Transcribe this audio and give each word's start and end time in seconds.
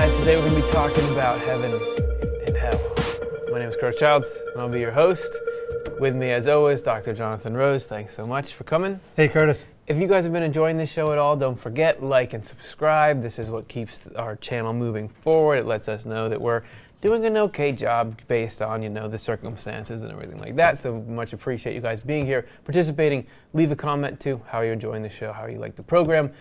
Live. 0.00 0.16
Today 0.16 0.36
we're 0.36 0.48
going 0.48 0.54
to 0.54 0.66
be 0.66 0.72
talking 0.72 1.10
about 1.10 1.38
heaven 1.42 1.74
and 1.74 2.56
hell. 2.56 2.80
My 3.52 3.58
name 3.58 3.68
is 3.68 3.76
Curtis 3.76 4.00
Childs, 4.00 4.38
and 4.50 4.62
I'll 4.62 4.70
be 4.70 4.80
your 4.80 4.92
host. 4.92 5.38
With 6.00 6.16
me, 6.16 6.30
as 6.30 6.48
always, 6.48 6.80
Dr. 6.80 7.12
Jonathan 7.12 7.54
Rose. 7.54 7.84
Thanks 7.84 8.16
so 8.16 8.26
much 8.26 8.54
for 8.54 8.64
coming. 8.64 8.98
Hey, 9.14 9.28
Curtis. 9.28 9.66
If 9.86 9.98
you 9.98 10.06
guys 10.06 10.24
have 10.24 10.32
been 10.32 10.42
enjoying 10.42 10.78
this 10.78 10.90
show 10.90 11.12
at 11.12 11.18
all, 11.18 11.36
don't 11.36 11.60
forget 11.60 12.02
like 12.02 12.32
and 12.32 12.42
subscribe. 12.42 13.20
This 13.20 13.38
is 13.38 13.50
what 13.50 13.68
keeps 13.68 14.06
our 14.16 14.36
channel 14.36 14.72
moving 14.72 15.06
forward. 15.06 15.58
It 15.58 15.66
lets 15.66 15.86
us 15.86 16.06
know 16.06 16.30
that 16.30 16.40
we're 16.40 16.62
doing 17.02 17.26
an 17.26 17.36
okay 17.36 17.70
job 17.70 18.18
based 18.26 18.62
on 18.62 18.82
you 18.82 18.88
know 18.88 19.06
the 19.06 19.18
circumstances 19.18 20.02
and 20.02 20.10
everything 20.10 20.38
like 20.38 20.56
that. 20.56 20.78
So 20.78 21.02
much 21.02 21.34
appreciate 21.34 21.74
you 21.74 21.82
guys 21.82 22.00
being 22.00 22.24
here, 22.24 22.46
participating. 22.64 23.26
Leave 23.52 23.70
a 23.70 23.76
comment 23.76 24.18
too. 24.18 24.40
How 24.46 24.60
are 24.60 24.64
you 24.64 24.72
enjoying 24.72 25.02
the 25.02 25.10
show? 25.10 25.30
How 25.30 25.44
you 25.44 25.58
like 25.58 25.76
the 25.76 25.82
program? 25.82 26.32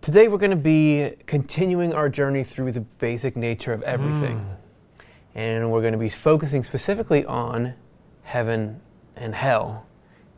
Today 0.00 0.28
we're 0.28 0.38
going 0.38 0.50
to 0.50 0.56
be 0.56 1.14
continuing 1.26 1.92
our 1.92 2.08
journey 2.08 2.44
through 2.44 2.72
the 2.72 2.80
basic 2.80 3.36
nature 3.36 3.72
of 3.72 3.82
everything. 3.82 4.38
Mm. 4.38 5.04
And 5.34 5.72
we're 5.72 5.80
going 5.80 5.92
to 5.92 5.98
be 5.98 6.08
focusing 6.08 6.62
specifically 6.62 7.24
on 7.24 7.74
heaven 8.22 8.80
and 9.16 9.34
hell. 9.34 9.86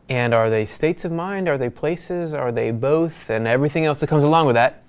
And 0.08 0.32
are 0.32 0.48
they 0.48 0.64
states 0.64 1.04
of 1.04 1.12
mind? 1.12 1.48
Are 1.48 1.58
they 1.58 1.68
places? 1.68 2.32
Are 2.34 2.50
they 2.50 2.70
both? 2.70 3.28
And 3.30 3.46
everything 3.46 3.84
else 3.84 4.00
that 4.00 4.06
comes 4.08 4.24
along 4.24 4.46
with 4.46 4.54
that, 4.54 4.82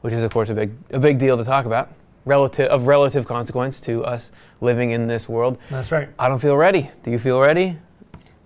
which 0.00 0.14
is 0.14 0.22
of 0.22 0.32
course 0.32 0.48
a 0.48 0.54
big 0.54 0.72
a 0.90 0.98
big 0.98 1.18
deal 1.18 1.36
to 1.36 1.44
talk 1.44 1.66
about. 1.66 1.92
Relative 2.24 2.68
of 2.68 2.86
relative 2.86 3.26
consequence 3.26 3.80
to 3.82 4.04
us 4.04 4.30
living 4.60 4.90
in 4.90 5.06
this 5.06 5.28
world. 5.28 5.58
That's 5.70 5.90
right. 5.90 6.08
I 6.18 6.28
don't 6.28 6.38
feel 6.38 6.56
ready. 6.56 6.90
Do 7.02 7.10
you 7.10 7.18
feel 7.18 7.40
ready? 7.40 7.78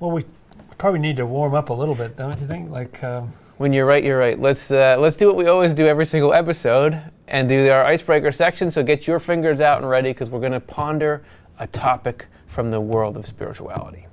Well, 0.00 0.12
we 0.12 0.24
probably 0.78 1.00
need 1.00 1.16
to 1.16 1.26
warm 1.26 1.54
up 1.54 1.70
a 1.70 1.74
little 1.74 1.94
bit, 1.94 2.16
don't 2.16 2.40
you 2.40 2.46
think? 2.46 2.70
Like, 2.70 3.02
um, 3.02 3.32
When 3.64 3.72
you're 3.72 3.86
right, 3.86 4.04
you're 4.04 4.18
right. 4.18 4.38
Let's 4.38 4.70
uh, 4.70 4.98
let's 5.00 5.16
do 5.16 5.26
what 5.26 5.36
we 5.36 5.46
always 5.46 5.72
do 5.72 5.86
every 5.86 6.04
single 6.04 6.34
episode 6.34 7.00
and 7.28 7.48
do 7.48 7.70
our 7.70 7.82
icebreaker 7.82 8.30
section. 8.30 8.70
So 8.70 8.82
get 8.82 9.06
your 9.06 9.18
fingers 9.18 9.62
out 9.62 9.80
and 9.80 9.88
ready 9.88 10.10
because 10.10 10.28
we're 10.28 10.40
going 10.40 10.52
to 10.52 10.60
ponder 10.60 11.24
a 11.58 11.66
topic 11.66 12.26
from 12.46 12.70
the 12.70 12.78
world 12.78 13.16
of 13.16 13.24
spirituality. 13.24 14.06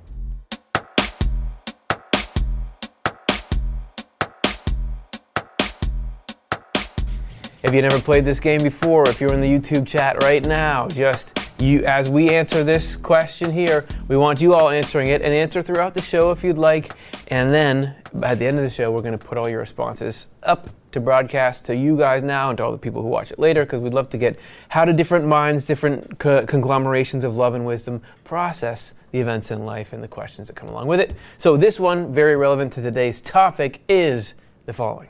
If 7.62 7.74
you 7.74 7.82
never 7.82 7.98
played 7.98 8.24
this 8.24 8.40
game 8.40 8.62
before, 8.62 9.06
if 9.06 9.20
you're 9.20 9.34
in 9.34 9.42
the 9.42 9.46
YouTube 9.46 9.86
chat 9.86 10.22
right 10.22 10.42
now, 10.46 10.88
just 10.88 11.41
you 11.62 11.84
as 11.84 12.10
we 12.10 12.30
answer 12.30 12.64
this 12.64 12.96
question 12.96 13.52
here, 13.52 13.86
we 14.08 14.16
want 14.16 14.40
you 14.40 14.54
all 14.54 14.68
answering 14.68 15.08
it 15.08 15.22
and 15.22 15.32
answer 15.32 15.62
throughout 15.62 15.94
the 15.94 16.02
show 16.02 16.30
if 16.30 16.42
you'd 16.42 16.58
like. 16.58 16.92
And 17.28 17.52
then 17.54 17.94
at 18.22 18.38
the 18.38 18.46
end 18.46 18.58
of 18.58 18.64
the 18.64 18.70
show, 18.70 18.90
we're 18.90 19.02
going 19.02 19.18
to 19.18 19.24
put 19.24 19.38
all 19.38 19.48
your 19.48 19.60
responses 19.60 20.26
up 20.42 20.68
to 20.92 21.00
broadcast 21.00 21.66
to 21.66 21.76
you 21.76 21.96
guys 21.96 22.22
now 22.22 22.50
and 22.50 22.58
to 22.58 22.64
all 22.64 22.72
the 22.72 22.78
people 22.78 23.00
who 23.00 23.08
watch 23.08 23.32
it 23.32 23.38
later 23.38 23.64
because 23.64 23.80
we'd 23.80 23.94
love 23.94 24.10
to 24.10 24.18
get 24.18 24.38
how 24.68 24.84
do 24.84 24.92
different 24.92 25.26
minds, 25.26 25.64
different 25.64 26.18
co- 26.18 26.44
conglomerations 26.44 27.24
of 27.24 27.36
love 27.36 27.54
and 27.54 27.64
wisdom 27.64 28.02
process 28.24 28.92
the 29.12 29.20
events 29.20 29.50
in 29.50 29.64
life 29.64 29.92
and 29.92 30.02
the 30.02 30.08
questions 30.08 30.48
that 30.48 30.54
come 30.54 30.68
along 30.68 30.86
with 30.86 31.00
it. 31.00 31.14
So 31.38 31.56
this 31.56 31.80
one, 31.80 32.12
very 32.12 32.36
relevant 32.36 32.72
to 32.74 32.82
today's 32.82 33.20
topic, 33.20 33.80
is 33.88 34.34
the 34.66 34.72
following. 34.72 35.08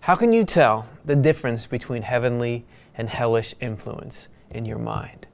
How 0.00 0.16
can 0.16 0.32
you 0.32 0.44
tell 0.44 0.88
the 1.04 1.16
difference 1.16 1.66
between 1.66 2.02
heavenly 2.02 2.64
and 2.96 3.08
hellish 3.08 3.54
influence 3.60 4.28
in 4.54 4.64
your 4.64 4.78
mind? 4.78 5.26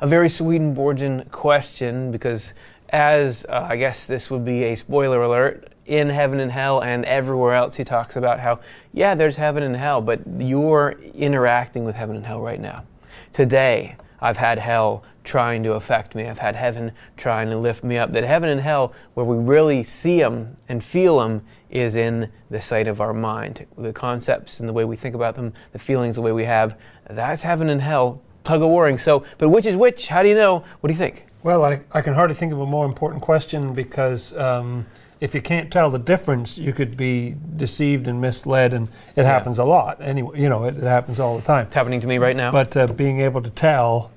A 0.00 0.06
very 0.06 0.28
Swedenborgian 0.28 1.26
question 1.30 2.10
because, 2.10 2.54
as 2.88 3.46
uh, 3.48 3.66
I 3.70 3.76
guess 3.76 4.06
this 4.06 4.30
would 4.30 4.44
be 4.44 4.64
a 4.64 4.74
spoiler 4.74 5.22
alert, 5.22 5.72
in 5.86 6.08
heaven 6.08 6.40
and 6.40 6.50
hell 6.50 6.80
and 6.80 7.04
everywhere 7.04 7.54
else, 7.54 7.76
he 7.76 7.84
talks 7.84 8.16
about 8.16 8.40
how, 8.40 8.60
yeah, 8.92 9.14
there's 9.14 9.36
heaven 9.36 9.62
and 9.62 9.76
hell, 9.76 10.00
but 10.00 10.20
you're 10.38 10.92
interacting 11.14 11.84
with 11.84 11.94
heaven 11.94 12.16
and 12.16 12.26
hell 12.26 12.40
right 12.40 12.60
now. 12.60 12.84
Today, 13.32 13.96
I've 14.20 14.36
had 14.36 14.58
hell 14.58 15.04
trying 15.24 15.62
to 15.64 15.72
affect 15.72 16.14
me. 16.14 16.26
I've 16.28 16.38
had 16.38 16.56
heaven 16.56 16.92
trying 17.16 17.50
to 17.50 17.56
lift 17.56 17.82
me 17.84 17.98
up. 17.98 18.12
That 18.12 18.24
heaven 18.24 18.48
and 18.48 18.60
hell, 18.60 18.92
where 19.14 19.26
we 19.26 19.36
really 19.36 19.82
see 19.82 20.20
them 20.20 20.56
and 20.68 20.82
feel 20.82 21.18
them, 21.18 21.42
is 21.70 21.96
in 21.96 22.30
the 22.50 22.60
sight 22.60 22.86
of 22.86 23.00
our 23.00 23.12
mind. 23.12 23.66
The 23.76 23.92
concepts 23.92 24.60
and 24.60 24.68
the 24.68 24.72
way 24.72 24.84
we 24.84 24.96
think 24.96 25.14
about 25.14 25.34
them, 25.34 25.52
the 25.72 25.78
feelings, 25.78 26.16
the 26.16 26.22
way 26.22 26.32
we 26.32 26.44
have, 26.44 26.78
that's 27.08 27.42
heaven 27.42 27.68
and 27.68 27.80
hell, 27.80 28.22
tug 28.44 28.62
of 28.62 28.70
warring. 28.70 28.98
So, 28.98 29.24
but 29.38 29.48
which 29.48 29.66
is 29.66 29.76
which? 29.76 30.08
How 30.08 30.22
do 30.22 30.28
you 30.28 30.34
know? 30.34 30.64
What 30.80 30.88
do 30.88 30.92
you 30.92 30.98
think? 30.98 31.26
well, 31.42 31.64
I, 31.64 31.80
I 31.92 32.02
can 32.02 32.14
hardly 32.14 32.36
think 32.36 32.52
of 32.52 32.60
a 32.60 32.66
more 32.66 32.86
important 32.86 33.20
question 33.20 33.74
because 33.74 34.32
um, 34.36 34.86
if 35.20 35.34
you 35.34 35.42
can't 35.42 35.72
tell 35.72 35.90
the 35.90 35.98
difference, 35.98 36.56
you 36.56 36.72
could 36.72 36.96
be 36.96 37.34
deceived 37.56 38.06
and 38.06 38.20
misled, 38.20 38.72
and 38.72 38.88
it 39.16 39.24
happens 39.24 39.58
a 39.58 39.64
lot. 39.64 40.00
Anyway, 40.00 40.40
you 40.40 40.48
know, 40.48 40.64
it, 40.64 40.76
it 40.76 40.84
happens 40.84 41.18
all 41.18 41.36
the 41.36 41.42
time. 41.42 41.66
It's 41.66 41.74
happening 41.74 42.00
to 42.00 42.06
me 42.06 42.18
right 42.18 42.36
now. 42.36 42.52
But 42.52 42.76
uh, 42.76 42.86
being 42.86 43.20
able 43.20 43.42
to 43.42 43.50
tell 43.50 44.12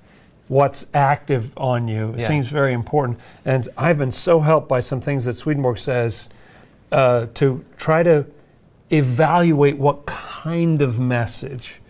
what's 0.48 0.86
active 0.94 1.52
on 1.58 1.88
you 1.88 2.14
Yeah. 2.18 2.28
seems 2.28 2.48
very 2.48 2.74
important. 2.74 3.20
And 3.44 3.68
I've 3.78 3.98
been 3.98 4.12
so 4.12 4.40
helped 4.42 4.70
by 4.70 4.80
some 4.80 5.02
things 5.02 5.26
that 5.26 5.34
Swedenborg 5.34 5.80
says 5.80 6.30
uh, 6.92 7.26
to 7.36 7.66
try 7.78 8.04
to 8.04 8.28
evaluate 8.92 9.78
what 9.78 10.06
kind 10.06 10.82
of 10.82 11.00
message 11.00 11.82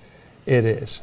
it 0.45 0.63
is. 0.63 1.01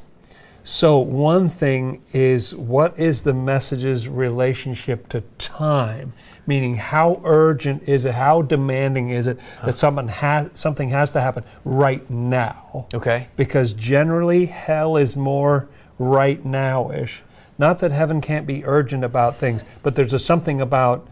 So, 0.65 0.99
one 0.99 1.49
thing 1.49 2.03
is 2.13 2.55
what 2.55 2.99
is 2.99 3.23
the 3.23 3.35
message's 3.35 4.09
relationship 4.09 5.09
to 5.09 5.23
time? 5.39 6.13
Meaning, 6.47 6.77
how 6.77 7.21
urgent 7.25 7.89
is 7.89 8.05
it? 8.05 8.15
How 8.15 8.43
demanding 8.43 9.11
is 9.11 9.27
it 9.27 9.39
that 9.39 9.63
uh-huh. 9.63 9.73
someone 9.73 10.09
has, 10.09 10.51
something 10.55 10.91
has 10.91 11.11
to 11.13 11.21
happen 11.21 11.45
right 11.65 12.09
now? 12.11 12.87
okay. 12.95 13.29
because 13.37 13.73
generally 13.73 14.47
hell 14.47 14.97
is 14.97 15.17
more 15.17 15.69
right 15.99 16.45
now-ish. 16.45 17.23
Not 17.59 17.79
that 17.81 17.93
heaven 17.93 18.21
can't 18.21 18.47
be 18.47 18.65
urgent 18.65 19.05
about 19.05 19.37
things, 19.37 19.65
but 19.83 19.95
there's 19.95 20.13
a 20.13 20.19
something 20.19 20.61
about 20.61 21.07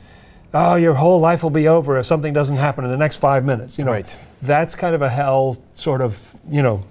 oh, 0.52 0.74
your 0.74 0.94
whole 0.94 1.20
life 1.20 1.44
will 1.44 1.50
be 1.50 1.68
over 1.68 1.96
if 1.96 2.06
something 2.06 2.32
doesn't 2.32 2.56
happen 2.56 2.84
in 2.84 2.90
the 2.90 2.96
next 2.96 3.18
five 3.18 3.44
minutes. 3.44 3.78
You 3.78 3.84
know, 3.84 3.92
Right. 3.92 4.16
that's 4.42 4.74
kind 4.74 4.96
of 4.96 5.02
a 5.02 5.08
hell 5.08 5.58
sort 5.74 6.00
of 6.00 6.36
you 6.50 6.62
know 6.62 6.82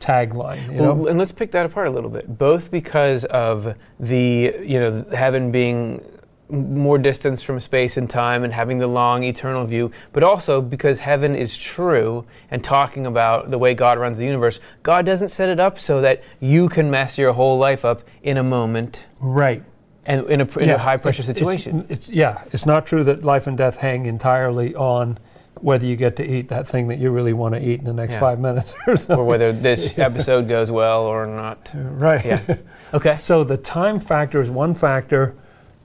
tagline. 0.00 0.72
You 0.72 0.80
Well, 0.82 0.96
know, 0.96 1.06
and 1.08 1.18
let's 1.18 1.32
pick 1.32 1.52
that 1.52 1.66
apart 1.66 1.86
a 1.88 1.90
little 1.90 2.10
bit. 2.10 2.36
Both 2.38 2.70
because 2.70 3.24
of 3.26 3.74
the, 4.00 4.56
you 4.62 4.78
know, 4.80 5.04
heaven 5.14 5.52
being 5.52 6.04
more 6.48 6.98
distance 6.98 7.42
from 7.44 7.60
space 7.60 7.96
and 7.96 8.10
time 8.10 8.42
and 8.42 8.52
having 8.52 8.78
the 8.78 8.86
long 8.88 9.22
eternal 9.22 9.64
view, 9.66 9.92
but 10.12 10.24
also 10.24 10.60
because 10.60 10.98
heaven 10.98 11.36
is 11.36 11.56
true 11.56 12.24
and 12.50 12.64
talking 12.64 13.06
about 13.06 13.52
the 13.52 13.58
way 13.58 13.72
God 13.72 13.98
runs 14.00 14.18
the 14.18 14.24
universe. 14.24 14.58
God 14.82 15.06
doesn't 15.06 15.28
set 15.28 15.48
it 15.48 15.60
up 15.60 15.78
so 15.78 16.00
that 16.00 16.24
you 16.40 16.68
can 16.68 16.90
mess 16.90 17.16
your 17.18 17.32
whole 17.34 17.56
life 17.56 17.84
up 17.84 18.02
in 18.24 18.36
a 18.36 18.42
moment 18.42 19.06
right. 19.20 19.62
and 20.06 20.28
in 20.28 20.40
a, 20.40 20.44
in 20.58 20.68
Yeah, 20.70 20.74
a 20.74 20.78
high 20.78 20.96
pressure 20.96 21.20
it's- 21.22 21.36
it's- 21.40 21.62
situation. 21.62 21.86
It's, 21.88 22.08
yeah, 22.08 22.42
it's 22.50 22.66
not 22.66 22.84
true 22.84 23.04
that 23.04 23.22
life 23.24 23.46
and 23.46 23.56
death 23.56 23.78
hang 23.78 24.06
entirely 24.06 24.74
on 24.74 25.18
whether 25.62 25.84
you 25.84 25.96
get 25.96 26.16
to 26.16 26.24
eat 26.24 26.48
that 26.48 26.66
thing 26.66 26.88
that 26.88 26.98
you 26.98 27.10
really 27.10 27.32
want 27.32 27.54
to 27.54 27.60
eat 27.60 27.78
in 27.80 27.84
the 27.84 27.92
next 27.92 28.14
Yeah. 28.14 28.20
five 28.20 28.40
minutes 28.40 28.74
or 28.86 28.96
or 29.18 29.24
whether 29.24 29.52
this 29.52 29.98
episode 29.98 30.48
goes 30.48 30.70
well 30.70 31.02
or 31.02 31.26
not. 31.26 31.70
Right. 31.74 32.24
Yeah. 32.24 32.56
Okay. 32.94 33.14
So 33.14 33.44
the 33.44 33.56
time 33.56 34.00
factor 34.00 34.40
is 34.40 34.50
one 34.50 34.74
factor. 34.74 35.36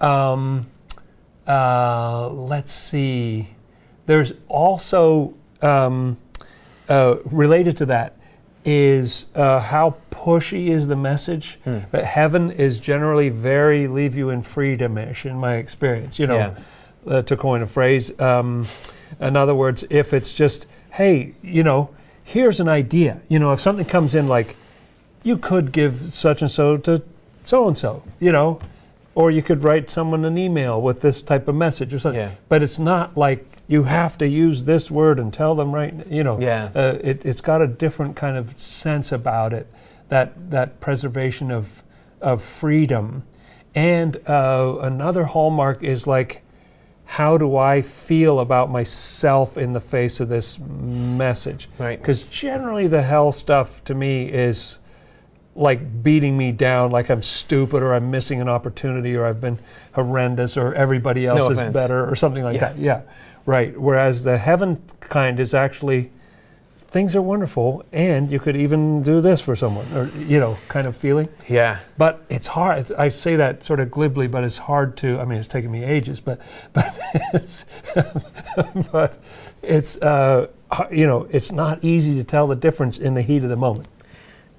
Um, 0.01 0.65
uh, 1.47 2.29
let's 2.29 2.72
see. 2.72 3.47
There's 4.07 4.33
also 4.47 5.35
um, 5.61 6.17
uh, 6.89 7.17
related 7.25 7.78
to 7.78 7.85
that 7.87 8.17
is 8.63 9.28
uh, 9.35 9.59
how 9.59 9.95
pushy 10.09 10.67
is 10.69 10.87
the 10.87 10.95
message. 10.95 11.59
Hmm. 11.63 11.79
But 11.91 12.03
heaven 12.05 12.49
is 12.49 12.79
generally 12.79 13.29
very 13.29 13.87
leave 13.87 14.16
you 14.16 14.31
in 14.31 14.41
freedom-ish, 14.41 15.28
in 15.28 15.35
my 15.35 15.55
experience. 15.57 16.17
You 16.17 16.25
know, 16.28 16.37
Yeah. 16.37 17.13
uh, 17.17 17.21
to 17.21 17.37
coin 17.37 17.61
a 17.61 17.67
phrase. 17.67 18.19
Um, 18.19 18.66
in 19.20 19.35
other 19.35 19.56
words, 19.56 19.84
if 19.90 20.14
it's 20.14 20.34
just, 20.34 20.67
hey, 20.91 21.34
you 21.41 21.64
know, 21.64 21.90
here's 22.23 22.59
an 22.59 22.67
idea. 22.70 23.22
You 23.28 23.40
know, 23.40 23.52
if 23.53 23.59
something 23.59 23.85
comes 23.85 24.16
in 24.16 24.28
like, 24.28 24.56
you 25.23 25.38
could 25.38 25.72
give 25.72 26.12
such 26.12 26.41
and 26.41 26.52
so 26.52 26.78
to 26.78 27.02
so 27.44 27.67
and 27.67 27.78
so, 27.78 28.03
you 28.20 28.32
know, 28.32 28.59
or 29.16 29.32
you 29.32 29.41
could 29.41 29.64
write 29.64 29.90
someone 29.90 30.26
an 30.26 30.38
email 30.38 30.82
with 30.82 31.02
this 31.02 31.22
type 31.22 31.47
of 31.47 31.56
message 31.56 31.94
or 31.94 32.00
something. 32.00 32.20
Yeah. 32.22 32.32
But 32.50 32.62
it's 32.64 32.79
not 32.79 33.16
like 33.17 33.46
you 33.67 33.84
have 33.84 34.17
to 34.20 34.28
use 34.28 34.64
this 34.66 34.91
word 34.91 35.20
and 35.20 35.34
tell 35.34 35.56
them 35.56 35.73
right. 35.73 35.94
You 36.08 36.23
know, 36.23 36.40
Yeah. 36.40 36.70
uh, 36.76 36.97
it, 37.02 37.26
it's 37.26 37.41
got 37.41 37.62
a 37.62 37.67
different 37.67 38.16
kind 38.16 38.38
of 38.38 38.59
sense 38.59 39.12
about 39.12 39.53
it. 39.53 39.67
That 40.09 40.52
that 40.52 40.79
preservation 40.79 41.50
of 41.50 41.82
of 42.22 42.44
freedom, 42.44 43.23
and 43.73 44.17
uh, 44.28 44.78
another 44.82 45.26
hallmark 45.26 45.84
is 45.84 46.06
like. 46.08 46.41
How 47.05 47.37
do 47.37 47.55
I 47.55 47.81
feel 47.81 48.40
about 48.40 48.69
myself 48.72 49.57
in 49.57 49.73
the 49.73 49.79
face 49.79 50.19
of 50.19 50.28
this 50.28 50.59
message? 50.59 51.69
Right. 51.78 51.97
Because 51.99 52.23
generally, 52.23 52.87
the 52.87 53.02
hell 53.02 53.31
stuff 53.31 53.84
to 53.85 53.93
me 53.96 54.28
is 54.31 54.79
like 55.55 56.03
beating 56.03 56.37
me 56.37 56.52
down, 56.52 56.91
like 56.91 57.09
I'm 57.09 57.22
stupid 57.22 57.81
or 57.81 57.93
I'm 57.93 58.11
missing 58.11 58.41
an 58.41 58.49
opportunity 58.49 59.16
or 59.16 59.25
I've 59.25 59.40
been 59.40 59.59
horrendous 59.93 60.57
or 60.57 60.73
everybody 60.73 61.25
else 61.25 61.40
No 61.40 61.52
is 61.52 61.59
offense. 61.59 61.73
better 61.73 62.09
or 62.09 62.16
something 62.16 62.43
like 62.43 62.55
Yeah. 62.55 62.59
that. 62.73 62.78
Yeah, 62.78 63.02
right. 63.46 63.79
Whereas 63.79 64.23
the 64.25 64.37
heaven 64.37 64.81
kind 64.99 65.40
is 65.40 65.53
actually 65.53 66.11
things 66.95 67.13
are 67.13 67.21
wonderful, 67.21 67.83
and 67.91 68.31
you 68.31 68.39
could 68.39 68.55
even 68.55 69.03
do 69.03 69.19
this 69.19 69.41
for 69.41 69.53
someone, 69.53 69.85
or 69.93 70.07
you 70.17 70.39
know, 70.39 70.55
kind 70.69 70.87
of 70.87 70.95
feeling. 70.95 71.27
Yeah. 71.49 71.79
But 71.97 72.23
it's 72.29 72.47
hard. 72.47 72.79
It's, 72.79 72.91
I 72.91 73.09
say 73.09 73.35
that 73.35 73.65
sort 73.65 73.81
of 73.81 73.91
glibly, 73.91 74.27
but 74.27 74.45
it's 74.45 74.57
hard 74.57 74.95
to. 74.97 75.19
I 75.19 75.25
mean, 75.25 75.37
it's 75.37 75.49
taken 75.49 75.69
me 75.69 75.83
ages, 75.83 76.21
but 76.21 76.39
but 76.73 76.97
it's 77.33 77.65
but 78.93 79.17
it's 79.61 79.97
uh, 79.97 80.47
you 80.89 81.05
know, 81.05 81.27
it's 81.31 81.51
not 81.51 81.83
easy 81.83 82.15
to 82.15 82.23
tell 82.23 82.47
the 82.47 82.55
difference 82.55 82.97
in 82.97 83.13
the 83.13 83.21
heat 83.21 83.43
of 83.43 83.49
the 83.49 83.57
moment. 83.57 83.89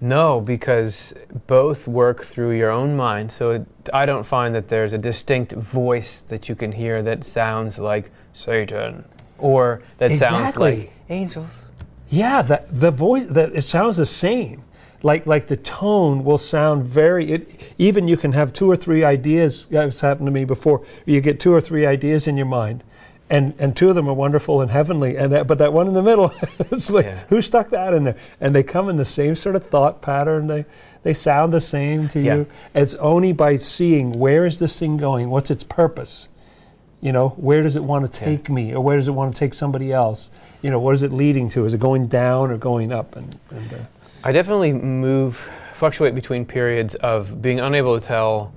No, 0.02 0.38
because 0.38 1.14
both 1.46 1.88
work 1.88 2.22
through 2.22 2.50
your 2.50 2.70
own 2.70 2.98
mind. 2.98 3.32
So 3.32 3.52
it, 3.52 3.66
I 3.94 4.04
don't 4.04 4.26
find 4.26 4.54
that 4.54 4.68
there's 4.68 4.92
a 4.92 4.98
distinct 4.98 5.52
voice 5.52 6.20
that 6.20 6.50
you 6.50 6.54
can 6.54 6.72
hear 6.72 7.02
that 7.02 7.24
sounds 7.24 7.78
like 7.78 8.10
Satan 8.34 9.06
or 9.38 9.80
that 9.96 10.12
sounds 10.12 10.58
like 10.58 10.92
angels. 11.08 11.65
Yeah, 12.08 12.43
that 12.43 12.69
the 12.75 12.91
voice 12.91 13.26
that 13.26 13.53
it 13.55 13.62
sounds 13.62 13.97
the 13.97 14.06
same. 14.06 14.62
Like 15.03 15.26
like 15.26 15.47
the 15.49 15.56
tone 15.56 16.25
will 16.25 16.38
sound 16.38 16.85
very. 16.85 17.31
It, 17.32 17.75
even 17.79 18.08
you 18.08 18.17
can 18.17 18.32
have 18.32 18.53
two 18.53 18.70
or 18.70 18.76
three 18.76 19.05
ideas. 19.05 19.67
It's 19.70 20.00
happened 20.00 20.26
to 20.26 20.32
me 20.32 20.44
before. 20.44 20.85
You 21.05 21.20
get 21.20 21.38
two 21.41 21.53
or 21.53 21.61
three 21.61 21.85
ideas 21.85 22.26
in 22.26 22.37
your 22.37 22.47
mind, 22.47 22.82
and 23.29 23.55
and 23.58 23.76
two 23.76 23.88
of 23.91 23.94
them 23.94 24.08
are 24.08 24.14
wonderful 24.14 24.62
and 24.62 24.70
heavenly, 24.70 25.17
and 25.17 25.32
that, 25.32 25.47
but 25.47 25.58
that 25.58 25.73
one 25.73 25.87
in 25.87 25.93
the 25.93 26.03
middle, 26.03 26.32
it's 26.58 26.91
like 26.91 27.05
Yeah. 27.06 27.19
who 27.29 27.43
stuck 27.43 27.70
that 27.70 27.93
in 27.93 28.05
there? 28.05 28.17
And 28.41 28.55
they 28.55 28.62
come 28.62 28.88
in 28.88 28.97
the 28.97 29.05
same 29.05 29.35
sort 29.35 29.55
of 29.56 29.64
thought 29.67 30.00
pattern. 30.00 30.47
They 30.47 30.64
they 31.03 31.12
sound 31.12 31.53
the 31.53 31.61
same 31.61 32.08
to 32.08 32.20
Yeah. 32.20 32.35
you. 32.37 32.47
It's 32.75 32.94
only 32.94 33.32
by 33.32 33.56
seeing 33.56 34.12
where 34.12 34.47
is 34.47 34.58
this 34.58 34.79
thing 34.79 34.97
going, 34.97 35.29
what's 35.29 35.50
its 35.50 35.62
purpose. 35.64 36.29
You 37.00 37.12
know, 37.12 37.31
where 37.31 37.62
does 37.62 37.76
it 37.76 37.84
want 37.84 38.10
to 38.12 38.20
Yeah. 38.20 38.26
take 38.26 38.48
me, 38.50 38.75
or 38.75 38.82
where 38.82 38.96
does 38.96 39.06
it 39.08 39.12
want 39.12 39.34
to 39.34 39.38
take 39.38 39.54
somebody 39.54 39.93
else? 39.93 40.31
You 40.62 40.70
know, 40.70 40.78
what 40.81 40.94
is 40.94 41.02
it 41.02 41.12
leading 41.12 41.48
to? 41.50 41.64
Is 41.64 41.75
it 41.75 41.81
going 41.81 42.06
down 42.06 42.50
or 42.50 42.56
going 42.56 42.90
up? 42.93 43.16
And, 43.16 43.38
and 43.50 43.72
uh, 43.72 43.76
I 44.25 44.32
definitely 44.32 44.72
move, 44.72 45.48
fluctuate 45.72 46.14
between 46.14 46.44
periods 46.46 46.94
of 46.96 47.40
being 47.43 47.60
unable 47.60 47.98
to 48.00 48.04
tell 48.04 48.52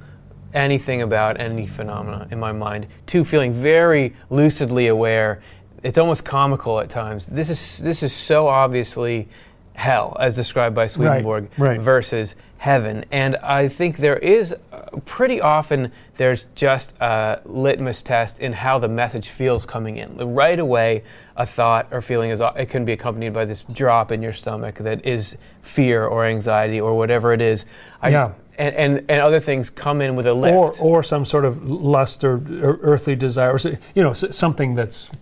anything 0.54 1.02
about 1.02 1.40
any 1.40 1.68
phenomena 1.68 2.28
in 2.32 2.40
my 2.40 2.52
mind 2.52 2.88
to 3.08 3.24
feeling 3.24 3.54
very 3.54 4.16
lucidly 4.32 4.88
aware. 4.88 5.42
It's 5.84 5.98
almost 5.98 6.26
comical 6.26 6.80
at 6.80 6.90
times. 6.90 7.28
This 7.28 7.50
is 7.50 7.78
this 7.80 8.04
is 8.04 8.12
so 8.12 8.48
obviously 8.48 9.28
hell, 9.74 10.16
as 10.20 10.36
described 10.36 10.76
by 10.76 10.88
Swedenborg, 10.88 11.50
right. 11.58 11.80
versus 11.80 12.36
heaven. 12.58 13.06
And 13.12 13.38
I 13.38 13.70
think 13.70 13.98
there 13.98 14.18
is 14.18 14.54
uh, 14.74 15.00
pretty 15.06 15.40
often 15.40 15.92
there's 16.18 16.46
just 16.56 16.94
a 17.00 17.42
litmus 17.46 18.02
test 18.02 18.40
in 18.42 18.52
how 18.52 18.80
the 18.80 18.90
message 18.90 19.30
feels 19.30 19.66
coming 19.66 19.98
in. 19.98 20.18
Right 20.18 20.60
away, 20.60 21.04
a 21.38 21.46
thought 21.46 21.88
or 21.92 22.02
feeling 22.02 22.32
is 22.32 22.42
it 22.42 22.66
can 22.70 22.84
be 22.84 22.92
accompanied 22.92 23.32
by 23.32 23.46
this 23.46 23.62
drop 23.72 24.12
in 24.12 24.22
your 24.22 24.34
stomach 24.34 24.76
that 24.80 25.06
is 25.06 25.38
fear 25.62 26.06
or 26.06 26.26
anxiety 26.26 26.82
or 26.82 26.98
whatever 26.98 27.32
it 27.34 27.42
is. 27.42 27.66
I- 28.02 28.10
Yeah. 28.10 28.32
And, 28.58 28.76
and, 28.76 29.06
and 29.10 29.22
other 29.22 29.40
things 29.40 29.70
come 29.70 30.02
in 30.02 30.18
with 30.18 30.28
a 30.28 30.34
lift. 30.34 30.82
or 30.82 30.98
or 30.98 31.02
some 31.02 31.24
sort 31.24 31.46
of 31.46 31.64
lust 31.64 32.26
or, 32.26 32.34
or 32.62 32.78
earthly 32.82 33.16
desire, 33.16 33.54
or, 33.54 33.60
you 33.96 34.04
know, 34.04 34.12
something 34.12 34.76
that's 34.76 35.10
uh, 35.10 35.14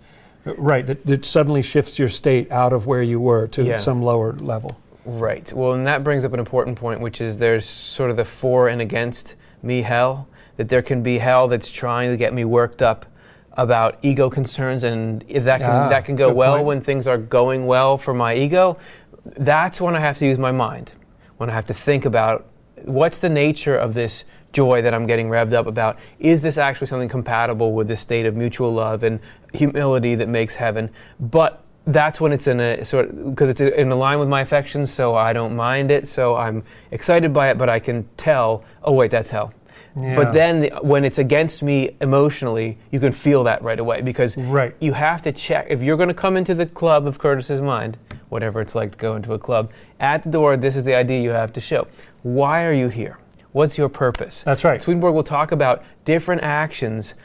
right 0.57 0.85
that, 0.85 1.05
that 1.05 1.25
suddenly 1.25 1.61
shifts 1.61 1.97
your 1.99 2.09
state 2.09 2.51
out 2.51 2.73
of 2.73 2.85
where 2.85 3.01
you 3.03 3.19
were 3.19 3.47
to 3.47 3.63
Yeah. 3.63 3.77
some 3.77 4.01
lower 4.01 4.33
level. 4.33 4.77
Right. 5.05 5.51
Well, 5.53 5.73
and 5.73 5.85
that 5.87 6.03
brings 6.03 6.25
up 6.25 6.33
an 6.33 6.39
important 6.39 6.77
point, 6.77 6.99
which 6.99 7.21
is 7.21 7.37
there's 7.37 7.65
sort 7.65 8.09
of 8.09 8.17
the 8.17 8.25
for 8.25 8.67
and 8.67 8.81
against 8.81 9.35
me 9.63 9.81
hell. 9.81 10.27
That 10.57 10.69
there 10.69 10.81
can 10.81 11.03
be 11.03 11.19
hell 11.19 11.47
that's 11.47 11.69
trying 11.69 12.09
to 12.11 12.17
get 12.17 12.33
me 12.33 12.43
worked 12.43 12.81
up 12.81 13.05
about 13.53 13.97
ego 14.01 14.29
concerns, 14.29 14.83
and 14.83 15.23
if 15.27 15.43
that 15.45 15.59
can 15.61 15.69
Ah, 15.69 15.89
that 15.89 16.03
can 16.05 16.15
go 16.15 16.31
well 16.33 16.55
point. 16.55 16.65
when 16.65 16.81
things 16.81 17.07
are 17.07 17.17
going 17.17 17.65
well 17.67 17.97
for 17.97 18.13
my 18.13 18.35
ego. 18.35 18.77
That's 19.37 19.79
when 19.81 19.95
I 19.95 19.99
have 19.99 20.17
to 20.17 20.25
use 20.25 20.37
my 20.39 20.51
mind. 20.51 20.93
When 21.37 21.49
I 21.49 21.53
have 21.53 21.65
to 21.65 21.73
think 21.73 22.05
about 22.05 22.45
what's 22.83 23.19
the 23.19 23.29
nature 23.29 23.75
of 23.77 23.93
this 23.93 24.23
joy 24.57 24.81
that 24.81 24.91
I'm 24.91 25.05
getting 25.05 25.29
revved 25.29 25.53
up 25.53 25.67
about. 25.67 25.99
Is 26.19 26.41
this 26.41 26.57
actually 26.57 26.87
something 26.87 27.09
compatible 27.09 27.73
with 27.73 27.87
this 27.87 28.01
state 28.01 28.25
of 28.25 28.35
mutual 28.35 28.73
love 28.73 29.03
and 29.03 29.19
humility 29.53 30.15
that 30.15 30.27
makes 30.27 30.55
heaven? 30.55 30.89
But 31.19 31.63
that's 31.85 32.19
when 32.19 32.31
it's 32.33 32.47
in 32.47 32.59
a 32.59 32.83
sort 32.83 33.07
because 33.29 33.49
it's 33.49 33.61
in 33.61 33.89
line 33.91 34.17
with 34.17 34.27
my 34.27 34.41
affections, 34.41 34.91
so 34.91 35.13
I 35.13 35.31
don't 35.31 35.55
mind 35.55 35.91
it. 35.91 36.07
So 36.07 36.35
I'm 36.35 36.63
excited 36.89 37.31
by 37.33 37.51
it, 37.51 37.57
but 37.59 37.69
I 37.69 37.79
can 37.79 38.09
tell. 38.17 38.63
Oh 38.83 38.93
wait, 38.93 39.11
that's 39.11 39.29
hell. 39.29 39.53
Yeah. 39.95 40.15
But 40.15 40.33
then 40.33 40.59
the, 40.61 40.69
when 40.81 41.05
it's 41.05 41.19
against 41.19 41.61
me 41.61 41.95
emotionally, 42.01 42.77
you 42.91 42.99
can 42.99 43.11
feel 43.11 43.43
that 43.43 43.61
right 43.61 43.79
away 43.79 44.01
because 44.01 44.35
Right. 44.37 44.73
you 44.79 44.93
have 44.93 45.21
to 45.23 45.31
check 45.31 45.67
if 45.69 45.81
you're 45.83 45.97
going 45.97 46.09
to 46.15 46.21
come 46.25 46.35
into 46.35 46.53
the 46.55 46.65
club 46.65 47.05
of 47.07 47.17
Curtis's 47.19 47.61
mind, 47.61 47.97
whatever 48.29 48.59
it's 48.61 48.75
like 48.75 48.91
to 48.91 48.97
go 48.97 49.15
into 49.15 49.33
a 49.33 49.39
club. 49.39 49.71
At 49.99 50.23
the 50.23 50.29
door, 50.29 50.57
this 50.57 50.75
is 50.75 50.83
the 50.83 50.95
idea 50.95 51.21
you 51.21 51.29
have 51.31 51.51
to 51.53 51.61
show. 51.61 51.87
Why 52.23 52.65
are 52.65 52.73
you 52.73 52.89
here? 52.89 53.17
What's 53.57 53.75
your 53.75 53.89
purpose? 53.89 54.43
That's 54.43 54.63
right. 54.63 54.83
Swedenborg 54.83 55.15
will 55.15 55.23
talk 55.23 55.51
about 55.51 55.83
different 56.05 56.43
actions. 56.43 57.15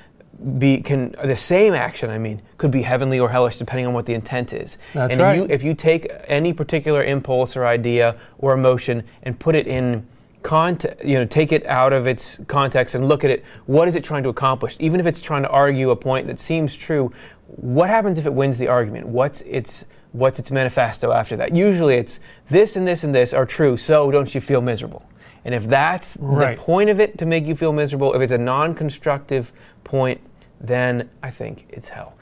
Be 0.56 0.80
can 0.80 1.14
the 1.22 1.36
same 1.36 1.74
action? 1.74 2.08
I 2.08 2.16
mean, 2.16 2.40
could 2.56 2.70
be 2.70 2.80
heavenly 2.80 3.20
or 3.20 3.28
hellish 3.28 3.58
depending 3.58 3.86
on 3.86 3.92
what 3.92 4.06
the 4.06 4.14
intent 4.14 4.54
is. 4.54 4.78
That's 4.94 5.12
and 5.12 5.20
right. 5.20 5.36
You, 5.36 5.46
if 5.50 5.62
you 5.62 5.74
take 5.74 6.10
any 6.26 6.54
particular 6.54 7.04
impulse 7.04 7.54
or 7.54 7.66
idea 7.66 8.16
or 8.38 8.54
emotion 8.54 9.04
and 9.24 9.38
put 9.38 9.54
it 9.54 9.66
in 9.66 10.06
context, 10.42 11.04
you 11.04 11.18
know, 11.18 11.26
take 11.26 11.52
it 11.52 11.66
out 11.66 11.92
of 11.92 12.06
its 12.06 12.40
context 12.46 12.94
and 12.94 13.08
look 13.08 13.24
at 13.24 13.30
it. 13.30 13.44
What 13.66 13.86
is 13.86 13.94
it 13.94 14.02
trying 14.02 14.22
to 14.22 14.30
accomplish? 14.30 14.78
Even 14.80 15.00
if 15.00 15.06
it's 15.06 15.20
trying 15.20 15.42
to 15.42 15.50
argue 15.50 15.90
a 15.90 15.96
point 15.96 16.28
that 16.28 16.40
seems 16.40 16.74
true, 16.74 17.12
what 17.46 17.90
happens 17.90 18.16
if 18.16 18.24
it 18.24 18.32
wins 18.32 18.56
the 18.56 18.68
argument? 18.68 19.06
What's 19.06 19.42
its 19.42 19.84
what's 20.12 20.38
its 20.38 20.50
manifesto 20.50 21.12
after 21.12 21.36
that? 21.36 21.54
Usually, 21.54 21.96
it's 21.96 22.20
this 22.48 22.74
and 22.74 22.88
this 22.88 23.04
and 23.04 23.14
this 23.14 23.34
are 23.34 23.44
true. 23.44 23.76
So 23.76 24.10
don't 24.10 24.34
you 24.34 24.40
feel 24.40 24.62
miserable? 24.62 25.06
And 25.44 25.54
if 25.54 25.66
that's 25.68 26.16
Right. 26.20 26.56
the 26.56 26.62
point 26.62 26.90
of 26.90 27.00
it 27.00 27.18
to 27.18 27.26
make 27.26 27.46
you 27.46 27.54
feel 27.56 27.72
miserable, 27.72 28.14
if 28.14 28.22
it's 28.22 28.32
a 28.32 28.38
non-constructive 28.38 29.52
point, 29.84 30.20
then 30.60 31.08
I 31.22 31.30
think 31.30 31.66
it's 31.70 31.88
hell. 31.88 32.14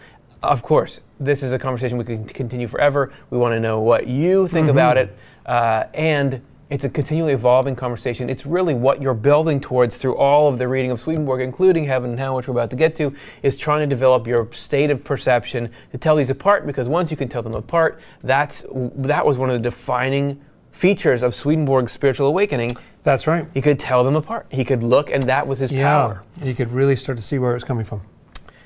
Of 0.43 0.62
course, 0.62 1.00
this 1.19 1.43
is 1.43 1.53
a 1.53 1.59
conversation 1.59 1.99
we 1.99 2.05
can 2.05 2.25
continue 2.25 2.67
forever. 2.67 3.11
We 3.29 3.37
want 3.37 3.55
to 3.55 3.61
know 3.61 3.81
what 3.81 4.07
you 4.07 4.47
think 4.47 4.69
about 4.69 4.97
it, 4.97 5.15
uh, 5.45 5.85
and 5.93 6.41
it's 6.71 6.85
a 6.85 6.89
continually 6.89 7.33
evolving 7.35 7.77
conversation. 7.77 8.31
It's 8.31 8.47
really 8.47 8.73
what 8.73 9.03
you're 9.03 9.12
building 9.12 9.61
towards 9.61 9.99
through 9.99 10.17
all 10.17 10.49
of 10.49 10.57
the 10.57 10.67
reading 10.67 10.93
of 10.93 11.00
Swedenborg, 11.00 11.43
including 11.43 11.85
Heaven 11.85 12.11
and 12.11 12.19
Hell, 12.19 12.37
which 12.37 12.49
we're 12.49 12.53
about 12.53 12.71
to 12.71 12.77
get 12.77 12.95
to, 12.97 13.12
is 13.43 13.57
trying 13.57 13.81
to 13.81 13.87
develop 13.87 14.27
your 14.27 14.50
state 14.53 14.91
of 14.91 15.05
perception 15.05 15.71
to 15.93 15.99
tell 15.99 16.17
these 16.17 16.31
apart. 16.31 16.67
Because 16.67 16.89
once 16.89 17.11
you 17.11 17.17
can 17.17 17.29
tell 17.29 17.43
them 17.43 17.55
apart, 17.55 18.00
that's 18.23 18.65
that 18.71 19.27
was 19.27 19.37
one 19.37 19.50
of 19.50 19.57
the 19.57 19.62
defining 19.69 20.41
features 20.71 21.23
of 21.23 21.35
Swedenborg's 21.35 21.93
spiritual 21.93 22.29
awakening. 22.29 22.71
That's 23.02 23.26
right. 23.26 23.47
He 23.54 23.62
could 23.62 23.78
tell 23.78 24.04
them 24.04 24.14
apart. 24.14 24.47
He 24.50 24.64
could 24.64 24.83
look, 24.83 25.11
and 25.11 25.23
that 25.25 25.47
was 25.47 25.59
his 25.59 25.73
power. 25.73 26.23
You 26.42 26.54
could 26.54 26.71
really 26.71 26.97
start 26.97 27.16
to 27.16 27.25
see 27.25 27.38
where 27.38 27.52
it 27.52 27.54
was 27.54 27.64
coming 27.64 27.85
from. 27.85 28.02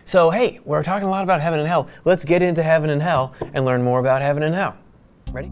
So, 0.04 0.30
hey, 0.30 0.60
we're 0.64 0.82
talking 0.82 1.06
a 1.06 1.10
lot 1.10 1.22
about 1.22 1.40
heaven 1.40 1.60
and 1.60 1.68
hell. 1.68 1.88
Let's 2.04 2.24
get 2.24 2.42
into 2.42 2.62
heaven 2.62 2.90
and 2.90 3.00
hell 3.00 3.32
and 3.54 3.64
learn 3.64 3.82
more 3.82 4.00
about 4.00 4.22
heaven 4.22 4.42
and 4.42 4.54
hell. 4.54 4.76
Ready? 5.32 5.50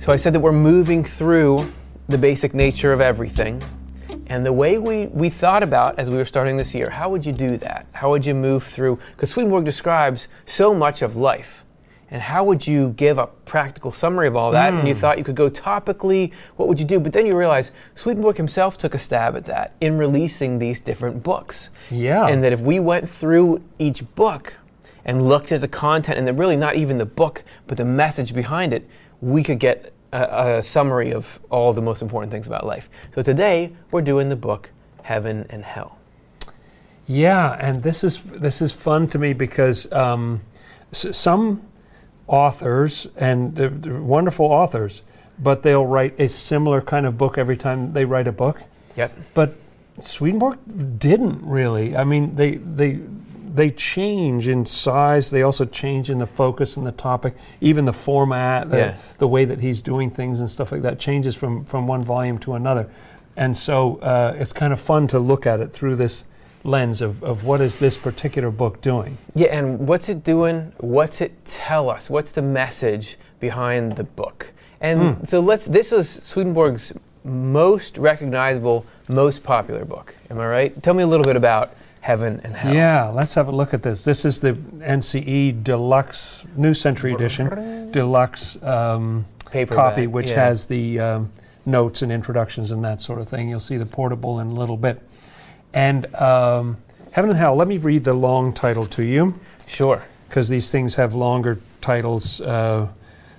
So, 0.00 0.12
I 0.12 0.16
said 0.16 0.32
that 0.32 0.40
we're 0.40 0.52
moving 0.52 1.04
through 1.04 1.60
the 2.08 2.18
basic 2.18 2.54
nature 2.54 2.92
of 2.92 3.00
everything. 3.02 3.62
And 4.28 4.44
the 4.44 4.52
way 4.52 4.78
we, 4.78 5.06
we 5.06 5.30
thought 5.30 5.62
about 5.62 5.98
as 5.98 6.10
we 6.10 6.18
were 6.18 6.24
starting 6.24 6.56
this 6.56 6.74
year, 6.74 6.90
how 6.90 7.08
would 7.08 7.24
you 7.24 7.32
do 7.32 7.56
that? 7.58 7.86
How 7.92 8.10
would 8.10 8.26
you 8.26 8.34
move 8.34 8.62
through? 8.62 8.98
Because 9.12 9.30
Swedenborg 9.30 9.64
describes 9.64 10.28
so 10.44 10.74
much 10.74 11.00
of 11.02 11.16
life. 11.16 11.64
And 12.10 12.22
how 12.22 12.42
would 12.44 12.66
you 12.66 12.94
give 12.96 13.18
a 13.18 13.26
practical 13.26 13.92
summary 13.92 14.28
of 14.28 14.36
all 14.36 14.50
that? 14.52 14.72
And 14.72 14.88
you 14.88 14.94
hmm. 14.94 15.00
thought 15.00 15.18
you 15.18 15.24
could 15.24 15.34
go 15.34 15.50
topically, 15.50 16.32
what 16.56 16.68
would 16.68 16.80
you 16.80 16.86
do? 16.86 16.98
But 16.98 17.12
then 17.12 17.26
you 17.26 17.36
realize 17.36 17.70
Swedenborg 17.94 18.36
himself 18.36 18.78
took 18.78 18.94
a 18.94 18.98
stab 18.98 19.36
at 19.36 19.44
that 19.44 19.74
in 19.80 19.98
releasing 19.98 20.58
these 20.58 20.80
different 20.80 21.22
books. 21.22 21.68
Yeah. 21.90 22.26
And 22.26 22.42
that 22.44 22.52
if 22.52 22.60
we 22.60 22.80
went 22.80 23.08
through 23.08 23.62
each 23.78 24.14
book 24.14 24.54
and 25.04 25.26
looked 25.28 25.52
at 25.52 25.60
the 25.60 25.68
content, 25.68 26.18
and 26.18 26.26
then 26.26 26.36
really 26.36 26.56
not 26.56 26.76
even 26.76 26.96
the 26.96 27.06
book, 27.06 27.44
but 27.66 27.76
the 27.76 27.84
message 27.84 28.34
behind 28.34 28.72
it, 28.72 28.88
we 29.20 29.42
could 29.42 29.58
get 29.58 29.92
a, 30.12 30.56
a 30.58 30.62
summary 30.62 31.12
of 31.12 31.40
all 31.50 31.72
the 31.72 31.82
most 31.82 32.02
important 32.02 32.32
things 32.32 32.46
about 32.46 32.64
life. 32.66 32.88
So 33.14 33.22
today 33.22 33.72
we're 33.90 34.02
doing 34.02 34.28
the 34.28 34.36
book 34.36 34.70
Heaven 35.02 35.46
and 35.50 35.64
Hell. 35.64 35.98
Yeah, 37.06 37.56
and 37.60 37.82
this 37.82 38.04
is 38.04 38.22
this 38.22 38.60
is 38.60 38.70
fun 38.72 39.06
to 39.08 39.18
me 39.18 39.32
because 39.32 39.90
um, 39.92 40.42
s- 40.92 41.16
some 41.16 41.62
authors 42.26 43.06
and 43.16 43.56
they're, 43.56 43.70
they're 43.70 44.02
wonderful 44.02 44.44
authors, 44.46 45.02
but 45.38 45.62
they'll 45.62 45.86
write 45.86 46.20
a 46.20 46.28
similar 46.28 46.82
kind 46.82 47.06
of 47.06 47.16
book 47.16 47.38
every 47.38 47.56
time 47.56 47.94
they 47.94 48.04
write 48.04 48.28
a 48.28 48.32
book. 48.32 48.62
Yep. 48.96 49.16
But 49.32 49.54
Swedenborg 50.00 50.58
didn't 50.98 51.40
really. 51.42 51.96
I 51.96 52.04
mean, 52.04 52.36
they 52.36 52.56
they 52.56 53.00
they 53.58 53.70
change 53.70 54.48
in 54.48 54.64
size. 54.64 55.28
They 55.30 55.42
also 55.42 55.64
change 55.66 56.10
in 56.10 56.18
the 56.18 56.26
focus 56.26 56.76
and 56.78 56.86
the 56.86 56.92
topic, 56.92 57.34
even 57.60 57.84
the 57.84 57.92
format, 57.92 58.70
the, 58.70 58.76
Yeah. 58.78 58.94
the 59.18 59.28
way 59.28 59.44
that 59.44 59.60
he's 59.60 59.82
doing 59.82 60.10
things 60.10 60.40
and 60.40 60.48
stuff 60.50 60.72
like 60.72 60.82
that 60.82 60.98
changes 60.98 61.34
from 61.34 61.64
from 61.64 61.86
one 61.86 62.02
volume 62.02 62.38
to 62.38 62.54
another. 62.54 62.86
And 63.36 63.56
so 63.56 63.96
uh, 63.96 64.34
it's 64.40 64.52
kind 64.52 64.72
of 64.72 64.80
fun 64.80 65.06
to 65.08 65.18
look 65.18 65.46
at 65.46 65.60
it 65.60 65.72
through 65.72 65.96
this 65.96 66.24
lens 66.64 67.02
of, 67.02 67.22
of 67.22 67.44
what 67.44 67.60
is 67.60 67.78
this 67.78 67.96
particular 67.96 68.50
book 68.50 68.80
doing. 68.80 69.16
Yeah, 69.34 69.58
and 69.58 69.86
what's 69.88 70.08
it 70.08 70.24
doing? 70.24 70.72
What's 70.78 71.20
it 71.20 71.32
tell 71.44 71.88
us? 71.90 72.10
What's 72.10 72.32
the 72.32 72.42
message 72.42 73.16
behind 73.40 73.92
the 73.96 74.04
book? 74.04 74.52
And 74.80 75.00
Mm. 75.00 75.26
so 75.28 75.40
let's. 75.40 75.66
This 75.66 75.92
is 75.92 76.08
Swedenborg's 76.24 76.92
most 77.24 77.98
recognizable, 77.98 78.84
most 79.08 79.42
popular 79.42 79.84
book. 79.84 80.14
Am 80.30 80.38
I 80.38 80.46
right? 80.46 80.82
Tell 80.82 80.94
me 80.94 81.02
a 81.02 81.06
little 81.06 81.24
bit 81.24 81.36
about 81.36 81.66
Heaven 82.00 82.40
and 82.44 82.54
Hell. 82.54 82.74
Yeah, 82.74 83.08
let's 83.08 83.34
have 83.34 83.48
a 83.48 83.52
look 83.52 83.74
at 83.74 83.82
this. 83.82 84.04
This 84.04 84.24
is 84.24 84.40
the 84.40 84.52
NCE 84.52 85.62
Deluxe 85.62 86.46
New 86.56 86.74
Century 86.74 87.12
Edition 87.12 87.90
Deluxe 87.90 88.62
um, 88.62 89.24
copy, 89.70 90.06
which 90.06 90.30
yeah. 90.30 90.46
has 90.46 90.66
the 90.66 91.00
um, 91.00 91.32
notes 91.66 92.02
and 92.02 92.10
introductions 92.10 92.70
and 92.70 92.84
that 92.84 93.00
sort 93.00 93.20
of 93.20 93.28
thing. 93.28 93.48
You'll 93.48 93.60
see 93.60 93.76
the 93.76 93.86
portable 93.86 94.40
in 94.40 94.48
a 94.48 94.54
little 94.54 94.76
bit. 94.76 95.02
And 95.74 96.12
um, 96.16 96.78
Heaven 97.12 97.30
and 97.30 97.38
Hell, 97.38 97.56
let 97.56 97.68
me 97.68 97.78
read 97.78 98.04
the 98.04 98.14
long 98.14 98.52
title 98.52 98.86
to 98.86 99.04
you 99.04 99.38
Sure. 99.66 100.02
because 100.28 100.48
these 100.48 100.70
things 100.70 100.94
have 100.94 101.14
longer 101.14 101.58
titles 101.80 102.40
uh, 102.40 102.88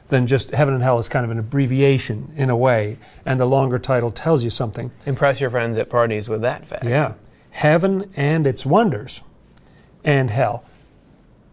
than 0.10 0.28
just 0.28 0.51
Heaven 0.51 0.74
and 0.74 0.84
Hell 0.84 1.00
is 1.00 1.10
kind 1.10 1.24
of 1.24 1.32
an 1.32 1.39
abbreviation 1.39 2.32
in 2.36 2.50
a 2.50 2.58
way, 2.58 2.98
and 3.25 3.39
the 3.39 3.46
longer 3.46 3.80
title 3.80 4.12
tells 4.12 4.44
you 4.44 4.50
something. 4.50 4.92
Impress 5.06 5.39
your 5.39 5.50
friends 5.50 5.78
at 5.78 5.89
parties 5.89 6.30
with 6.30 6.42
that 6.42 6.66
fact. 6.66 6.86
Yeah. 6.86 7.13
Heaven 7.51 8.10
and 8.15 8.46
its 8.48 8.65
wonders 8.65 9.22
and 10.03 10.29
hell. 10.29 10.63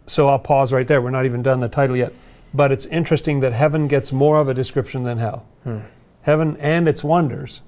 So 0.07 0.29
I'll 0.29 0.39
pause 0.39 0.73
right 0.73 0.87
there. 0.87 1.03
We're 1.03 1.11
not 1.11 1.25
even 1.27 1.43
done 1.43 1.61
the 1.61 1.69
title 1.69 1.97
yet. 1.97 2.13
But 2.55 2.73
it's 2.73 2.87
interesting 2.87 3.41
that 3.41 3.53
heaven 3.53 3.89
gets 3.89 4.13
more 4.13 4.39
of 4.41 4.49
a 4.49 4.55
description 4.55 5.03
than 5.03 5.19
hell. 5.19 5.45
Hmm. 5.65 5.79
Heaven 6.23 6.57
and 6.61 6.89
its 6.89 7.03
wonders 7.05 7.61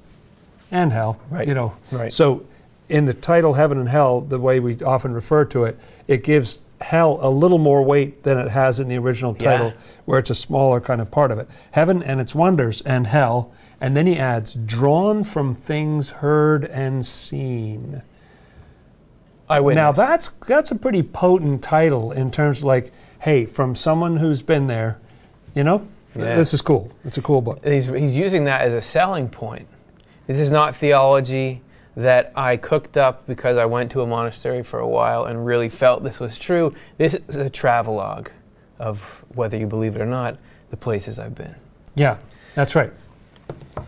and 0.71 0.93
hell. 0.93 1.21
Right. 1.31 1.47
You 1.49 1.55
know. 1.55 1.77
Right. 1.91 2.13
So 2.13 2.47
in 2.89 3.05
the 3.05 3.15
title 3.15 3.55
Heaven 3.55 3.79
and 3.79 3.89
Hell, 3.89 4.21
the 4.21 4.39
way 4.39 4.61
we 4.61 4.81
often 4.83 5.13
refer 5.13 5.45
to 5.47 5.65
it, 5.65 5.79
it 6.07 6.25
gives 6.25 6.61
hell 6.81 7.19
a 7.21 7.29
little 7.29 7.59
more 7.59 7.83
weight 7.83 8.23
than 8.23 8.39
it 8.39 8.49
has 8.49 8.79
in 8.81 8.89
the 8.89 8.97
original 8.97 9.35
title, 9.35 9.67
Yeah. 9.69 9.73
where 10.05 10.19
it's 10.19 10.31
a 10.31 10.35
smaller 10.35 10.81
kind 10.81 11.01
of 11.01 11.11
part 11.11 11.31
of 11.33 11.39
it. 11.39 11.49
Heaven 11.73 12.03
and 12.03 12.21
its 12.21 12.35
wonders 12.35 12.81
and 12.83 13.07
hell. 13.07 13.53
And 13.81 13.97
then 13.97 14.07
he 14.07 14.17
adds, 14.17 14.55
drawn 14.55 15.23
from 15.25 15.55
things 15.55 16.11
heard 16.11 16.65
and 16.65 17.05
seen. 17.05 18.03
Eyewitness. 19.51 19.81
Now 19.83 19.93
that's 19.93 20.29
that's 20.47 20.71
a 20.71 20.75
pretty 20.75 21.03
potent 21.03 21.63
title 21.63 22.13
in 22.13 22.31
terms 22.31 22.59
of 22.59 22.65
like, 22.65 22.93
hey, 23.21 23.47
from 23.47 23.75
someone 23.75 24.17
who's 24.17 24.43
been 24.43 24.67
there, 24.67 24.99
you 25.55 25.65
know, 25.65 25.87
Yeah. 26.15 26.37
this 26.37 26.53
is 26.55 26.61
cool. 26.63 26.91
It's 27.05 27.17
a 27.19 27.23
cool 27.23 27.41
book. 27.41 27.65
he's, 27.65 27.87
he's 27.87 28.17
using 28.17 28.45
that 28.45 28.61
as 28.63 28.75
a 28.75 28.81
selling 28.81 29.29
point. 29.29 29.67
This 30.27 30.39
is 30.39 30.51
not 30.51 30.77
theology 30.77 31.63
that 31.97 32.33
I 32.37 32.57
cooked 32.57 32.97
up 32.97 33.27
because 33.27 33.57
I 33.57 33.65
went 33.65 33.91
to 33.93 34.03
a 34.03 34.07
monastery 34.07 34.63
for 34.63 34.79
a 34.79 34.87
while 34.87 35.25
and 35.25 35.45
really 35.45 35.69
felt 35.69 36.05
this 36.05 36.21
was 36.21 36.39
true. 36.39 36.75
This 36.97 37.15
is 37.15 37.37
a 37.37 37.51
travelogue 37.51 38.29
of 38.79 39.25
whether 39.35 39.57
you 39.57 39.67
believe 39.67 39.97
it 39.97 40.01
or 40.03 40.07
not, 40.07 40.37
the 40.71 40.77
places 40.77 41.19
I've 41.19 41.35
been. 41.35 41.55
Yeah, 41.97 42.19
that's 42.55 42.77
right. 42.77 42.93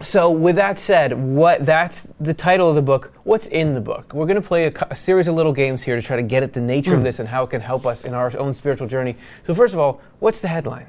So, 0.02 0.30
with 0.30 0.56
that 0.56 0.78
said, 0.78 1.12
what 1.12 1.66
that's 1.66 2.08
the 2.18 2.32
title 2.32 2.70
of 2.70 2.74
the 2.74 2.82
book. 2.82 3.12
What's 3.24 3.46
in 3.48 3.74
the 3.74 3.82
book? 3.82 4.14
We're 4.14 4.24
going 4.24 4.40
to 4.40 4.46
play 4.46 4.66
a, 4.66 4.72
a 4.88 4.94
series 4.94 5.28
of 5.28 5.34
little 5.34 5.52
games 5.52 5.82
here 5.82 5.94
to 5.94 6.00
try 6.00 6.16
to 6.16 6.22
get 6.22 6.42
at 6.42 6.54
the 6.54 6.60
nature 6.60 6.94
of 6.94 7.02
this 7.02 7.18
and 7.18 7.28
how 7.28 7.44
it 7.44 7.50
can 7.50 7.60
help 7.60 7.84
us 7.84 8.02
in 8.02 8.14
our 8.14 8.34
own 8.38 8.54
spiritual 8.54 8.88
journey. 8.88 9.16
So, 9.42 9.52
first 9.52 9.74
of 9.74 9.80
all, 9.80 10.00
what's 10.18 10.40
the 10.40 10.48
headline? 10.48 10.86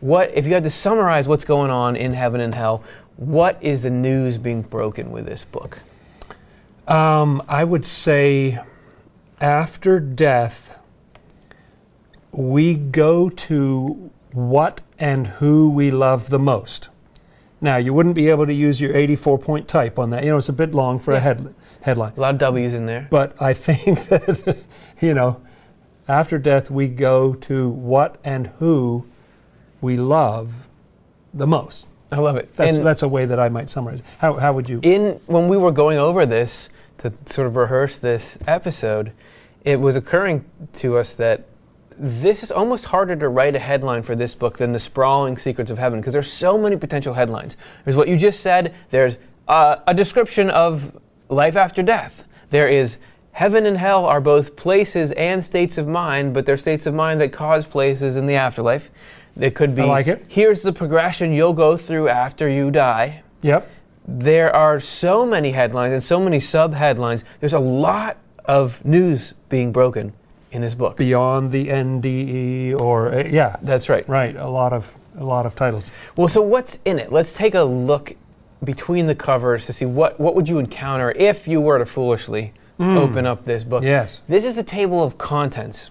What 0.00 0.32
if 0.34 0.46
you 0.48 0.54
had 0.54 0.64
to 0.64 0.70
summarize 0.70 1.28
what's 1.28 1.44
going 1.44 1.70
on 1.70 1.94
in 1.94 2.12
heaven 2.12 2.40
and 2.40 2.52
hell? 2.52 2.82
What 3.16 3.56
is 3.62 3.82
the 3.82 3.90
news 3.90 4.36
being 4.36 4.62
broken 4.62 5.12
with 5.12 5.26
this 5.26 5.44
book? 5.44 5.78
Um, 6.88 7.42
I 7.48 7.62
would 7.62 7.84
say 7.84 8.58
after 9.40 10.00
death, 10.00 10.80
we 12.32 12.74
go 12.74 13.28
to 13.30 14.10
what 14.32 14.82
and 14.98 15.26
who 15.26 15.70
we 15.70 15.92
love 15.92 16.30
the 16.30 16.38
most. 16.38 16.88
Now, 17.60 17.76
you 17.76 17.92
wouldn't 17.92 18.14
be 18.14 18.28
able 18.30 18.46
to 18.46 18.54
use 18.54 18.80
your 18.80 18.96
84 18.96 19.38
point 19.38 19.68
type 19.68 19.98
on 19.98 20.10
that. 20.10 20.24
You 20.24 20.30
know, 20.30 20.38
it's 20.38 20.48
a 20.48 20.52
bit 20.52 20.74
long 20.74 20.98
for 20.98 21.12
a 21.12 21.20
head, 21.20 21.54
headline. 21.82 22.12
A 22.16 22.20
lot 22.20 22.34
of 22.34 22.40
W's 22.40 22.72
in 22.74 22.86
there. 22.86 23.06
But 23.10 23.40
I 23.40 23.52
think 23.52 24.04
that, 24.08 24.56
you 25.00 25.12
know, 25.14 25.40
after 26.08 26.38
death, 26.38 26.70
we 26.70 26.88
go 26.88 27.34
to 27.34 27.68
what 27.70 28.18
and 28.24 28.46
who 28.46 29.06
we 29.80 29.96
love 29.96 30.68
the 31.34 31.46
most. 31.46 31.86
I 32.12 32.16
love 32.18 32.36
it. 32.36 32.54
That's, 32.54 32.76
And- 32.76 32.84
that's 32.86 33.02
a 33.02 33.08
way 33.08 33.24
that 33.26 33.38
I 33.38 33.48
might 33.50 33.68
summarize. 33.70 34.00
it. 34.00 34.06
How, 34.18 34.34
how 34.34 34.52
would 34.52 34.68
you? 34.68 34.80
in 34.82 35.20
when 35.26 35.48
we 35.48 35.56
were 35.56 35.70
going 35.70 35.98
over 35.98 36.24
this 36.26 36.68
to 36.98 37.12
sort 37.26 37.46
of 37.46 37.56
rehearse 37.56 37.98
this 37.98 38.38
episode, 38.46 39.12
it 39.64 39.78
was 39.80 39.96
occurring 39.96 40.44
to 40.74 40.96
us 40.98 41.14
that 41.14 41.46
this 42.02 42.42
is 42.42 42.50
almost 42.50 42.86
harder 42.86 43.14
to 43.14 43.28
write 43.28 43.54
a 43.54 43.58
headline 43.58 44.02
for 44.02 44.16
this 44.16 44.34
book 44.34 44.56
than 44.56 44.72
the 44.72 44.78
sprawling 44.78 45.36
secrets 45.36 45.70
of 45.70 45.76
heaven 45.76 46.00
because 46.00 46.14
there's 46.14 46.32
so 46.32 46.56
many 46.56 46.76
potential 46.76 47.12
headlines. 47.12 47.58
There's 47.84 47.96
what 47.96 48.08
you 48.08 48.16
just 48.16 48.40
said. 48.40 48.74
There's 48.90 49.18
uh, 49.46 49.76
a 49.86 49.92
description 49.92 50.48
of 50.48 50.98
life 51.28 51.56
after 51.56 51.82
death. 51.82 52.26
There 52.48 52.68
is 52.68 52.96
heaven 53.32 53.66
and 53.66 53.76
hell 53.76 54.06
are 54.06 54.20
both 54.20 54.56
places 54.56 55.12
and 55.12 55.44
states 55.44 55.76
of 55.76 55.86
mind, 55.86 56.32
but 56.32 56.46
they're 56.46 56.56
states 56.56 56.86
of 56.86 56.94
mind 56.94 57.20
that 57.20 57.32
cause 57.32 57.66
places 57.66 58.16
in 58.16 58.26
the 58.26 58.34
afterlife. 58.34 58.90
It 59.38 59.54
could 59.54 59.74
be 59.74 59.82
I 59.82 59.86
like 59.86 60.06
it. 60.06 60.24
here's 60.28 60.62
the 60.62 60.72
progression 60.72 61.32
you'll 61.34 61.52
go 61.52 61.76
through 61.76 62.08
after 62.08 62.48
you 62.48 62.70
die 62.70 63.22
Yep. 63.42 63.70
there 64.08 64.54
are 64.54 64.80
so 64.80 65.24
many 65.24 65.52
headlines 65.52 65.92
and 65.92 66.02
so 66.02 66.18
many 66.18 66.40
sub 66.40 66.74
headlines. 66.74 67.24
There's 67.40 67.52
a 67.54 67.58
lot 67.60 68.16
of 68.46 68.84
news 68.84 69.34
being 69.48 69.70
broken 69.70 70.12
in 70.52 70.62
this 70.62 70.74
book. 70.74 70.96
Beyond 70.96 71.52
the 71.52 71.68
NDE 71.68 72.80
or, 72.80 73.14
uh, 73.14 73.24
yeah, 73.24 73.56
That's 73.62 73.88
right. 73.88 74.08
right. 74.08 74.34
A 74.36 74.48
lot 74.48 74.72
of, 74.72 74.96
a 75.16 75.24
lot 75.24 75.46
of 75.46 75.54
titles. 75.54 75.92
Well, 76.16 76.28
so 76.28 76.42
what's 76.42 76.78
in 76.84 76.98
it? 76.98 77.12
Let's 77.12 77.34
take 77.34 77.54
a 77.54 77.62
look 77.62 78.14
between 78.62 79.06
the 79.06 79.14
covers 79.14 79.66
to 79.66 79.72
see 79.72 79.86
what, 79.86 80.20
what 80.20 80.34
would 80.34 80.48
you 80.48 80.58
encounter 80.58 81.12
if 81.12 81.48
you 81.48 81.60
were 81.60 81.78
to 81.78 81.86
foolishly 81.86 82.52
open 82.78 83.26
up 83.26 83.44
this 83.44 83.62
book. 83.62 83.82
Yes. 83.82 84.22
This 84.26 84.42
is 84.46 84.56
the 84.56 84.62
table 84.62 85.02
of 85.04 85.18
contents. 85.18 85.90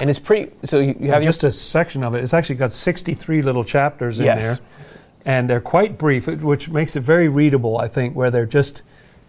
And 0.00 0.08
it's 0.08 0.18
pretty, 0.18 0.52
so 0.64 0.80
you, 0.80 0.96
you 0.98 1.10
have 1.10 1.22
Just 1.22 1.44
a 1.44 1.50
section 1.50 2.02
of 2.02 2.14
it. 2.14 2.22
It's 2.22 2.32
actually 2.32 2.54
got 2.54 2.72
63 2.72 3.42
little 3.42 3.62
chapters 3.62 4.18
in 4.18 4.24
Yes. 4.24 4.42
there. 4.42 4.58
And 5.26 5.50
they're 5.50 5.60
quite 5.60 5.98
brief, 5.98 6.26
which 6.26 6.70
makes 6.70 6.96
it 6.96 7.00
very 7.00 7.28
readable, 7.28 7.76
I 7.78 7.88
think, 7.88 8.16
where 8.16 8.30
they're 8.30 8.46
just 8.46 8.82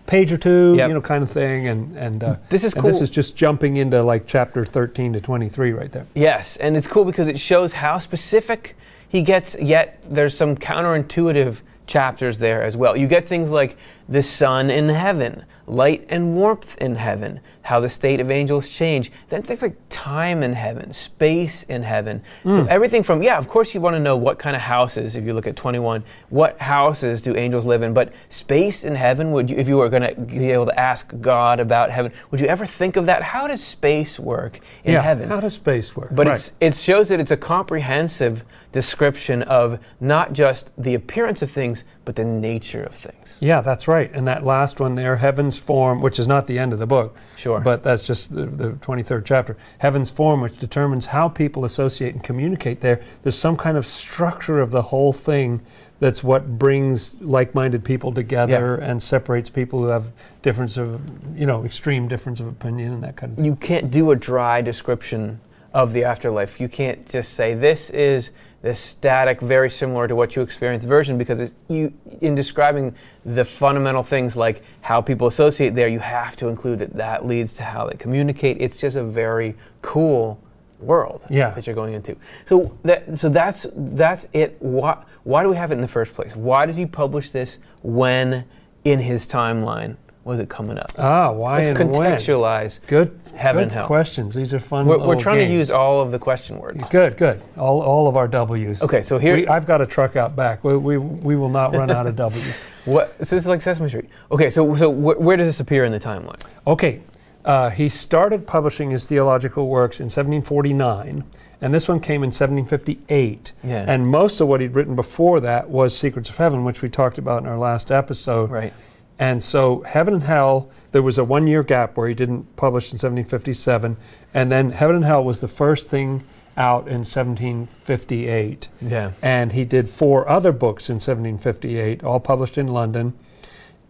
page 0.05 0.31
or 0.31 0.37
two, 0.37 0.75
Yep. 0.75 0.87
you 0.87 0.93
know, 0.93 1.01
kind 1.01 1.23
of 1.23 1.31
thing. 1.31 1.67
And, 1.67 1.95
and 1.97 2.23
uh, 2.23 2.35
This 2.49 2.63
is 2.63 2.73
and 2.75 2.83
this 2.85 3.01
is 3.01 3.09
just 3.09 3.35
jumping 3.35 3.77
into 3.77 4.01
like 4.03 4.27
chapter 4.27 4.65
13 4.65 5.13
to 5.13 5.21
23 5.21 5.71
right 5.71 5.91
there. 5.91 6.05
Yes, 6.13 6.57
and 6.57 6.77
it's 6.77 6.87
cool 6.87 7.05
because 7.05 7.27
it 7.27 7.39
shows 7.39 7.73
how 7.73 7.97
specific 7.99 8.75
he 9.07 9.21
gets, 9.21 9.55
yet 9.59 9.99
there's 10.07 10.35
some 10.35 10.55
counterintuitive 10.55 11.61
chapters 11.87 12.39
there 12.39 12.63
as 12.63 12.75
well. 12.75 12.97
You 12.97 13.07
get 13.07 13.25
things 13.25 13.51
like 13.51 13.77
the 14.07 14.21
sun 14.21 14.69
in 14.69 14.89
heaven, 14.89 15.45
light 15.67 16.05
and 16.09 16.35
warmth 16.35 16.77
in 16.77 16.95
heaven, 16.95 17.39
how 17.63 17.79
the 17.79 17.89
state 17.89 18.19
of 18.19 18.29
angels 18.29 18.69
change. 18.69 19.11
Then 19.29 19.41
things 19.41 19.63
like 19.63 19.75
time 19.89 20.43
in 20.43 20.53
heaven, 20.53 20.91
space 20.93 21.63
in 21.63 21.81
heaven. 21.81 22.21
So 22.43 22.63
hmm. 22.63 22.67
everything 22.69 23.01
from, 23.01 23.23
yeah, 23.23 23.39
of 23.39 23.47
course 23.47 23.73
you 23.73 23.81
want 23.81 23.95
to 23.95 23.99
know 23.99 24.15
what 24.15 24.37
kind 24.37 24.55
of 24.55 24.61
houses, 24.61 25.15
if 25.15 25.23
you 25.25 25.33
look 25.33 25.47
at 25.47 25.55
21, 25.55 26.03
what 26.29 26.59
houses 26.59 27.23
do 27.23 27.35
angels 27.35 27.65
live 27.65 27.81
in? 27.81 27.93
But 27.93 28.13
space 28.29 28.83
in 28.83 28.93
heaven, 28.93 29.31
would 29.31 29.49
you, 29.49 29.57
if 29.57 29.67
you 29.67 29.77
were 29.77 29.89
going 29.89 30.03
to 30.03 30.21
be 30.21 30.51
able 30.51 30.67
to 30.67 30.79
ask 30.79 31.11
God 31.19 31.59
about 31.59 31.89
heaven, 31.89 32.11
would 32.29 32.39
you 32.39 32.47
ever 32.47 32.67
think 32.67 32.95
of 32.95 33.07
that? 33.07 33.23
How 33.23 33.47
does 33.47 33.63
space 33.63 34.19
work 34.19 34.59
in 34.83 34.93
yeah. 34.93 35.01
heaven? 35.01 35.29
How 35.29 35.39
does 35.39 35.55
space 35.55 35.95
work? 35.95 36.09
But 36.11 36.27
Right. 36.27 36.35
it's, 36.35 36.53
it 36.59 36.75
shows 36.75 37.09
that 37.09 37.19
it's 37.19 37.31
a 37.31 37.37
comprehensive 37.37 38.43
description 38.71 39.41
of 39.43 39.79
not 39.99 40.33
just 40.33 40.71
the 40.77 40.93
appearance 40.93 41.41
of 41.41 41.49
things, 41.49 41.85
but 42.03 42.15
the 42.15 42.25
nature 42.25 42.83
of 42.83 42.93
things. 42.93 43.37
Yeah, 43.39 43.61
that's 43.61 43.87
right. 43.87 43.94
And 44.03 44.27
that 44.27 44.43
last 44.43 44.79
one 44.79 44.95
there, 44.95 45.15
Heaven's 45.17 45.57
Form, 45.57 46.01
which 46.01 46.19
is 46.19 46.27
not 46.27 46.47
the 46.47 46.59
end 46.59 46.73
of 46.73 46.79
the 46.79 46.85
book, 46.87 47.15
Sure. 47.37 47.59
but 47.59 47.83
that's 47.83 48.05
just 48.05 48.33
the, 48.33 48.45
the 48.45 48.69
23rd 48.73 49.25
chapter. 49.25 49.57
Heaven's 49.79 50.11
Form, 50.11 50.41
which 50.41 50.57
determines 50.57 51.07
how 51.07 51.29
people 51.29 51.65
associate 51.65 52.13
and 52.13 52.23
communicate 52.23 52.81
there. 52.81 53.01
There's 53.23 53.37
some 53.37 53.57
kind 53.57 53.77
of 53.77 53.85
structure 53.85 54.59
of 54.59 54.71
the 54.71 54.81
whole 54.81 55.13
thing 55.13 55.61
that's 55.99 56.23
what 56.23 56.59
brings 56.59 57.19
like-minded 57.21 57.83
people 57.85 58.11
together 58.11 58.75
and 58.75 59.01
separates 59.01 59.49
people 59.49 59.79
who 59.79 59.85
have 59.85 60.11
difference 60.41 60.75
of, 60.77 61.01
you 61.35 61.45
know, 61.45 61.63
extreme 61.63 62.07
difference 62.09 62.41
of 62.41 62.47
opinion 62.47 62.93
and 62.93 63.03
that 63.03 63.15
kind 63.15 63.31
of 63.31 63.37
thing. 63.37 63.45
you 63.45 63.55
can't 63.55 63.91
do 63.91 64.11
a 64.11 64.15
dry 64.15 64.61
description 64.61 65.39
of 65.75 65.91
the 65.91 66.05
afterlife. 66.05 66.61
You 66.61 66.69
can't 66.69 67.05
just 67.05 67.33
say 67.33 67.53
this 67.53 67.89
is 67.89 68.31
this 68.61 68.79
static, 68.79 69.41
very 69.41 69.69
similar 69.69 70.07
to 70.07 70.15
what 70.15 70.35
you 70.35 70.41
experience 70.41 70.85
version, 70.85 71.17
because 71.17 71.41
it's, 71.41 71.53
you, 71.67 71.93
in 72.21 72.33
describing 72.33 72.95
the 73.25 73.43
fundamental 73.43 74.01
things 74.01 74.37
like 74.37 74.63
how 74.81 75.01
people 75.01 75.27
associate 75.27 75.75
there, 75.75 75.89
you 75.89 75.99
have 75.99 76.37
to 76.37 76.47
include 76.47 76.79
that 76.79 76.93
that 76.95 77.25
leads 77.27 77.51
to 77.53 77.63
how 77.63 77.87
they 77.87 77.97
communicate. 77.97 78.55
It's 78.61 78.79
just 78.79 78.95
a 78.95 79.03
very 79.03 79.53
cool 79.81 80.39
world 80.79 81.25
Yeah. 81.29 81.49
that 81.51 81.67
you're 81.67 81.75
going 81.75 81.93
into. 81.93 82.15
So 82.45 82.77
that 82.83 83.17
so 83.17 83.27
that's 83.27 83.67
that's 83.75 84.27
it. 84.31 84.55
Why 84.59 85.03
why 85.23 85.43
do 85.43 85.49
we 85.49 85.57
have 85.57 85.71
it 85.71 85.75
in 85.75 85.81
the 85.81 85.87
first 85.89 86.13
place? 86.13 86.35
Why 86.37 86.65
did 86.65 86.75
he 86.75 86.85
publish 86.85 87.31
this 87.31 87.59
when 87.83 88.45
in 88.85 88.99
his 88.99 89.27
timeline 89.27 89.97
was 90.25 90.39
it 90.39 90.49
coming 90.49 90.77
up? 90.77 90.91
Ah, 90.97 91.31
why 91.31 91.63
Let's 91.63 91.79
and 91.79 91.91
when? 91.95 92.11
contextualize. 92.11 92.85
Good, 92.87 93.17
Heaven 93.35 93.69
good 93.69 93.85
questions. 93.85 94.33
These 94.33 94.53
are 94.55 94.59
fun. 94.59 94.87
We're, 94.87 94.97
we're 94.97 95.19
trying 95.19 95.47
to 95.47 95.53
use 95.53 95.69
all 95.71 96.01
of 96.01 96.11
the 96.11 96.17
question 96.19 96.57
words. 96.57 96.89
Good, 96.89 97.15
good. 97.15 97.39
All, 97.57 97.79
all 97.81 98.07
of 98.07 98.17
our 98.17 98.27
W's. 98.27 98.81
Okay, 98.81 99.03
so 99.03 99.19
here, 99.19 99.35
We, 99.35 99.47
I've 99.47 99.67
got 99.67 99.81
a 99.81 99.85
truck 99.85 100.15
out 100.15 100.35
back. 100.35 100.63
We, 100.63 100.75
we, 100.77 100.97
we 100.97 101.35
will 101.35 101.49
not 101.49 101.73
run 101.75 101.91
out 101.91 102.07
of 102.07 102.15
W's. 102.17 102.59
what? 102.85 103.11
So 103.25 103.35
this 103.35 103.43
is 103.43 103.47
like 103.47 103.61
Sesame 103.61 103.87
Street. 103.87 104.09
Okay, 104.31 104.49
so 104.49 104.75
so 104.75 104.91
wh- 104.91 105.21
where 105.21 105.37
does 105.37 105.47
this 105.47 105.59
appear 105.59 105.85
in 105.85 105.91
the 105.91 105.99
timeline? 105.99 106.43
Okay, 106.65 107.01
uh, 107.45 107.69
he 107.69 107.87
started 107.87 108.47
publishing 108.47 108.89
his 108.89 109.05
theological 109.05 109.67
works 109.67 109.99
in 109.99 110.05
1749, 110.05 111.23
and 111.61 111.71
this 111.73 111.87
one 111.87 111.99
came 111.99 112.23
in 112.23 112.31
1758. 112.31 113.51
Yeah. 113.63 113.85
And 113.87 114.07
most 114.07 114.41
of 114.41 114.47
what 114.47 114.59
he'd 114.61 114.73
written 114.73 114.95
before 114.95 115.39
that 115.41 115.69
was 115.69 115.95
Secrets 115.95 116.29
of 116.29 116.37
Heaven, 116.37 116.63
which 116.63 116.81
we 116.81 116.89
talked 116.89 117.19
about 117.19 117.43
in 117.43 117.47
our 117.47 117.57
last 117.59 117.91
episode. 117.91 118.49
Right. 118.49 118.73
And 119.17 119.41
so, 119.41 119.81
Heaven 119.81 120.13
and 120.15 120.23
Hell, 120.23 120.69
there 120.91 121.01
was 121.01 121.17
a 121.17 121.23
one 121.23 121.47
year 121.47 121.63
gap 121.63 121.95
where 121.95 122.07
he 122.07 122.13
didn't 122.13 122.55
publish 122.55 122.85
in 122.85 122.97
1757, 122.97 123.97
and 124.33 124.51
then 124.51 124.71
Heaven 124.71 124.97
and 124.97 125.05
Hell 125.05 125.23
was 125.23 125.39
the 125.39 125.47
first 125.47 125.87
thing 125.87 126.23
out 126.57 126.87
in 126.87 127.03
1758. 127.03 128.67
Yeah. 128.81 129.11
And 129.21 129.51
he 129.51 129.65
did 129.65 129.89
four 129.89 130.27
other 130.27 130.51
books 130.51 130.89
in 130.89 130.95
1758, 130.95 132.03
all 132.03 132.19
published 132.19 132.57
in 132.57 132.67
London. 132.67 133.13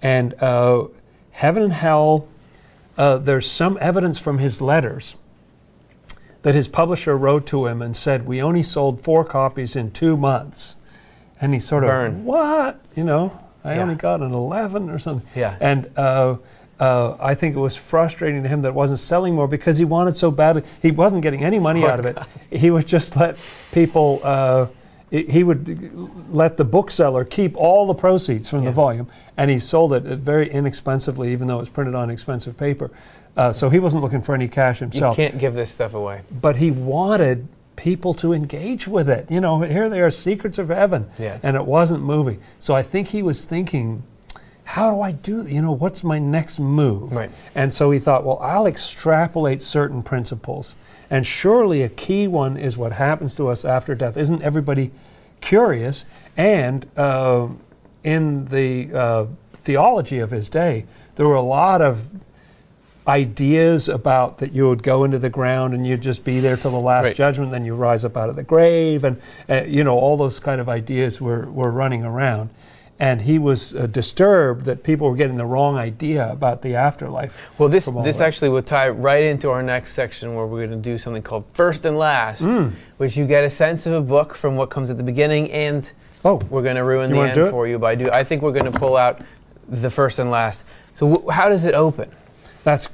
And 0.01 0.33
uh, 0.41 0.85
Heaven 1.31 1.63
and 1.63 1.73
Hell, 1.73 2.27
uh, 2.97 3.17
there's 3.17 3.49
some 3.49 3.77
evidence 3.81 4.19
from 4.19 4.39
his 4.39 4.61
letters 4.61 5.15
that 6.43 6.53
his 6.53 6.67
publisher 6.67 7.17
wrote 7.17 7.47
to 7.47 7.65
him 7.65 7.81
and 7.81 7.97
said, 7.97 8.25
We 8.25 8.41
only 8.41 8.63
sold 8.63 9.01
four 9.01 9.25
copies 9.25 9.75
in 9.75 9.91
two 9.91 10.15
months. 10.15 10.75
And 11.41 11.53
he 11.53 11.59
sort 11.59 11.83
of, 11.83 11.89
Burn. 11.89 12.23
What? 12.23 12.79
You 12.95 13.03
know, 13.03 13.44
I 13.65 13.75
Yeah. 13.75 13.81
only 13.81 13.95
got 13.95 14.21
an 14.21 14.31
11 14.33 14.89
or 14.89 14.99
something. 14.99 15.27
Yeah. 15.35 15.55
And 15.59 15.89
uh, 15.97 16.37
uh, 16.79 17.15
I 17.19 17.33
think 17.35 17.55
it 17.55 17.59
was 17.59 17.75
frustrating 17.75 18.43
to 18.43 18.49
him 18.49 18.61
that 18.61 18.69
it 18.69 18.75
wasn't 18.75 18.99
selling 18.99 19.33
more 19.35 19.47
because 19.47 19.77
he 19.77 19.85
wanted 19.85 20.15
so 20.15 20.29
badly. 20.31 20.63
He 20.81 20.91
wasn't 20.91 21.21
getting 21.23 21.43
any 21.43 21.57
money 21.59 21.81
Poor 21.81 21.89
out 21.89 21.99
of 21.99 22.05
it. 22.05 22.17
He 22.51 22.69
would 22.69 22.85
just 22.85 23.15
let 23.17 23.37
people. 23.71 24.19
Uh, 24.23 24.67
he 25.11 25.23
he 25.23 25.43
would 25.43 26.33
let 26.33 26.57
the 26.57 26.65
bookseller 26.65 27.23
keep 27.23 27.55
all 27.55 27.85
the 27.85 27.93
proceeds 27.93 28.49
from 28.49 28.59
Yeah. 28.61 28.65
the 28.65 28.71
volume, 28.71 29.07
and 29.37 29.49
he 29.51 29.59
sold 29.59 29.93
it 29.93 30.03
very 30.03 30.49
inexpensively, 30.49 31.31
even 31.31 31.47
though 31.47 31.57
it 31.57 31.59
was 31.59 31.69
printed 31.69 31.95
on 31.95 32.09
expensive 32.09 32.57
paper. 32.57 32.89
Uh, 33.37 33.51
so 33.53 33.69
he 33.69 33.79
wasn't 33.79 34.01
looking 34.03 34.21
for 34.21 34.33
any 34.35 34.47
cash 34.47 34.79
himself. 34.79 35.17
You 35.17 35.27
can't 35.27 35.39
give 35.39 35.53
this 35.53 35.69
stuff 35.71 35.93
away. 35.93 36.21
but 36.41 36.55
he 36.57 36.71
wanted 36.71 37.47
people 37.75 38.13
to 38.15 38.33
engage 38.33 38.87
with 38.87 39.09
it. 39.09 39.29
You 39.29 39.41
know, 39.41 39.61
here 39.61 39.89
they 39.89 40.01
are, 40.01 40.09
secrets 40.11 40.57
of 40.57 40.69
heaven, 40.69 41.07
Yeah. 41.17 41.37
and 41.43 41.55
it 41.55 41.65
wasn't 41.65 42.03
moving. 42.03 42.39
So 42.59 42.75
I 42.75 42.81
think 42.81 43.09
he 43.09 43.21
was 43.21 43.43
thinking, 43.43 44.03
how 44.63 44.91
do 44.91 45.01
I 45.01 45.11
do? 45.11 45.45
You 45.45 45.61
know, 45.61 45.71
what's 45.71 46.03
my 46.03 46.17
next 46.19 46.59
move? 46.59 47.13
Right. 47.13 47.29
And 47.53 47.73
so 47.73 47.91
he 47.91 47.99
thought, 47.99 48.23
well, 48.25 48.39
I'll 48.41 48.65
extrapolate 48.65 49.61
certain 49.61 50.01
principles, 50.03 50.75
and 51.09 51.25
surely 51.25 51.83
a 51.83 51.89
key 51.89 52.27
one 52.27 52.57
is 52.57 52.77
what 52.77 52.93
happens 52.93 53.35
to 53.35 53.47
us 53.47 53.63
after 53.63 53.93
death. 53.93 54.17
Isn't 54.17 54.41
everybody 54.41 54.91
curious? 55.41 56.05
And 56.35 56.87
uh, 56.97 57.47
in 58.03 58.45
the 58.45 58.91
uh, 58.93 59.25
theology 59.53 60.19
of 60.19 60.31
his 60.31 60.49
day, 60.49 60.85
there 61.15 61.27
were 61.27 61.35
a 61.35 61.41
lot 61.41 61.81
of 61.81 62.09
ideas 63.07 63.87
about 63.89 64.39
that 64.39 64.51
you 64.53 64.67
would 64.67 64.83
go 64.83 65.03
into 65.03 65.19
the 65.19 65.29
ground 65.29 65.73
and 65.73 65.85
you'd 65.85 66.01
just 66.01 66.23
be 66.23 66.39
there 66.39 66.57
till 66.57 66.71
the 66.71 66.77
last 66.79 67.05
Right. 67.05 67.15
judgment, 67.15 67.51
then 67.51 67.65
you 67.65 67.75
rise 67.75 68.03
up 68.05 68.17
out 68.17 68.29
of 68.29 68.35
the 68.35 68.43
grave, 68.43 69.03
and 69.03 69.21
uh, 69.49 69.61
you 69.67 69.83
know 69.83 69.97
all 69.97 70.17
those 70.17 70.39
kind 70.39 70.59
of 70.59 70.67
ideas 70.69 71.21
were 71.21 71.45
were 71.51 71.71
running 71.71 72.03
around. 72.03 72.49
And 72.97 73.21
he 73.23 73.39
was 73.39 73.75
uh, 73.75 73.87
disturbed 73.87 74.63
that 74.65 74.81
people 74.81 75.09
were 75.09 75.17
getting 75.17 75.35
the 75.35 75.45
wrong 75.45 75.75
idea 75.75 76.31
about 76.31 76.61
the 76.61 76.75
afterlife. 76.75 77.49
Well, 77.57 77.67
this 77.67 77.87
this 78.03 78.19
that. 78.19 78.27
actually 78.27 78.49
will 78.49 78.61
tie 78.61 78.87
right 78.87 79.21
into 79.23 79.49
our 79.51 79.61
next 79.61 79.91
section 79.93 80.33
where 80.33 80.45
we're 80.47 80.65
going 80.65 80.81
to 80.81 80.89
do 80.91 80.97
something 80.97 81.21
called 81.21 81.43
first 81.53 81.85
and 81.85 81.97
last, 81.97 82.43
Mm. 82.43 82.71
which 82.97 83.17
you 83.17 83.25
get 83.27 83.43
a 83.43 83.49
sense 83.49 83.85
of 83.85 83.91
a 83.93 84.01
book 84.01 84.33
from 84.33 84.55
what 84.55 84.69
comes 84.69 84.89
at 84.89 84.97
the 84.97 85.03
beginning, 85.03 85.51
and 85.51 85.91
Oh, 86.23 86.39
we're 86.49 86.63
going 86.63 86.77
to 86.77 86.83
ruin 86.85 87.09
You 87.09 87.17
the 87.17 87.21
end 87.41 87.51
for 87.51 87.67
you 87.67 87.77
by 87.77 87.95
do. 87.95 88.09
I 88.11 88.23
think 88.23 88.41
we're 88.41 88.53
going 88.53 88.71
to 88.71 88.79
pull 88.79 88.95
out 88.97 89.19
the 89.69 89.89
first 89.89 90.17
and 90.17 90.31
last. 90.31 90.63
So, 90.95 91.13
wh- 91.13 91.31
how 91.33 91.49
does 91.49 91.65
it 91.65 91.75
open? 91.75 92.09
That's 92.65 92.89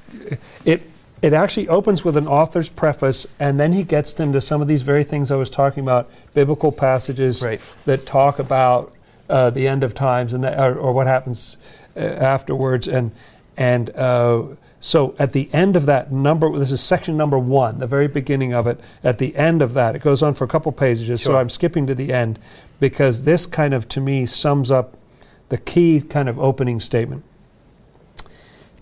it. 0.65 0.83
It 1.21 1.33
actually 1.33 1.67
opens 1.67 2.03
with 2.03 2.17
an 2.17 2.27
author's 2.27 2.67
preface, 2.69 3.27
and 3.39 3.59
then 3.59 3.73
he 3.73 3.83
gets 3.83 4.19
into 4.19 4.41
some 4.41 4.59
of 4.61 4.67
these 4.67 4.81
very 4.81 5.03
things 5.03 5.29
I 5.31 5.35
was 5.35 5.51
talking 5.51 5.83
about, 5.83 6.09
biblical 6.33 6.71
passages 6.71 7.43
Right. 7.43 7.61
that 7.85 8.05
talk 8.07 8.39
about 8.39 8.91
uh, 9.29 9.49
the 9.51 9.67
end 9.67 9.83
of 9.83 9.93
times 9.93 10.33
and 10.33 10.43
that, 10.43 10.59
or, 10.59 10.75
or 10.77 10.93
what 10.93 11.05
happens 11.07 11.57
uh, 11.95 11.99
afterwards, 11.99 12.87
and 12.87 13.11
and 13.55 13.91
uh, 13.91 14.43
so 14.79 15.13
at 15.19 15.31
the 15.33 15.47
end 15.53 15.75
of 15.75 15.85
that 15.85 16.11
number, 16.11 16.57
this 16.57 16.71
is 16.71 16.81
section 16.81 17.15
number 17.17 17.37
one, 17.37 17.77
the 17.77 17.87
very 17.87 18.07
beginning 18.07 18.53
of 18.53 18.65
it. 18.65 18.79
At 19.03 19.19
the 19.19 19.35
end 19.35 19.61
of 19.61 19.73
that, 19.75 19.95
it 19.95 20.01
goes 20.01 20.23
on 20.23 20.33
for 20.33 20.43
a 20.43 20.47
couple 20.47 20.71
pages, 20.71 21.21
so 21.21 21.35
I'm 21.35 21.49
skipping 21.49 21.85
to 21.87 21.93
the 21.95 22.11
end 22.11 22.39
because 22.79 23.23
this 23.25 23.45
kind 23.45 23.75
of 23.75 23.87
to 23.89 24.01
me 24.01 24.25
sums 24.25 24.71
up 24.71 24.97
the 25.49 25.57
key 25.57 26.01
kind 26.01 26.27
of 26.27 26.39
opening 26.39 26.79
statement 26.79 27.23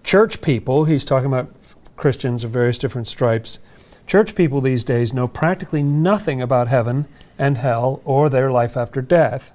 church 0.10 0.42
people, 0.42 0.86
he's 0.86 1.06
talking 1.06 1.28
about 1.28 1.54
Christians 1.96 2.44
of 2.44 2.50
various 2.50 2.80
different 2.80 3.08
stripes, 3.08 3.60
church 4.08 4.34
people 4.34 4.60
these 4.60 4.84
days 4.84 5.14
know 5.14 5.28
practically 5.28 5.84
nothing 5.84 6.42
about 6.42 6.68
heaven 6.68 7.08
and 7.38 7.60
hell 7.60 8.02
or 8.04 8.28
their 8.28 8.52
life 8.52 8.76
after 8.76 9.04
death, 9.04 9.52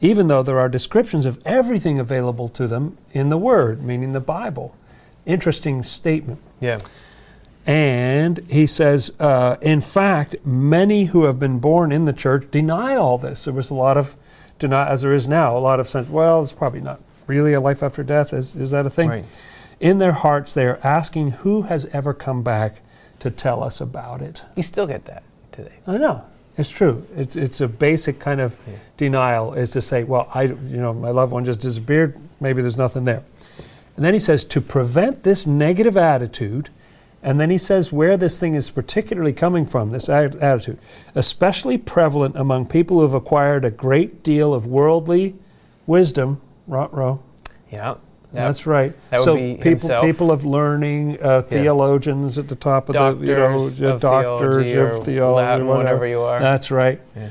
even 0.00 0.26
though 0.26 0.42
there 0.42 0.58
are 0.58 0.68
descriptions 0.68 1.24
of 1.24 1.40
everything 1.46 2.00
available 2.00 2.48
to 2.48 2.66
them 2.66 2.98
in 3.12 3.28
the 3.28 3.38
Word, 3.38 3.80
meaning 3.80 4.10
the 4.10 4.18
Bible. 4.18 4.74
Interesting 5.24 5.84
statement. 5.84 6.40
Yeah. 6.58 6.78
And 7.64 8.38
he 8.50 8.66
says, 8.66 9.12
uh, 9.20 9.54
in 9.62 9.80
fact, 9.80 10.34
many 10.44 11.04
who 11.04 11.26
have 11.26 11.38
been 11.38 11.60
born 11.60 11.92
in 11.92 12.06
the 12.06 12.12
church 12.12 12.50
deny 12.50 12.96
all 12.96 13.18
this. 13.18 13.44
There 13.44 13.54
was 13.54 13.70
a 13.70 13.74
lot 13.74 13.96
of 13.96 14.16
deny, 14.58 14.88
as 14.88 15.02
there 15.02 15.14
is 15.14 15.28
now, 15.28 15.56
a 15.56 15.60
lot 15.60 15.78
of 15.78 15.88
sense. 15.88 16.08
Well, 16.08 16.42
it's 16.42 16.52
probably 16.52 16.80
not 16.80 17.00
really 17.28 17.52
a 17.52 17.60
life 17.60 17.84
after 17.84 18.02
death. 18.02 18.32
Is 18.32 18.56
is 18.56 18.72
that 18.72 18.84
a 18.84 18.90
thing? 18.90 19.10
Right. 19.10 19.24
In 19.80 19.98
their 19.98 20.12
hearts, 20.12 20.52
they 20.52 20.66
are 20.66 20.78
asking, 20.82 21.32
"Who 21.42 21.62
has 21.62 21.86
ever 21.92 22.14
come 22.14 22.42
back 22.42 22.80
to 23.18 23.30
tell 23.30 23.62
us 23.62 23.80
about 23.80 24.22
it?" 24.22 24.42
You 24.56 24.62
still 24.62 24.86
get 24.86 25.04
that 25.04 25.22
today. 25.52 25.74
I 25.86 25.98
know 25.98 26.22
it's 26.56 26.70
true. 26.70 27.04
It's 27.14 27.36
it's 27.36 27.60
a 27.60 27.68
basic 27.68 28.18
kind 28.18 28.40
of 28.40 28.56
Yeah. 28.66 28.74
denial 28.96 29.52
is 29.52 29.70
to 29.72 29.80
say, 29.80 30.04
"Well, 30.04 30.28
I 30.34 30.42
you 30.42 30.80
know 30.80 30.92
my 30.92 31.10
loved 31.10 31.32
one 31.32 31.44
just 31.44 31.60
disappeared. 31.60 32.16
Maybe 32.40 32.62
there's 32.62 32.78
nothing 32.78 33.04
there." 33.04 33.22
And 33.96 34.04
then 34.04 34.14
he 34.14 34.20
says 34.20 34.44
to 34.44 34.60
prevent 34.60 35.22
this 35.22 35.46
negative 35.46 35.96
attitude, 35.96 36.70
and 37.22 37.40
then 37.40 37.50
he 37.50 37.58
says 37.58 37.92
where 37.92 38.16
this 38.16 38.38
thing 38.38 38.54
is 38.54 38.70
particularly 38.70 39.32
coming 39.32 39.66
from, 39.66 39.90
this 39.90 40.08
attitude, 40.08 40.78
especially 41.14 41.78
prevalent 41.78 42.36
among 42.36 42.66
people 42.66 42.98
who 42.98 43.02
have 43.02 43.14
acquired 43.14 43.64
a 43.64 43.70
great 43.70 44.22
deal 44.22 44.54
of 44.54 44.66
worldly 44.66 45.34
wisdom. 45.86 46.40
Rot-row. 46.66 47.20
Yeah. 47.70 47.94
That- 48.36 48.46
That's 48.48 48.66
right. 48.66 48.94
that 49.10 49.20
would 49.20 49.24
so 49.24 49.34
be 49.36 49.54
people, 49.54 49.70
himself. 49.70 50.04
people 50.04 50.30
of 50.30 50.44
learning, 50.44 51.18
uh, 51.22 51.40
theologians 51.40 52.38
at 52.38 52.48
the 52.48 52.54
top 52.54 52.90
of 52.90 52.94
the, 52.94 53.26
you 53.26 53.34
know, 53.34 53.52
Doctors 53.52 53.82
uh, 53.82 53.86
of 53.86 54.00
doctors 54.02 54.74
of 54.74 55.04
theology, 55.04 55.46
Latin, 55.46 55.66
whatever 55.66 56.06
you 56.06 56.20
are. 56.20 56.38
That's 56.38 56.70
right. 56.70 57.00
Yeah. 57.16 57.28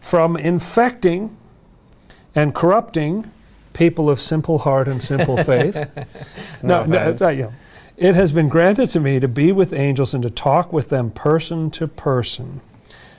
From 0.00 0.36
infecting 0.36 1.36
and 2.36 2.54
corrupting 2.54 3.30
people 3.72 4.08
of 4.08 4.20
simple 4.20 4.58
heart 4.58 4.86
and 4.86 5.02
simple 5.02 5.36
faith. 5.44 5.76
No 6.62 6.82
offense. 6.82 7.20
uh, 7.20 7.28
yeah. 7.30 7.50
It 7.96 8.14
has 8.14 8.30
been 8.30 8.48
granted 8.48 8.90
to 8.90 9.00
me 9.00 9.18
to 9.18 9.26
be 9.26 9.50
with 9.50 9.72
angels 9.72 10.14
and 10.14 10.22
to 10.22 10.30
talk 10.30 10.72
with 10.72 10.88
them 10.88 11.10
person 11.10 11.68
to 11.72 11.88
person. 11.88 12.60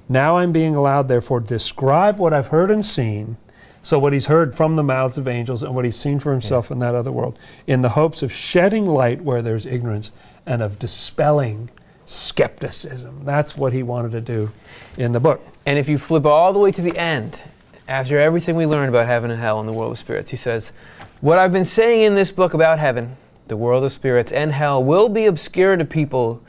Now 0.08 0.38
I'm 0.38 0.54
being 0.54 0.74
allowed, 0.74 1.10
therefore, 1.10 1.42
to 1.42 1.46
describe 1.46 2.18
what 2.18 2.34
I've 2.34 2.48
heard 2.48 2.72
and 2.72 2.84
seen. 2.84 3.36
So, 3.82 3.98
what 3.98 4.14
he's 4.14 4.26
heard 4.26 4.56
from 4.56 4.76
the 4.76 4.84
mouths 4.84 5.18
of 5.18 5.28
angels 5.28 5.64
and 5.64 5.74
what 5.74 5.86
he's 5.86 5.96
seen 5.96 6.20
for 6.20 6.32
himself 6.32 6.70
in 6.70 6.80
that 6.80 6.96
other 6.96 7.12
world, 7.12 7.40
in 7.66 7.82
the 7.82 7.90
hopes 7.90 8.22
of 8.22 8.32
shedding 8.32 8.86
light 8.86 9.22
where 9.22 9.42
there's 9.42 9.66
ignorance 9.66 10.12
and 10.46 10.62
of 10.62 10.80
dispelling 10.80 11.70
skepticism. 12.06 13.22
That's 13.24 13.56
what 13.56 13.72
he 13.72 13.84
wanted 13.84 14.12
to 14.12 14.22
do 14.22 14.52
in 14.98 15.12
the 15.12 15.20
book. 15.20 15.42
And 15.66 15.80
if 15.80 15.88
you 15.88 15.98
flip 15.98 16.26
all 16.26 16.52
the 16.52 16.60
way 16.60 16.72
to 16.72 16.82
the 16.82 16.98
end, 16.98 17.44
after 17.88 18.20
everything 18.20 18.56
we 18.56 18.66
learned 18.66 18.90
about 18.90 19.06
heaven 19.06 19.32
and 19.32 19.40
hell 19.40 19.60
and 19.60 19.68
the 19.68 19.74
world 19.74 19.92
of 19.92 19.98
spirits, 19.98 20.30
he 20.30 20.38
says, 20.38 20.74
What 21.22 21.40
I've 21.40 21.52
been 21.52 21.66
saying 21.66 22.04
in 22.04 22.16
this 22.16 22.32
book 22.32 22.54
about 22.54 22.80
heaven, 22.80 23.16
the 23.48 23.58
world 23.58 23.84
of 23.84 23.92
spirits, 23.92 24.32
and 24.32 24.52
hell 24.52 24.84
will 24.84 25.10
be 25.10 25.26
obscure 25.26 25.78
to 25.78 25.86
people 25.86 26.44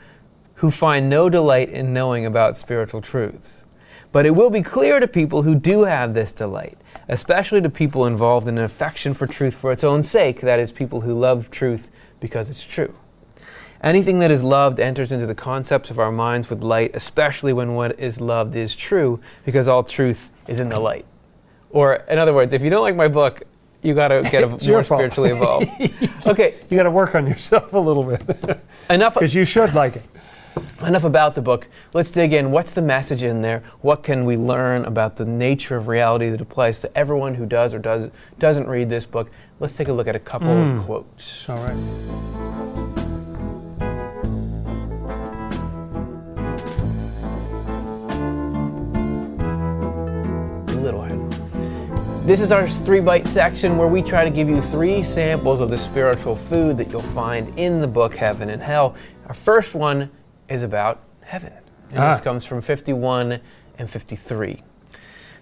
who 0.55 0.69
find 0.69 1.09
no 1.09 1.29
delight 1.29 1.69
in 1.69 1.93
knowing 1.93 2.25
about 2.25 2.57
spiritual 2.57 3.01
truths. 3.01 3.60
But 4.11 4.25
it 4.25 4.31
will 4.31 4.49
be 4.49 4.61
clear 4.61 4.99
to 4.99 5.07
people 5.07 5.43
who 5.43 5.55
do 5.55 5.83
have 5.83 6.13
this 6.13 6.33
delight, 6.33 6.77
especially 7.07 7.61
to 7.61 7.69
people 7.69 8.05
involved 8.05 8.47
in 8.47 8.57
an 8.57 8.63
affection 8.63 9.13
for 9.13 9.25
truth 9.25 9.55
for 9.55 9.71
its 9.71 9.83
own 9.83 10.03
sake, 10.03 10.41
that 10.41 10.59
is, 10.59 10.71
people 10.71 11.01
who 11.01 11.17
love 11.17 11.49
truth 11.49 11.89
because 12.19 12.49
it's 12.49 12.63
true. 12.63 12.93
Anything 13.83 14.19
that 14.19 14.29
is 14.29 14.43
loved 14.43 14.79
enters 14.79 15.11
into 15.11 15.25
the 15.25 15.33
concepts 15.33 15.89
of 15.89 15.97
our 15.97 16.11
minds 16.11 16.49
with 16.49 16.63
light, 16.63 16.91
especially 16.93 17.51
when 17.51 17.73
what 17.73 17.99
is 17.99 18.21
loved 18.21 18.55
is 18.55 18.75
true, 18.75 19.19
because 19.43 19.67
all 19.67 19.83
truth 19.83 20.29
is 20.47 20.59
in 20.59 20.69
the 20.69 20.79
light. 20.79 21.05
Or, 21.71 21.95
in 22.07 22.19
other 22.19 22.33
words, 22.33 22.53
if 22.53 22.61
you 22.61 22.69
don't 22.69 22.83
like 22.83 22.95
my 22.95 23.07
book, 23.07 23.41
you 23.81 23.95
got 23.95 24.09
to 24.09 24.21
get 24.31 24.47
more 24.67 24.83
fault. 24.83 24.99
spiritually 24.99 25.31
evolved. 25.31 25.69
okay, 26.27 26.55
You 26.69 26.77
got 26.77 26.83
to 26.83 26.91
work 26.91 27.15
on 27.15 27.25
yourself 27.25 27.73
a 27.73 27.79
little 27.79 28.03
bit 28.03 28.21
enough 28.89 29.15
because 29.15 29.33
you 29.35 29.45
should 29.45 29.73
like 29.73 29.95
it. 29.95 30.03
Enough 30.85 31.03
about 31.03 31.35
the 31.35 31.41
book. 31.41 31.67
Let's 31.93 32.11
dig 32.11 32.33
in. 32.33 32.51
What's 32.51 32.71
the 32.73 32.81
message 32.81 33.23
in 33.23 33.41
there? 33.41 33.63
What 33.81 34.03
can 34.03 34.25
we 34.25 34.37
learn 34.37 34.85
about 34.85 35.15
the 35.15 35.25
nature 35.25 35.77
of 35.77 35.87
reality 35.87 36.29
that 36.29 36.41
applies 36.41 36.79
to 36.79 36.97
everyone 36.97 37.35
who 37.35 37.45
does 37.45 37.73
or 37.73 37.79
does 37.79 38.09
doesn't 38.39 38.67
read 38.67 38.89
this 38.89 39.05
book? 39.05 39.29
Let's 39.59 39.75
take 39.75 39.87
a 39.87 39.93
look 39.93 40.07
at 40.07 40.15
a 40.15 40.19
couple 40.19 40.47
Mm. 40.49 40.77
of 40.79 40.85
quotes. 40.85 41.49
All 41.49 41.57
right. 41.57 42.81
This 52.23 52.39
is 52.39 52.51
our 52.51 52.67
three 52.67 53.01
bite 53.01 53.27
section 53.27 53.77
where 53.77 53.87
we 53.87 54.01
try 54.01 54.23
to 54.23 54.29
give 54.29 54.47
you 54.47 54.61
three 54.61 55.01
samples 55.03 55.59
of 55.59 55.69
the 55.71 55.77
spiritual 55.77 56.35
food 56.35 56.77
that 56.77 56.91
you'll 56.91 57.01
find 57.01 57.57
in 57.59 57.81
the 57.81 57.87
book 57.87 58.15
Heaven 58.15 58.49
and 58.51 58.61
Hell. 58.61 58.95
Our 59.27 59.33
first 59.33 59.73
one 59.75 60.09
is 60.51 60.63
about 60.63 60.99
heaven. 61.21 61.53
And 61.93 61.99
this 62.11 62.19
Ah. 62.19 62.23
comes 62.23 62.45
from 62.45 62.61
51 62.61 63.39
and 63.77 63.89
53. 63.89 64.63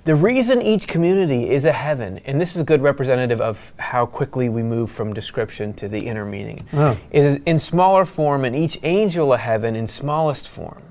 The 0.06 0.15
reason 0.15 0.62
each 0.62 0.88
community 0.88 1.50
is 1.50 1.65
a 1.65 1.72
heaven, 1.74 2.19
and 2.26 2.39
this 2.39 2.56
is 2.56 2.62
a 2.62 2.65
good 2.65 2.82
representative 2.82 3.41
of 3.41 3.74
how 3.78 4.06
quickly 4.06 4.48
we 4.50 4.63
move 4.63 4.89
from 4.89 5.13
description 5.13 5.74
to 5.74 5.88
the 5.88 6.00
inner 6.08 6.26
meaning, 6.26 6.62
Oh. 6.74 6.98
is 7.12 7.39
in 7.45 7.60
smaller 7.60 8.06
form 8.06 8.45
and 8.45 8.56
each 8.56 8.80
angel 8.84 9.34
a 9.34 9.38
heaven 9.38 9.76
in 9.76 9.88
smallest 9.88 10.48
form, 10.48 10.82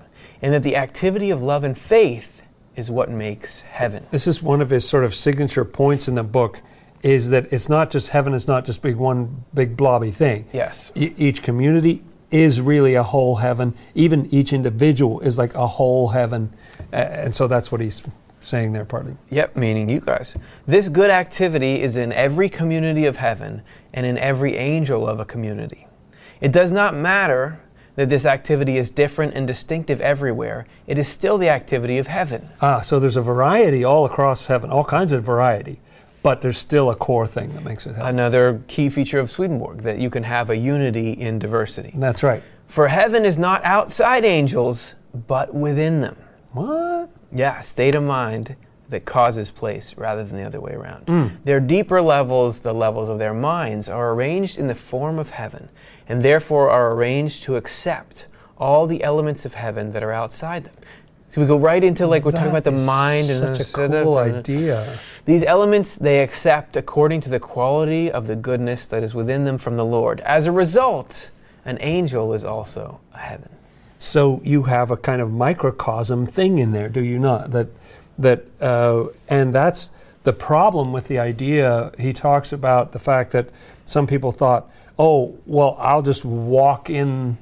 and 0.42 0.52
that 0.52 0.62
the 0.62 0.76
activity 0.76 1.30
of 1.30 1.42
love 1.42 1.64
and 1.64 1.76
faith 1.76 2.42
is 2.76 2.90
what 2.90 3.10
makes 3.10 3.62
heaven. 3.62 4.04
This 4.10 4.26
is 4.28 4.42
one 4.42 4.60
of 4.60 4.70
his 4.70 4.86
sort 4.86 5.02
of 5.04 5.14
signature 5.14 5.64
points 5.64 6.06
in 6.06 6.14
the 6.14 6.22
book 6.22 6.60
is 7.02 7.30
that 7.30 7.46
it's 7.52 7.68
not 7.68 7.90
just 7.90 8.10
heaven 8.10 8.34
is 8.34 8.46
not 8.46 8.64
just 8.64 8.82
big 8.82 8.96
one 8.96 9.44
big 9.54 9.76
blobby 9.76 10.10
thing. 10.10 10.44
Yes. 10.52 10.92
E- 10.94 11.12
each 11.16 11.42
community 11.42 12.02
is 12.30 12.60
really 12.60 12.94
a 12.94 13.02
whole 13.02 13.36
heaven. 13.36 13.74
Even 13.94 14.26
each 14.26 14.52
individual 14.52 15.20
is 15.20 15.38
like 15.38 15.54
a 15.54 15.66
whole 15.66 16.08
heaven. 16.08 16.52
And 16.92 17.34
so 17.34 17.46
that's 17.46 17.72
what 17.72 17.80
he's 17.80 18.02
saying 18.40 18.72
there 18.72 18.84
partly. 18.84 19.16
Yep, 19.30 19.56
meaning 19.56 19.88
you 19.88 20.00
guys. 20.00 20.36
This 20.66 20.88
good 20.88 21.10
activity 21.10 21.82
is 21.82 21.96
in 21.96 22.12
every 22.12 22.48
community 22.48 23.04
of 23.04 23.16
heaven 23.16 23.62
and 23.92 24.06
in 24.06 24.18
every 24.18 24.56
angel 24.56 25.08
of 25.08 25.20
a 25.20 25.24
community. 25.24 25.86
It 26.40 26.52
does 26.52 26.70
not 26.70 26.94
matter 26.94 27.60
that 27.96 28.08
this 28.08 28.24
activity 28.26 28.76
is 28.76 28.90
different 28.90 29.34
and 29.34 29.44
distinctive 29.44 30.00
everywhere, 30.00 30.68
it 30.86 30.98
is 30.98 31.08
still 31.08 31.36
the 31.36 31.48
activity 31.48 31.98
of 31.98 32.06
heaven. 32.06 32.48
Ah, 32.62 32.80
so 32.80 33.00
there's 33.00 33.16
a 33.16 33.20
variety 33.22 33.82
all 33.82 34.04
across 34.06 34.46
heaven, 34.46 34.70
all 34.70 34.84
kinds 34.84 35.12
of 35.12 35.24
variety, 35.24 35.80
but 36.22 36.40
there's 36.40 36.58
still 36.58 36.90
a 36.90 36.96
core 36.96 37.26
thing 37.26 37.52
that 37.54 37.64
makes 37.64 37.86
it 37.86 37.94
heaven. 37.94 38.08
Another 38.08 38.62
key 38.68 38.88
feature 38.88 39.18
of 39.18 39.30
Swedenborg, 39.30 39.82
that 39.82 39.98
you 39.98 40.10
can 40.10 40.24
have 40.24 40.50
a 40.50 40.56
unity 40.56 41.12
in 41.12 41.38
diversity. 41.38 41.92
That's 41.94 42.22
right. 42.22 42.42
For 42.66 42.88
heaven 42.88 43.24
is 43.24 43.38
not 43.38 43.64
outside 43.64 44.24
angels, 44.24 44.94
but 45.26 45.54
within 45.54 46.00
them. 46.00 46.16
What? 46.52 47.10
Yeah, 47.32 47.60
state 47.60 47.94
of 47.94 48.02
mind 48.02 48.56
that 48.88 49.04
causes 49.04 49.50
place 49.50 49.96
rather 49.96 50.24
than 50.24 50.36
the 50.36 50.44
other 50.44 50.60
way 50.60 50.72
around. 50.72 51.06
Mm. 51.06 51.44
Their 51.44 51.60
deeper 51.60 52.00
levels, 52.00 52.60
the 52.60 52.72
levels 52.72 53.08
of 53.08 53.18
their 53.18 53.34
minds, 53.34 53.88
are 53.88 54.12
arranged 54.12 54.58
in 54.58 54.66
the 54.66 54.74
form 54.74 55.18
of 55.18 55.30
heaven, 55.30 55.68
and 56.08 56.22
therefore 56.22 56.70
are 56.70 56.92
arranged 56.92 57.42
to 57.44 57.56
accept 57.56 58.26
all 58.56 58.86
the 58.86 59.02
elements 59.02 59.44
of 59.44 59.54
heaven 59.54 59.92
that 59.92 60.02
are 60.02 60.12
outside 60.12 60.64
them. 60.64 60.74
So 61.30 61.42
we 61.42 61.46
go 61.46 61.58
right 61.58 61.84
into 61.84 62.06
like 62.06 62.24
we're 62.24 62.32
talking 62.32 62.48
about 62.48 62.64
the 62.64 62.70
mind 62.70 63.28
and 63.28 63.56
such 63.56 63.60
a 63.60 64.02
cool 64.02 64.16
idea. 64.16 64.98
These 65.26 65.44
elements 65.44 65.94
they 65.94 66.22
accept 66.22 66.76
according 66.76 67.20
to 67.22 67.30
the 67.30 67.38
quality 67.38 68.10
of 68.10 68.26
the 68.26 68.36
goodness 68.36 68.86
that 68.86 69.02
is 69.02 69.14
within 69.14 69.44
them 69.44 69.58
from 69.58 69.76
the 69.76 69.84
Lord. 69.84 70.20
As 70.20 70.46
a 70.46 70.52
result, 70.52 71.30
an 71.66 71.76
angel 71.80 72.32
is 72.32 72.44
also 72.44 73.00
a 73.12 73.18
heaven. 73.18 73.50
So 73.98 74.40
you 74.42 74.62
have 74.64 74.90
a 74.90 74.96
kind 74.96 75.20
of 75.20 75.30
microcosm 75.30 76.24
thing 76.24 76.60
in 76.60 76.72
there, 76.72 76.88
do 76.88 77.04
you 77.04 77.18
not? 77.18 77.50
That 77.50 77.68
that 78.18 78.46
uh, 78.62 79.08
and 79.28 79.54
that's 79.54 79.90
the 80.22 80.32
problem 80.32 80.92
with 80.92 81.08
the 81.08 81.18
idea. 81.18 81.92
He 81.98 82.12
talks 82.12 82.52
about 82.52 82.92
the 82.92 82.98
fact 82.98 83.32
that 83.32 83.50
some 83.84 84.06
people 84.06 84.32
thought, 84.32 84.70
"Oh, 84.98 85.36
well, 85.46 85.76
I'll 85.78 86.02
just 86.02 86.24
walk 86.24 86.88
in 86.88 87.36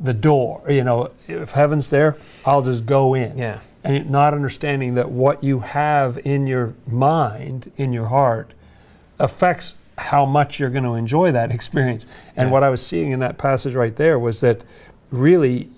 the 0.00 0.14
door. 0.14 0.62
You 0.68 0.84
know, 0.84 1.10
if 1.28 1.52
heaven's 1.52 1.90
there, 1.90 2.16
I'll 2.44 2.62
just 2.62 2.86
go 2.86 3.14
in." 3.14 3.38
Yeah. 3.38 3.58
And 3.82 4.10
not 4.10 4.32
understanding 4.32 4.94
that 4.94 5.10
what 5.10 5.44
you 5.44 5.60
have 5.60 6.18
in 6.24 6.46
your 6.46 6.72
mind, 6.86 7.70
in 7.76 7.92
your 7.92 8.06
heart, 8.06 8.54
affects 9.18 9.76
how 9.98 10.24
much 10.24 10.58
you're 10.58 10.70
going 10.70 10.84
to 10.84 10.94
enjoy 10.94 11.30
that 11.32 11.52
experience. 11.52 12.06
And 12.36 12.48
Yeah. 12.48 12.52
what 12.52 12.62
I 12.64 12.70
was 12.70 12.84
seeing 12.84 13.12
in 13.12 13.20
that 13.20 13.36
passage 13.38 13.74
right 13.74 13.94
there 13.94 14.18
was 14.18 14.40
that 14.40 14.64
really, 15.10 15.68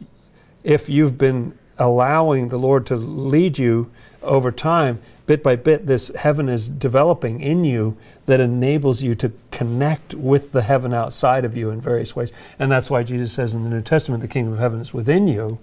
if 0.65 0.89
you've 0.89 1.19
been 1.19 1.53
allowing 1.79 2.49
the 2.49 2.59
Lord 2.59 2.87
to 2.87 2.97
lead 2.97 3.59
you 3.59 3.91
over 4.23 4.51
time, 4.51 5.01
bit 5.27 5.43
by 5.43 5.57
bit, 5.57 5.87
this 5.87 6.09
heaven 6.17 6.49
is 6.49 6.69
developing 6.69 7.41
in 7.41 7.65
you 7.65 7.97
that 8.27 8.41
enables 8.41 9.03
you 9.03 9.15
to 9.17 9.33
connect 9.51 10.15
with 10.15 10.53
the 10.53 10.63
heaven 10.63 10.95
outside 10.95 11.45
of 11.45 11.57
you 11.57 11.71
in 11.71 11.81
various 11.81 12.15
ways. 12.15 12.33
And 12.59 12.71
that's 12.71 12.89
why 12.89 13.03
Jesus 13.03 13.33
says 13.33 13.55
in 13.55 13.65
the 13.65 13.71
New 13.71 13.83
Testament, 13.83 14.23
the 14.23 14.29
kingdom 14.29 14.55
of 14.55 14.61
heaven 14.61 14.81
is 14.81 14.95
within 14.95 15.27
you. 15.27 15.59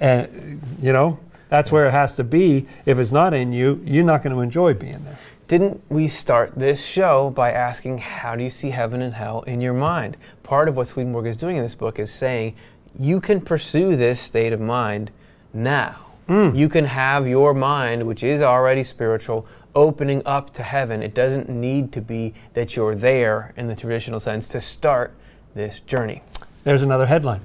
And, 0.00 0.60
you 0.80 0.92
know, 0.92 1.18
that's 1.48 1.70
where 1.70 1.86
it 1.86 1.92
has 1.92 2.16
to 2.16 2.24
be. 2.24 2.66
If 2.86 2.98
it's 2.98 3.12
not 3.12 3.34
in 3.34 3.52
you, 3.52 3.80
you're 3.84 4.04
not 4.04 4.22
going 4.22 4.34
to 4.34 4.40
enjoy 4.40 4.74
being 4.74 5.04
there. 5.04 5.18
Didn't 5.48 5.80
we 5.88 6.08
start 6.08 6.54
this 6.56 6.84
show 6.84 7.30
by 7.30 7.52
asking, 7.52 7.98
How 7.98 8.34
do 8.34 8.42
you 8.42 8.50
see 8.50 8.70
heaven 8.70 9.00
and 9.00 9.14
hell 9.14 9.42
in 9.42 9.60
your 9.60 9.74
mind? 9.74 10.16
Part 10.42 10.68
of 10.68 10.76
what 10.76 10.88
Swedenborg 10.88 11.26
is 11.26 11.36
doing 11.36 11.56
in 11.56 11.62
this 11.62 11.76
book 11.76 12.00
is 12.00 12.10
saying, 12.10 12.56
You 12.98 13.20
can 13.20 13.40
pursue 13.40 13.94
this 13.94 14.18
state 14.18 14.52
of 14.52 14.60
mind 14.60 15.12
now. 15.54 16.05
Mm. 16.28 16.56
You 16.56 16.68
can 16.68 16.84
have 16.86 17.28
your 17.28 17.54
mind, 17.54 18.06
which 18.06 18.22
is 18.24 18.42
already 18.42 18.82
spiritual, 18.82 19.46
opening 19.74 20.22
up 20.26 20.50
to 20.54 20.62
heaven. 20.62 21.02
It 21.02 21.14
doesn't 21.14 21.48
need 21.48 21.92
to 21.92 22.00
be 22.00 22.34
that 22.54 22.74
you're 22.76 22.94
there 22.96 23.52
in 23.56 23.68
the 23.68 23.76
traditional 23.76 24.18
sense 24.18 24.48
to 24.48 24.60
start 24.60 25.14
this 25.54 25.80
journey. 25.80 26.22
There's 26.64 26.82
another 26.82 27.06
headline 27.06 27.42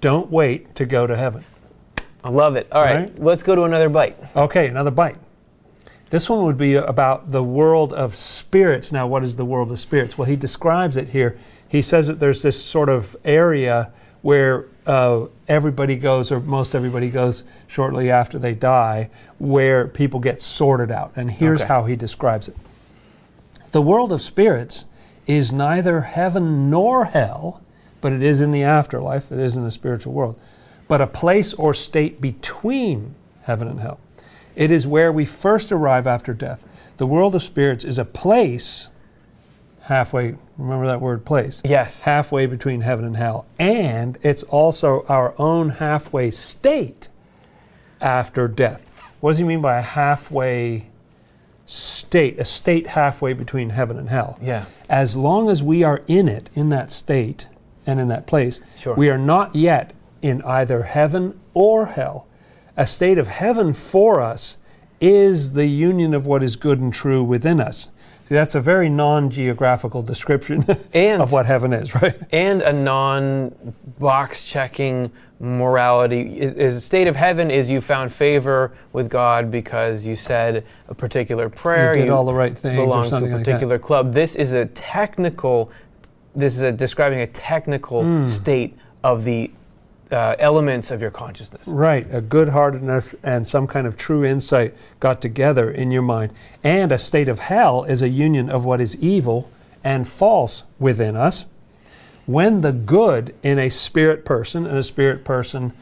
Don't 0.00 0.30
wait 0.30 0.74
to 0.74 0.84
go 0.86 1.06
to 1.06 1.16
heaven. 1.16 1.44
I 2.24 2.30
love 2.30 2.56
it. 2.56 2.66
All 2.72 2.82
right, 2.82 2.96
Right. 2.96 3.18
let's 3.18 3.42
go 3.42 3.54
to 3.54 3.62
another 3.62 3.88
bite. 3.88 4.16
Okay, 4.34 4.66
another 4.66 4.90
bite. 4.90 5.16
This 6.10 6.28
one 6.28 6.44
would 6.44 6.56
be 6.56 6.74
about 6.74 7.30
the 7.32 7.42
world 7.42 7.92
of 7.92 8.14
spirits. 8.14 8.92
Now, 8.92 9.06
what 9.06 9.22
is 9.24 9.36
the 9.36 9.44
world 9.44 9.70
of 9.70 9.78
spirits? 9.78 10.16
Well, 10.18 10.26
he 10.26 10.36
describes 10.36 10.96
it 10.96 11.08
here. 11.10 11.36
He 11.68 11.82
says 11.82 12.06
that 12.08 12.18
there's 12.20 12.42
this 12.42 12.62
sort 12.62 12.88
of 12.88 13.16
area 13.24 13.90
where 14.22 14.66
uh, 14.86 15.26
everybody 15.48 15.96
goes, 15.96 16.30
or 16.30 16.40
most 16.40 16.74
everybody 16.74 17.10
goes 17.10 17.44
shortly 17.66 18.10
after 18.10 18.38
they 18.38 18.54
die, 18.54 19.10
where 19.38 19.86
people 19.88 20.20
get 20.20 20.40
sorted 20.40 20.90
out. 20.90 21.16
And 21.16 21.30
here's 21.30 21.62
Okay. 21.62 21.68
how 21.68 21.84
he 21.84 21.96
describes 21.96 22.48
it 22.48 22.56
The 23.72 23.82
world 23.82 24.12
of 24.12 24.22
spirits 24.22 24.84
is 25.26 25.52
neither 25.52 26.02
heaven 26.02 26.70
nor 26.70 27.06
hell, 27.06 27.60
but 28.00 28.12
it 28.12 28.22
is 28.22 28.40
in 28.40 28.52
the 28.52 28.62
afterlife, 28.62 29.32
it 29.32 29.38
is 29.38 29.56
in 29.56 29.64
the 29.64 29.70
spiritual 29.70 30.12
world, 30.12 30.40
but 30.88 31.00
a 31.00 31.06
place 31.06 31.52
or 31.54 31.74
state 31.74 32.20
between 32.20 33.14
heaven 33.42 33.66
and 33.68 33.80
hell. 33.80 33.98
It 34.54 34.70
is 34.70 34.86
where 34.86 35.12
we 35.12 35.24
first 35.24 35.72
arrive 35.72 36.06
after 36.06 36.32
death. 36.32 36.66
The 36.96 37.06
world 37.06 37.34
of 37.34 37.42
spirits 37.42 37.84
is 37.84 37.98
a 37.98 38.04
place 38.04 38.88
halfway, 39.82 40.36
remember 40.58 40.86
that 40.86 41.00
word 41.00 41.24
place? 41.24 41.62
Yes. 41.64 42.02
Halfway 42.02 42.46
between 42.46 42.80
heaven 42.80 43.04
and 43.04 43.16
hell. 43.16 43.46
And 43.58 44.18
it's 44.22 44.42
also 44.44 45.04
our 45.08 45.34
own 45.38 45.68
halfway 45.70 46.30
state 46.30 47.08
after 48.00 48.48
death. 48.48 49.12
What 49.20 49.30
does 49.32 49.38
he 49.38 49.44
mean 49.44 49.60
by 49.60 49.78
a 49.78 49.82
halfway 49.82 50.88
state? 51.64 52.38
A 52.38 52.44
state 52.44 52.88
halfway 52.88 53.32
between 53.32 53.70
heaven 53.70 53.98
and 53.98 54.08
hell. 54.08 54.38
Yeah. 54.42 54.66
As 54.88 55.16
long 55.16 55.48
as 55.50 55.62
we 55.62 55.82
are 55.82 56.02
in 56.06 56.28
it, 56.28 56.50
in 56.54 56.68
that 56.70 56.90
state 56.90 57.46
and 57.86 57.98
in 58.00 58.08
that 58.08 58.26
place, 58.26 58.60
Sure. 58.76 58.94
we 58.94 59.10
are 59.10 59.18
not 59.18 59.54
yet 59.54 59.92
in 60.22 60.42
either 60.42 60.82
heaven 60.84 61.38
or 61.54 61.86
hell. 61.86 62.26
A 62.76 62.86
state 62.86 63.18
of 63.18 63.28
heaven 63.28 63.72
for 63.72 64.20
us 64.20 64.58
is 65.00 65.52
the 65.52 65.66
union 65.66 66.14
of 66.14 66.26
what 66.26 66.42
is 66.42 66.56
good 66.56 66.80
and 66.80 66.92
true 66.92 67.22
within 67.22 67.60
us. 67.60 67.88
That's 68.28 68.54
a 68.54 68.60
very 68.60 68.88
non 68.88 69.30
geographical 69.30 70.02
description 70.02 70.64
And- 70.92 71.22
of 71.22 71.32
what 71.32 71.46
heaven 71.46 71.72
is, 71.72 71.94
right? 71.94 72.16
and 72.32 72.62
a 72.62 72.72
non-box 72.72 74.44
checking 74.44 75.10
morality 75.38 76.38
is 76.40 76.76
a 76.76 76.80
state 76.80 77.06
of 77.06 77.14
heaven 77.16 77.50
is 77.50 77.70
you 77.70 77.80
found 77.80 78.10
favor 78.10 78.72
with 78.94 79.10
God 79.10 79.50
because 79.50 80.06
you 80.06 80.16
said 80.16 80.64
a 80.88 80.94
particular 80.94 81.50
prayer 81.50 81.94
you 81.94 82.04
did 82.04 82.10
all 82.10 82.24
the 82.24 82.32
right 82.32 82.56
things 82.56 82.78
or 82.78 82.86
belong 82.86 83.08
to 83.10 83.16
a 83.16 83.20
like 83.20 83.30
particular 83.44 83.78
club 83.78 84.14
this 84.14 84.34
is 84.34 84.54
a 84.54 84.64
technical 84.64 85.70
this 86.34 86.56
is 86.56 86.62
a, 86.62 86.72
describing 86.72 87.20
a 87.20 87.26
technical 87.26 88.02
Hmm. 88.02 88.26
state 88.26 88.78
of 89.04 89.24
the 89.24 89.50
uh, 90.10 90.36
elements 90.38 90.90
of 90.90 91.02
your 91.02 91.10
consciousness. 91.10 91.66
Right, 91.66 92.06
a 92.10 92.20
good 92.20 92.50
heartedness 92.50 93.14
and 93.22 93.46
some 93.46 93.66
kind 93.66 93.86
of 93.86 93.96
true 93.96 94.24
insight 94.24 94.74
got 95.00 95.20
together 95.20 95.70
in 95.70 95.90
your 95.90 96.02
mind. 96.02 96.32
And 96.62 96.92
a 96.92 96.98
state 96.98 97.28
of 97.28 97.38
hell 97.40 97.84
is 97.84 98.02
a 98.02 98.08
union 98.08 98.48
of 98.48 98.64
what 98.64 98.80
is 98.80 98.96
evil 98.96 99.50
and 99.82 100.06
false 100.06 100.64
within 100.78 101.16
us. 101.16 101.46
When 102.26 102.60
the 102.60 102.72
good 102.72 103.34
in 103.42 103.58
a 103.58 103.68
spirit 103.68 104.24
person, 104.24 104.66
and 104.66 104.76
a 104.76 104.82
spirit 104.82 105.24
person 105.24 105.72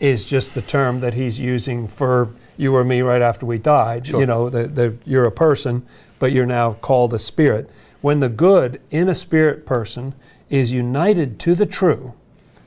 is 0.00 0.24
just 0.24 0.54
the 0.54 0.62
term 0.62 1.00
that 1.00 1.14
he's 1.14 1.40
using 1.40 1.88
for 1.88 2.28
you 2.56 2.74
or 2.74 2.84
me 2.84 3.00
right 3.00 3.22
after 3.22 3.46
we 3.46 3.58
died, 3.58 4.06
Sure. 4.06 4.20
you 4.20 4.26
know, 4.26 4.50
the, 4.50 4.66
the, 4.66 4.96
you're 5.06 5.24
a 5.24 5.32
person, 5.32 5.86
but 6.18 6.32
you're 6.32 6.46
now 6.46 6.74
called 6.74 7.14
a 7.14 7.18
spirit. 7.18 7.70
When 8.02 8.20
the 8.20 8.28
good 8.28 8.82
in 8.90 9.08
a 9.08 9.14
spirit 9.14 9.64
person 9.64 10.14
is 10.50 10.72
united 10.72 11.38
to 11.40 11.54
the 11.54 11.64
true, 11.64 12.12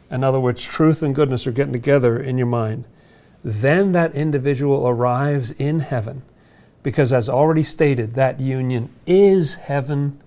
in 0.09 0.23
other 0.23 0.39
words, 0.39 0.63
truth 0.63 1.03
and 1.03 1.13
goodness 1.13 1.47
are 1.47 1.51
getting 1.51 1.73
together 1.73 2.17
in 2.17 2.37
your 2.37 2.47
mind, 2.47 2.85
then 3.43 3.91
that 3.91 4.15
individual 4.15 4.87
arrives 4.87 5.51
in 5.51 5.79
heaven. 5.79 6.21
Because, 6.83 7.11
as 7.11 7.27
already 7.27 7.63
stated, 7.63 8.13
that 8.15 8.39
union 8.39 8.89
is 9.05 9.55
heaven 9.55 10.21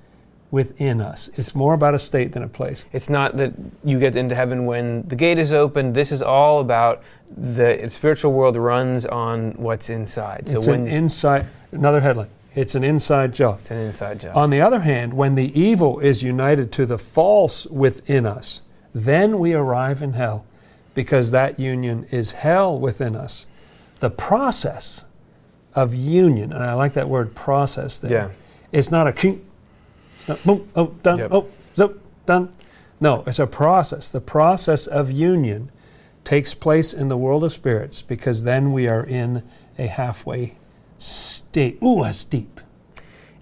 within 0.51 1.01
us. 1.01 1.29
It's 1.35 1.55
more 1.55 1.75
about 1.75 1.95
a 1.95 1.99
state 1.99 2.33
than 2.33 2.43
a 2.43 2.49
place. 2.49 2.85
It's 2.93 3.09
not 3.09 3.37
that 3.37 3.53
you 3.85 3.99
get 3.99 4.17
into 4.17 4.35
heaven 4.35 4.67
when 4.67 5.07
the 5.07 5.17
gate 5.17 5.39
is 5.39 5.53
open. 5.53 5.93
This 5.93 6.13
is 6.13 6.23
all 6.23 6.61
about 6.61 7.03
the 7.37 7.89
spiritual 7.89 8.33
world 8.33 8.57
runs 8.57 9.07
on 9.07 9.53
what's 9.53 9.91
inside. 9.91 10.41
It's 10.41 10.65
so 10.65 10.71
when 10.73 10.83
an 10.83 10.89
inside, 10.89 11.49
another 11.73 12.01
headline, 12.01 12.31
it's 12.55 12.75
an 12.75 12.83
inside 12.83 13.33
job. 13.33 13.59
it's 13.61 13.71
an 13.71 13.79
inside 13.79 14.21
job. 14.21 14.37
On 14.37 14.51
the 14.51 14.61
other 14.61 14.81
hand, 14.81 15.15
when 15.15 15.37
the 15.37 15.59
evil 15.59 16.01
is 16.01 16.23
united 16.23 16.73
to 16.73 16.87
the 16.87 16.99
false 16.99 17.67
within 17.67 18.27
us, 18.27 18.63
then 18.93 19.39
we 19.39 19.55
arrive 19.55 20.03
in 20.03 20.15
hell 20.15 20.45
because 20.95 21.31
that 21.31 21.59
union 21.59 22.07
is 22.11 22.33
hell 22.33 22.79
within 22.79 23.15
us. 23.15 23.47
The 24.01 24.11
process 24.11 25.05
of 25.75 25.95
union, 25.95 26.53
and 26.53 26.65
I 26.65 26.75
like 26.75 26.95
that 26.95 27.09
word 27.09 27.35
process 27.35 27.99
there. 27.99 28.11
Yeah. 28.11 28.31
It's 28.73 28.91
not 28.91 29.07
a 29.07 29.39
not 30.29 30.43
boom, 30.45 30.69
oh, 30.77 30.87
done, 31.03 31.19
Yep. 31.19 31.33
oh, 31.33 31.47
zip, 31.77 32.01
done. 32.27 32.53
No, 33.01 33.25
it's 33.27 33.39
a 33.39 33.47
process. 33.47 34.09
The 34.09 34.21
process 34.21 34.87
of 34.87 35.11
union 35.11 35.71
takes 36.25 36.55
place 36.55 36.93
in 36.93 37.09
the 37.09 37.17
world 37.17 37.45
of 37.45 37.53
spirits 37.53 38.03
because 38.03 38.45
then 38.45 38.73
we 38.73 38.87
are 38.89 39.05
in 39.05 39.43
a 39.79 39.87
halfway 39.87 40.57
state. 40.99 41.79
Ooh, 41.83 42.03
that's 42.03 42.25
deep. 42.25 42.61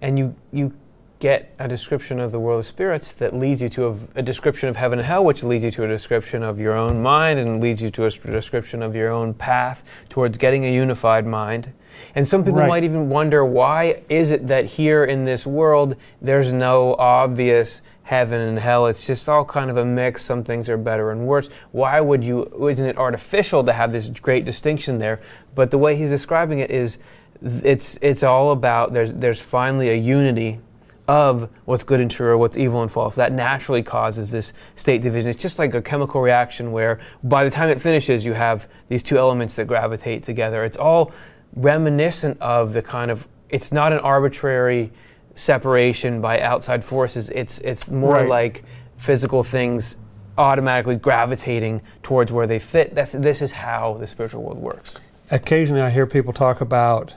and 0.00 0.16
you 0.18 0.34
you 0.52 0.72
get 1.18 1.52
a 1.58 1.66
description 1.66 2.20
of 2.20 2.30
the 2.30 2.38
world 2.38 2.60
of 2.60 2.64
spirits 2.64 3.12
that 3.14 3.34
leads 3.34 3.60
you 3.60 3.68
to 3.68 3.86
a, 3.88 3.96
a 4.16 4.22
description 4.22 4.68
of 4.68 4.76
heaven 4.76 4.98
and 4.98 5.06
hell, 5.06 5.24
which 5.24 5.42
leads 5.42 5.64
you 5.64 5.70
to 5.72 5.84
a 5.84 5.88
description 5.88 6.42
of 6.42 6.60
your 6.60 6.74
own 6.74 7.02
mind 7.02 7.38
and 7.38 7.60
leads 7.60 7.82
you 7.82 7.90
to 7.90 8.04
a 8.04 8.10
description 8.10 8.82
of 8.82 8.94
your 8.94 9.10
own 9.10 9.34
path 9.34 9.82
towards 10.08 10.38
getting 10.38 10.64
a 10.64 10.72
unified 10.72 11.26
mind. 11.26 11.72
And 12.14 12.26
some 12.26 12.44
people 12.44 12.60
Right. 12.60 12.68
might 12.68 12.84
even 12.84 13.08
wonder 13.08 13.44
why 13.44 14.02
is 14.08 14.30
it 14.30 14.46
that 14.46 14.64
here 14.66 15.04
in 15.04 15.24
this 15.24 15.44
world 15.46 15.96
there's 16.22 16.52
no 16.52 16.94
obvious 16.94 17.82
heaven 18.04 18.40
and 18.40 18.58
hell? 18.60 18.86
It's 18.86 19.04
just 19.04 19.28
all 19.28 19.44
kind 19.44 19.70
of 19.70 19.76
a 19.76 19.84
mix. 19.84 20.22
Some 20.24 20.44
things 20.44 20.70
are 20.70 20.76
better 20.76 21.10
and 21.10 21.26
worse. 21.26 21.48
Why 21.72 22.00
would 22.00 22.22
you? 22.22 22.68
Isn't 22.68 22.86
it 22.86 22.96
artificial 22.96 23.64
to 23.64 23.72
have 23.72 23.90
this 23.90 24.08
great 24.08 24.44
distinction 24.44 24.98
there? 24.98 25.20
But 25.56 25.72
the 25.72 25.78
way 25.78 25.96
he's 25.96 26.10
describing 26.10 26.60
it 26.60 26.70
is, 26.70 26.98
it's 27.42 27.98
it's 28.00 28.22
all 28.22 28.52
about 28.52 28.92
there's 28.92 29.12
there's 29.12 29.40
finally 29.40 29.90
a 29.90 29.94
unity 29.96 30.60
of 31.08 31.48
what's 31.64 31.82
good 31.84 32.00
and 32.00 32.10
true 32.10 32.28
or 32.28 32.38
what's 32.38 32.56
evil 32.56 32.82
and 32.82 32.92
false. 32.92 33.16
That 33.16 33.32
naturally 33.32 33.82
causes 33.82 34.30
this 34.30 34.52
state 34.76 35.00
division. 35.00 35.30
It's 35.30 35.42
just 35.42 35.58
like 35.58 35.74
a 35.74 35.80
chemical 35.82 36.20
reaction 36.20 36.70
where 36.70 37.00
by 37.24 37.44
the 37.44 37.50
time 37.50 37.70
it 37.70 37.80
finishes, 37.80 38.26
you 38.26 38.34
have 38.34 38.68
these 38.88 39.02
two 39.02 39.16
elements 39.18 39.56
that 39.56 39.66
gravitate 39.66 40.22
together. 40.22 40.62
It's 40.64 40.76
all 40.76 41.12
reminiscent 41.54 42.38
of 42.42 42.74
the 42.74 42.82
kind 42.82 43.10
of, 43.10 43.26
it's 43.48 43.72
not 43.72 43.92
an 43.92 44.00
arbitrary 44.00 44.92
separation 45.34 46.20
by 46.20 46.40
outside 46.40 46.84
forces. 46.84 47.30
It's, 47.30 47.58
it's 47.60 47.90
more 47.90 48.14
Right. 48.16 48.28
like 48.28 48.64
physical 48.98 49.42
things 49.42 49.96
automatically 50.36 50.96
gravitating 50.96 51.80
towards 52.02 52.30
where 52.32 52.46
they 52.46 52.58
fit. 52.58 52.94
That's, 52.94 53.12
this 53.12 53.40
is 53.40 53.52
how 53.52 53.94
the 53.94 54.06
spiritual 54.06 54.42
world 54.42 54.58
works. 54.58 54.98
occasionally 55.30 55.80
I 55.82 55.90
hear 55.90 56.06
people 56.06 56.32
talk 56.34 56.60
about, 56.60 57.14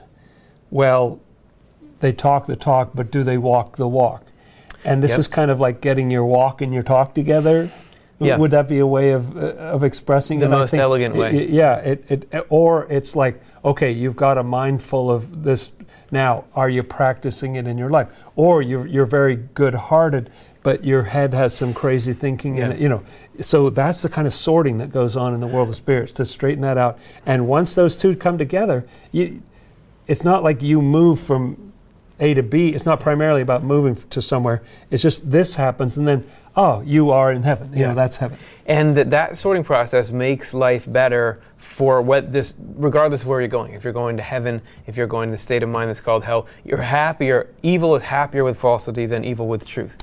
well, 0.70 1.20
they 2.02 2.12
talk 2.12 2.46
the 2.46 2.56
talk, 2.56 2.90
but 2.94 3.10
do 3.10 3.22
they 3.22 3.38
walk 3.38 3.76
the 3.76 3.88
walk? 3.88 4.24
And 4.84 5.02
this 5.02 5.12
Yep. 5.12 5.18
is 5.20 5.28
kind 5.28 5.50
of 5.50 5.60
like 5.60 5.80
getting 5.80 6.10
your 6.10 6.24
walk 6.26 6.60
and 6.60 6.74
your 6.74 6.82
talk 6.82 7.14
together. 7.14 7.70
Yeah. 8.18 8.36
Would 8.36 8.50
that 8.52 8.68
be 8.68 8.78
a 8.78 8.86
way 8.86 9.10
of, 9.12 9.36
uh, 9.36 9.52
of 9.74 9.82
expressing 9.82 10.38
The 10.40 10.46
it? 10.46 10.50
Most 10.50 10.74
elegant 10.74 11.16
way. 11.16 11.32
y- 11.34 11.46
yeah, 11.48 11.76
it, 11.78 12.04
it, 12.10 12.46
or 12.50 12.86
it's 12.90 13.16
like, 13.16 13.40
okay, 13.64 13.90
you've 13.90 14.14
got 14.16 14.38
a 14.38 14.42
mind 14.42 14.82
full 14.82 15.10
of 15.10 15.42
this. 15.42 15.72
Now, 16.12 16.44
are 16.54 16.68
you 16.68 16.82
practicing 16.82 17.54
it 17.56 17.66
in 17.66 17.78
your 17.78 17.88
life? 17.88 18.08
Or 18.36 18.62
you're, 18.62 18.86
you're 18.86 19.06
very 19.06 19.36
good 19.54 19.74
hearted, 19.74 20.30
but 20.62 20.84
your 20.84 21.02
head 21.04 21.34
has 21.34 21.52
some 21.54 21.72
crazy 21.74 22.12
thinking 22.12 22.58
in 22.58 22.70
Yeah. 22.70 22.76
it, 22.76 22.80
you 22.80 22.88
know. 22.88 23.02
So 23.40 23.70
that's 23.70 24.02
the 24.02 24.08
kind 24.08 24.26
of 24.26 24.32
sorting 24.32 24.78
that 24.78 24.92
goes 24.92 25.16
on 25.16 25.34
in 25.34 25.40
the 25.40 25.46
world 25.48 25.68
of 25.68 25.74
spirits 25.76 26.12
to 26.14 26.24
straighten 26.24 26.60
that 26.62 26.78
out. 26.78 26.98
And 27.26 27.48
once 27.48 27.74
those 27.74 27.96
two 27.96 28.14
come 28.14 28.38
together, 28.38 28.84
you, 29.10 29.42
it's 30.06 30.22
not 30.24 30.44
like 30.44 30.62
you 30.62 30.80
move 30.82 31.18
from 31.18 31.71
A 32.22 32.34
to 32.34 32.42
B. 32.42 32.68
It's 32.70 32.86
not 32.86 33.00
primarily 33.00 33.42
about 33.42 33.62
moving 33.64 33.94
to 33.96 34.22
somewhere. 34.22 34.62
It's 34.90 35.02
just 35.02 35.30
this 35.30 35.56
happens, 35.56 35.96
and 35.98 36.06
then 36.06 36.24
oh, 36.56 36.80
you 36.82 37.10
are 37.10 37.32
in 37.32 37.42
heaven. 37.42 37.72
You 37.72 37.80
Yeah. 37.80 37.88
know, 37.88 37.94
that's 37.94 38.18
heaven. 38.18 38.38
and 38.66 38.94
that, 38.94 39.10
that 39.10 39.36
sorting 39.36 39.64
process 39.64 40.12
makes 40.12 40.54
life 40.54 40.90
better 40.90 41.40
for 41.56 42.00
what 42.02 42.30
this 42.32 42.54
regardless 42.76 43.22
of 43.22 43.28
where 43.28 43.40
you're 43.40 43.48
going 43.48 43.72
if 43.72 43.84
you're 43.84 43.92
going 43.92 44.16
to 44.16 44.22
heaven 44.22 44.60
if 44.86 44.96
you're 44.96 45.06
going 45.06 45.28
to 45.28 45.32
the 45.32 45.38
state 45.38 45.62
of 45.62 45.68
mind 45.68 45.88
that's 45.88 46.00
called 46.00 46.24
hell 46.24 46.46
you're 46.64 46.76
happier 46.82 47.48
evil 47.62 47.94
is 47.94 48.02
happier 48.02 48.42
with 48.44 48.58
falsity 48.58 49.06
than 49.06 49.24
evil 49.24 49.46
with 49.48 49.64
truth 49.64 49.96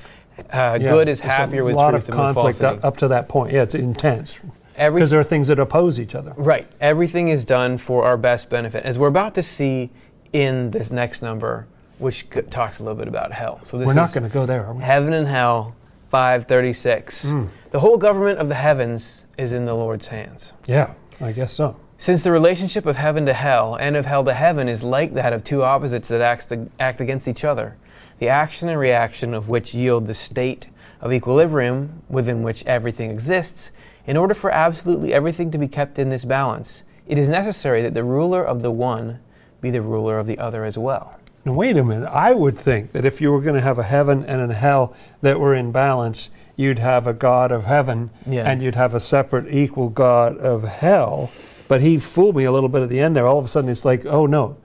uh, 0.54 0.78
Yeah. 0.82 0.90
good 0.92 1.10
is 1.10 1.20
happier 1.20 1.62
a 1.62 1.66
with 1.66 1.76
lot 1.76 1.92
truth 1.92 2.04
of 2.04 2.08
than 2.08 2.18
with 2.18 2.26
conflict 2.36 2.60
falsity 2.60 2.80
up, 2.80 2.86
up 2.86 2.98
to 2.98 3.08
that 3.10 3.28
point. 3.30 3.54
Yeah, 3.54 3.64
it's 3.64 3.76
intense 3.76 4.40
because 4.78 5.10
there 5.10 5.20
are 5.20 5.24
things 5.24 5.48
that 5.50 5.60
oppose 5.60 6.00
each 6.00 6.16
other. 6.16 6.34
Right. 6.38 6.66
Everything 6.80 7.28
is 7.28 7.44
done 7.46 7.78
for 7.78 8.06
our 8.06 8.16
best 8.18 8.50
benefit. 8.50 8.84
As 8.86 8.98
we're 8.98 9.10
about 9.10 9.36
to 9.36 9.44
see 9.44 9.90
in 10.32 10.72
this 10.72 10.90
next 10.92 11.22
number, 11.22 11.68
which 12.00 12.28
talks 12.50 12.80
a 12.80 12.84
little 12.84 12.98
bit 12.98 13.08
about 13.08 13.32
hell. 13.32 13.60
So 13.64 13.78
this 13.78 13.88
We're 13.88 13.94
not 13.94 14.14
going 14.14 14.24
to 14.24 14.30
go 14.30 14.46
there, 14.46 14.66
are 14.66 14.74
we? 14.74 14.84
Heaven 14.84 15.14
and 15.14 15.28
Hell 15.28 15.76
536. 16.10 17.28
Mm. 17.28 17.50
The 17.72 17.80
whole 17.80 17.98
government 17.98 18.40
of 18.40 18.48
the 18.48 18.56
heavens 18.56 19.26
is 19.38 19.54
in 19.54 19.66
the 19.66 19.76
Lord's 19.76 20.08
hands. 20.08 20.54
Yeah, 20.68 20.94
I 21.22 21.32
guess 21.32 21.54
so. 21.54 21.76
Since 21.98 22.24
the 22.24 22.32
relationship 22.32 22.86
of 22.86 22.96
heaven 22.96 23.26
to 23.26 23.34
hell 23.34 23.76
and 23.76 23.96
of 23.96 24.06
hell 24.06 24.24
to 24.24 24.34
heaven 24.34 24.70
is 24.70 24.84
like 24.84 25.14
that 25.14 25.34
of 25.34 25.44
two 25.44 25.64
opposites 25.64 26.08
that 26.08 26.22
act, 26.22 26.52
act 26.80 27.02
against 27.02 27.28
each 27.28 27.44
other, 27.44 27.76
the 28.20 28.30
action 28.30 28.70
and 28.70 28.80
reaction 28.80 29.34
of 29.34 29.50
which 29.50 29.76
yield 29.76 30.08
the 30.08 30.14
state 30.14 30.68
of 31.02 31.12
equilibrium 31.12 32.02
within 32.10 32.42
which 32.42 32.66
everything 32.66 33.12
exists, 33.12 33.72
in 34.08 34.18
order 34.18 34.34
for 34.34 34.50
absolutely 34.50 35.14
everything 35.14 35.52
to 35.52 35.58
be 35.58 35.68
kept 35.68 36.00
in 36.00 36.10
this 36.10 36.26
balance, 36.26 36.84
it 37.06 37.18
is 37.18 37.30
necessary 37.30 37.82
that 37.82 37.94
the 37.94 38.04
ruler 38.04 38.44
of 38.44 38.62
the 38.62 38.72
one 38.72 39.20
be 39.62 39.70
the 39.70 39.82
ruler 39.82 40.18
of 40.18 40.26
the 40.26 40.40
other 40.40 40.64
as 40.64 40.78
well. 40.78 41.19
Now, 41.50 41.56
wait 41.56 41.78
a 41.78 41.84
minute. 41.84 42.08
I 42.12 42.34
would 42.34 42.58
think 42.58 42.92
that 42.92 43.06
if 43.06 43.20
you 43.22 43.32
were 43.32 43.42
going 43.42 43.56
to 43.56 43.62
have 43.62 43.80
a 43.80 43.84
heaven 43.84 44.24
and 44.26 44.52
a 44.52 44.54
hell 44.54 44.94
that 45.22 45.40
were 45.40 45.56
in 45.56 45.72
balance, 45.72 46.30
you'd 46.56 46.78
have 46.80 47.08
a 47.08 47.14
God 47.14 47.52
of 47.52 47.66
heaven 47.66 48.12
Yeah. 48.28 48.44
and 48.50 48.62
you'd 48.62 48.76
have 48.76 48.94
a 48.94 49.00
separate, 49.00 49.52
equal 49.52 49.90
God 49.90 50.38
of 50.38 50.64
hell. 50.64 51.32
But 51.68 51.82
he 51.82 51.98
fooled 51.98 52.36
me 52.36 52.44
a 52.44 52.52
little 52.52 52.70
bit 52.70 52.84
at 52.84 52.90
the 52.90 53.00
end 53.00 53.16
there. 53.16 53.26
All 53.26 53.40
of 53.40 53.46
a 53.46 53.48
sudden, 53.48 53.70
it's 53.70 53.84
like, 53.86 54.06
oh 54.06 54.26
no. 54.28 54.58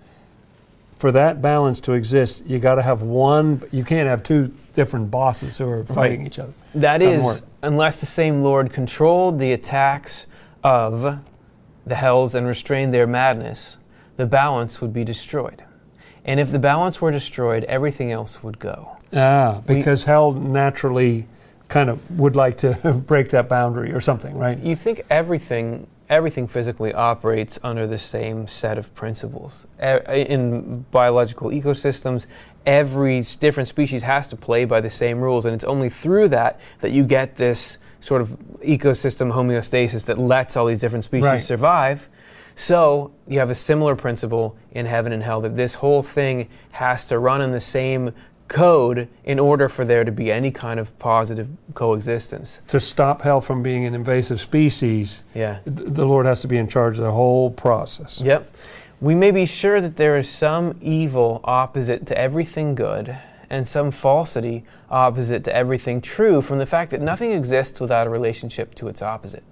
For 0.96 1.10
that 1.12 1.40
balance 1.42 1.80
to 1.80 1.92
exist, 1.92 2.44
you 2.46 2.58
got 2.58 2.76
to 2.76 2.82
have 2.82 3.02
one. 3.02 3.62
You 3.72 3.84
can't 3.84 4.08
have 4.08 4.22
two 4.22 4.54
different 4.74 5.10
bosses 5.10 5.58
who 5.58 5.68
are 5.68 5.84
fighting 5.84 6.26
each 6.26 6.38
other. 6.38 6.52
That 6.74 6.98
Doesn't 6.98 7.18
is, 7.20 7.24
work. 7.24 7.40
unless 7.62 8.00
the 8.00 8.06
same 8.06 8.42
Lord 8.42 8.70
controlled 8.72 9.38
the 9.38 9.52
attacks 9.52 10.26
of 10.62 11.18
the 11.86 11.94
hells 11.94 12.34
and 12.34 12.46
restrained 12.46 12.92
their 12.94 13.06
madness, 13.06 13.76
the 14.16 14.26
balance 14.26 14.80
would 14.80 14.92
be 14.92 15.04
destroyed. 15.04 15.63
And 16.24 16.40
if 16.40 16.50
the 16.50 16.58
balance 16.58 17.00
were 17.00 17.10
destroyed, 17.10 17.64
everything 17.64 18.10
else 18.10 18.42
would 18.42 18.58
go. 18.58 18.96
Ah, 19.14 19.62
We- 19.66 19.76
because 19.76 20.04
hell 20.04 20.32
naturally 20.32 21.26
kind 21.68 21.90
of 21.90 21.98
would 22.18 22.36
like 22.36 22.56
to 22.58 22.74
break 23.06 23.30
that 23.30 23.48
boundary 23.48 23.92
or 23.92 24.00
something, 24.00 24.36
right? 24.36 24.58
You 24.58 24.74
think 24.74 25.02
everything, 25.10 25.86
everything 26.08 26.46
physically 26.46 26.92
operates 26.94 27.58
under 27.62 27.86
the 27.86 27.98
same 27.98 28.46
set 28.48 28.78
of 28.78 28.94
principles. 28.94 29.66
In 29.80 30.84
biological 30.90 31.50
ecosystems, 31.50 32.26
every 32.66 33.22
different 33.40 33.68
species 33.68 34.02
has 34.02 34.28
to 34.28 34.36
play 34.36 34.64
by 34.64 34.80
the 34.80 34.90
same 34.90 35.20
rules, 35.20 35.44
and 35.44 35.54
it's 35.54 35.64
only 35.64 35.88
through 35.90 36.28
that 36.28 36.60
that 36.80 36.92
you 36.92 37.04
get 37.04 37.36
this 37.36 37.78
sort 38.00 38.20
of 38.20 38.30
ecosystem 38.62 39.32
homeostasis 39.32 40.04
that 40.06 40.18
lets 40.18 40.56
all 40.56 40.66
these 40.66 40.78
different 40.78 41.04
species 41.04 41.24
Right. 41.24 41.42
survive. 41.42 42.08
So 42.54 43.12
you 43.26 43.38
have 43.38 43.50
a 43.50 43.54
similar 43.54 43.96
principle 43.96 44.56
in 44.72 44.86
heaven 44.86 45.12
and 45.12 45.22
hell 45.22 45.40
that 45.42 45.56
this 45.56 45.74
whole 45.74 46.02
thing 46.02 46.48
has 46.72 47.06
to 47.08 47.18
run 47.18 47.40
in 47.40 47.52
the 47.52 47.60
same 47.60 48.12
code 48.46 49.08
in 49.24 49.38
order 49.38 49.68
for 49.68 49.84
there 49.84 50.04
to 50.04 50.12
be 50.12 50.30
any 50.30 50.50
kind 50.50 50.78
of 50.78 50.96
positive 50.98 51.48
coexistence. 51.72 52.60
To 52.68 52.78
stop 52.78 53.22
hell 53.22 53.40
from 53.40 53.62
being 53.62 53.86
an 53.86 53.94
invasive 53.94 54.38
species, 54.40 55.22
Yeah. 55.34 55.58
th- 55.64 55.88
the 55.88 56.04
Lord 56.04 56.26
has 56.26 56.42
to 56.42 56.46
be 56.48 56.58
in 56.58 56.68
charge 56.68 56.98
of 56.98 57.04
the 57.04 57.10
whole 57.10 57.50
process. 57.50 58.20
Yep. 58.22 58.50
We 59.00 59.14
may 59.14 59.30
be 59.30 59.46
sure 59.46 59.80
that 59.80 59.96
there 59.96 60.16
is 60.16 60.28
some 60.28 60.76
evil 60.80 61.40
opposite 61.44 62.06
to 62.06 62.18
everything 62.18 62.74
good 62.74 63.16
and 63.50 63.66
some 63.66 63.90
falsity 63.90 64.64
opposite 64.90 65.42
to 65.44 65.54
everything 65.56 66.00
true 66.00 66.40
from 66.40 66.58
the 66.58 66.66
fact 66.66 66.90
that 66.90 67.00
nothing 67.00 67.32
exists 67.32 67.80
without 67.80 68.06
a 68.06 68.10
relationship 68.10 68.74
to 68.76 68.88
its 68.88 69.02
opposite. 69.02 69.42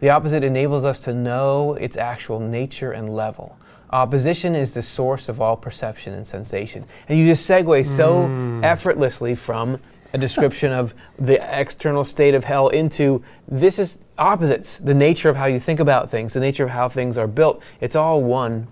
The 0.00 0.10
opposite 0.10 0.44
enables 0.44 0.84
us 0.84 1.00
to 1.00 1.14
know 1.14 1.74
its 1.74 1.96
actual 1.96 2.40
nature 2.40 2.92
and 2.92 3.08
level. 3.08 3.58
Opposition 3.90 4.54
is 4.54 4.74
the 4.74 4.82
source 4.82 5.28
of 5.28 5.40
all 5.40 5.56
perception 5.56 6.12
and 6.12 6.26
sensation. 6.26 6.84
And 7.08 7.18
you 7.18 7.26
just 7.26 7.48
segue 7.48 7.84
so 7.84 8.26
hmm. 8.26 8.64
effortlessly 8.64 9.34
from 9.34 9.78
a 10.12 10.18
description 10.18 10.72
of 10.72 10.94
the 11.18 11.38
external 11.60 12.02
state 12.02 12.34
of 12.34 12.44
hell 12.44 12.68
into 12.68 13.22
this 13.48 13.78
is 13.78 13.98
opposites, 14.18 14.78
the 14.78 14.94
nature 14.94 15.28
of 15.28 15.36
how 15.36 15.46
you 15.46 15.60
think 15.60 15.78
about 15.78 16.10
things, 16.10 16.32
the 16.32 16.40
nature 16.40 16.64
of 16.64 16.70
how 16.70 16.88
things 16.88 17.18
are 17.18 17.26
built. 17.26 17.62
It's 17.80 17.96
all 17.96 18.22
one. 18.22 18.66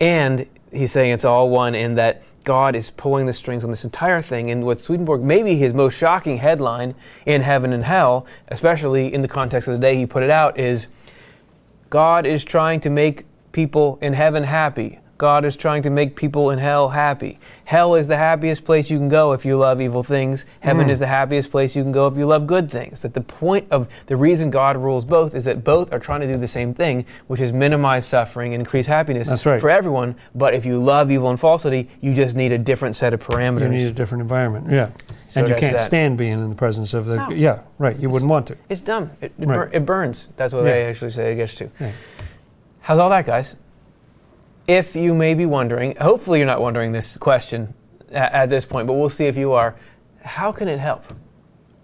And 0.00 0.46
he's 0.72 0.92
saying 0.92 1.12
it's 1.12 1.24
all 1.24 1.50
one 1.50 1.74
in 1.74 1.94
that 1.96 2.22
God 2.44 2.74
is 2.74 2.90
pulling 2.90 3.26
the 3.26 3.32
strings 3.32 3.64
on 3.64 3.70
this 3.70 3.84
entire 3.84 4.20
thing. 4.22 4.50
And 4.50 4.64
what 4.64 4.80
Swedenborg, 4.80 5.22
maybe 5.22 5.56
his 5.56 5.74
most 5.74 5.96
shocking 5.96 6.38
headline 6.38 6.94
in 7.26 7.42
Heaven 7.42 7.72
and 7.72 7.84
Hell, 7.84 8.26
especially 8.48 9.12
in 9.12 9.22
the 9.22 9.28
context 9.28 9.68
of 9.68 9.74
the 9.74 9.80
day 9.80 9.96
he 9.96 10.06
put 10.06 10.22
it 10.22 10.30
out, 10.30 10.58
is 10.58 10.88
God 11.90 12.26
is 12.26 12.44
trying 12.44 12.80
to 12.80 12.90
make 12.90 13.24
people 13.52 13.98
in 14.00 14.14
heaven 14.14 14.44
happy. 14.44 14.98
God 15.22 15.44
is 15.44 15.56
trying 15.56 15.84
to 15.84 15.90
make 15.90 16.16
people 16.16 16.50
in 16.50 16.58
hell 16.58 16.88
happy. 16.88 17.38
Hell 17.62 17.94
is 17.94 18.08
the 18.08 18.16
happiest 18.16 18.64
place 18.64 18.90
you 18.90 18.98
can 18.98 19.08
go 19.08 19.34
if 19.34 19.44
you 19.44 19.56
love 19.56 19.80
evil 19.80 20.02
things. 20.02 20.44
Heaven 20.58 20.86
hmm. 20.86 20.90
is 20.90 20.98
the 20.98 21.06
happiest 21.06 21.52
place 21.52 21.76
you 21.76 21.84
can 21.84 21.92
go 21.92 22.08
if 22.08 22.16
you 22.16 22.26
love 22.26 22.44
good 22.48 22.68
things. 22.68 23.02
That 23.02 23.14
the 23.14 23.20
point 23.20 23.68
of 23.70 23.88
the 24.06 24.16
reason 24.16 24.50
God 24.50 24.76
rules 24.76 25.04
both 25.04 25.36
is 25.36 25.44
that 25.44 25.62
both 25.62 25.92
are 25.92 26.00
trying 26.00 26.22
to 26.22 26.26
do 26.26 26.36
the 26.36 26.48
same 26.48 26.74
thing, 26.74 27.06
which 27.28 27.40
is 27.40 27.52
minimize 27.52 28.04
suffering 28.04 28.52
and 28.52 28.62
increase 28.62 28.86
happiness 28.86 29.46
right. 29.46 29.60
for 29.60 29.70
everyone. 29.70 30.16
But 30.34 30.54
if 30.54 30.66
you 30.66 30.80
love 30.80 31.08
evil 31.08 31.30
and 31.30 31.38
falsity, 31.38 31.88
you 32.00 32.14
just 32.14 32.34
need 32.34 32.50
a 32.50 32.58
different 32.58 32.96
set 32.96 33.14
of 33.14 33.20
parameters. 33.20 33.60
You 33.60 33.68
need 33.68 33.86
a 33.86 33.92
different 33.92 34.22
environment, 34.22 34.72
yeah. 34.72 34.90
So 35.28 35.38
and 35.38 35.48
you 35.48 35.54
can't 35.54 35.76
that. 35.76 35.82
stand 35.84 36.18
being 36.18 36.32
in 36.32 36.48
the 36.48 36.56
presence 36.56 36.94
of 36.94 37.06
the. 37.06 37.14
No. 37.14 37.30
Yeah, 37.30 37.60
right. 37.78 37.96
You 37.96 38.08
wouldn't 38.08 38.28
want 38.28 38.48
to. 38.48 38.56
It's 38.68 38.80
dumb. 38.80 39.12
It, 39.20 39.32
it, 39.38 39.46
Right. 39.46 39.54
bur- 39.54 39.70
it 39.72 39.86
burns. 39.86 40.30
That's 40.34 40.52
what 40.52 40.64
Yeah. 40.64 40.72
they 40.72 40.86
actually 40.86 41.12
say, 41.12 41.30
I 41.30 41.34
guess, 41.34 41.54
too. 41.54 41.70
Yeah. 41.78 41.92
How's 42.80 42.98
all 42.98 43.10
that, 43.10 43.24
guys? 43.24 43.54
If 44.72 44.96
you 44.96 45.14
may 45.14 45.34
be 45.34 45.44
wondering, 45.44 45.96
hopefully 45.96 46.38
you're 46.38 46.46
not 46.46 46.62
wondering 46.62 46.92
this 46.92 47.18
question 47.18 47.74
at, 48.10 48.32
at 48.32 48.48
this 48.48 48.64
point, 48.64 48.86
but 48.86 48.94
we'll 48.94 49.10
see 49.10 49.26
if 49.26 49.36
you 49.36 49.52
are. 49.52 49.76
How 50.22 50.50
can 50.50 50.66
it 50.66 50.78
help? 50.78 51.12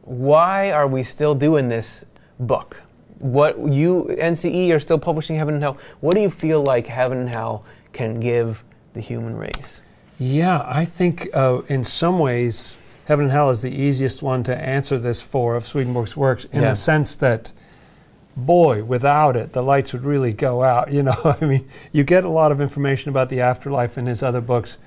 Why 0.03 0.71
are 0.73 0.87
we 0.87 1.03
still 1.03 1.35
doing 1.35 1.69
this 1.69 2.07
book? 2.41 2.81
What 3.19 3.59
you, 3.59 4.09
NCE, 4.19 4.71
are 4.75 4.79
still 4.79 4.99
publishing 4.99 5.37
Heaven 5.37 5.53
and 5.53 5.63
Hell. 5.63 5.77
What 6.01 6.15
do 6.15 6.23
you 6.23 6.31
feel 6.31 6.63
like 6.63 6.87
Heaven 6.87 7.19
and 7.19 7.29
Hell 7.29 7.63
can 7.93 8.21
give 8.21 8.65
the 8.95 9.01
human 9.03 9.37
race? 9.37 9.83
Yeah, 10.19 10.63
I 10.65 10.87
think 10.87 11.29
uh, 11.35 11.61
in 11.69 11.85
some 11.85 12.19
ways, 12.19 12.79
Heaven 13.05 13.27
and 13.27 13.33
Hell 13.33 13.51
is 13.51 13.61
the 13.61 13.71
easiest 13.71 14.23
one 14.23 14.43
to 14.45 14.57
answer 14.57 14.99
this 14.99 15.21
for 15.21 15.57
of 15.57 15.67
Swedenborg's 15.67 16.17
works 16.17 16.47
in 16.47 16.63
Yeah. 16.63 16.71
the 16.71 16.75
sense 16.75 17.17
that, 17.17 17.53
boy, 18.39 18.85
without 18.85 19.37
it, 19.37 19.53
the 19.53 19.63
lights 19.63 19.93
would 19.93 20.05
really 20.05 20.33
go 20.33 20.63
out. 20.63 20.93
You 20.93 21.03
know, 21.03 21.37
I 21.41 21.45
mean, 21.45 21.69
you 21.93 22.05
get 22.05 22.25
a 22.25 22.29
lot 22.29 22.53
of 22.53 22.61
information 22.61 23.11
about 23.11 23.29
the 23.29 23.41
afterlife 23.41 23.99
in 23.99 24.07
his 24.07 24.23
other 24.23 24.41
books, 24.41 24.79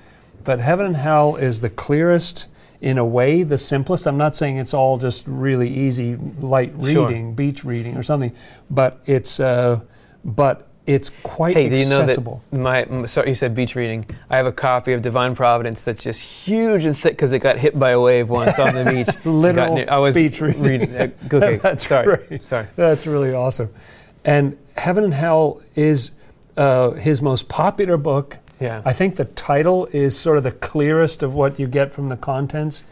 but 0.44 0.58
Heaven 0.58 0.86
and 0.86 0.96
Hell 0.96 1.36
is 1.36 1.60
the 1.60 1.70
clearest, 1.70 2.48
in 2.80 2.98
a 2.98 3.04
way, 3.04 3.44
the 3.44 3.58
simplest. 3.58 4.06
I'm 4.06 4.16
not 4.16 4.34
saying 4.34 4.56
it's 4.56 4.74
all 4.74 4.98
just 4.98 5.24
really 5.26 5.68
easy, 5.68 6.16
light 6.40 6.72
Sure. 6.84 7.06
reading, 7.06 7.34
beach 7.34 7.64
reading 7.64 7.96
or 7.96 8.02
something, 8.02 8.32
but 8.70 9.00
it's, 9.06 9.38
uh, 9.38 9.80
but 10.24 10.68
it's 10.86 11.10
quite 11.22 11.54
Hey, 11.56 11.68
do 11.68 11.76
you 11.76 11.88
know 11.88 12.04
that 12.06 12.40
my, 12.52 13.04
sorry, 13.04 13.28
you 13.28 13.34
said 13.34 13.54
beach 13.54 13.76
reading. 13.76 14.04
I 14.28 14.36
have 14.36 14.46
a 14.46 14.52
copy 14.52 14.92
of 14.92 15.02
Divine 15.02 15.34
Providence 15.34 15.82
that's 15.82 16.02
just 16.02 16.22
huge 16.46 16.84
and 16.84 16.96
thick 16.96 17.12
because 17.12 17.32
it 17.32 17.38
got 17.38 17.58
hit 17.58 17.78
by 17.78 17.90
a 17.90 18.00
wave 18.00 18.28
once 18.30 18.58
on 18.58 18.74
the 18.74 18.84
beach. 18.90 19.24
Literal 19.24 19.76
near- 19.76 19.86
I 19.88 19.98
was 19.98 20.14
beach 20.14 20.40
reading. 20.40 20.94
uh, 20.96 21.08
okay, 21.32 21.56
That's 21.62 21.86
sorry, 21.86 22.16
great. 22.26 22.42
sorry. 22.44 22.66
That's 22.76 23.06
really 23.06 23.32
awesome. 23.32 23.72
And 24.24 24.58
Heaven 24.76 25.04
and 25.04 25.14
Hell 25.14 25.62
is 25.76 26.12
uh, 26.56 26.90
his 26.92 27.22
most 27.22 27.48
popular 27.48 27.96
book. 27.96 28.38
Yeah, 28.60 28.82
I 28.84 28.92
think 28.92 29.16
the 29.16 29.24
title 29.24 29.86
is 29.92 30.18
sort 30.18 30.36
of 30.36 30.42
the 30.44 30.52
clearest 30.52 31.22
of 31.22 31.34
what 31.34 31.58
you 31.60 31.66
get 31.66 31.92
from 31.94 32.08
the 32.08 32.16
contents. 32.16 32.84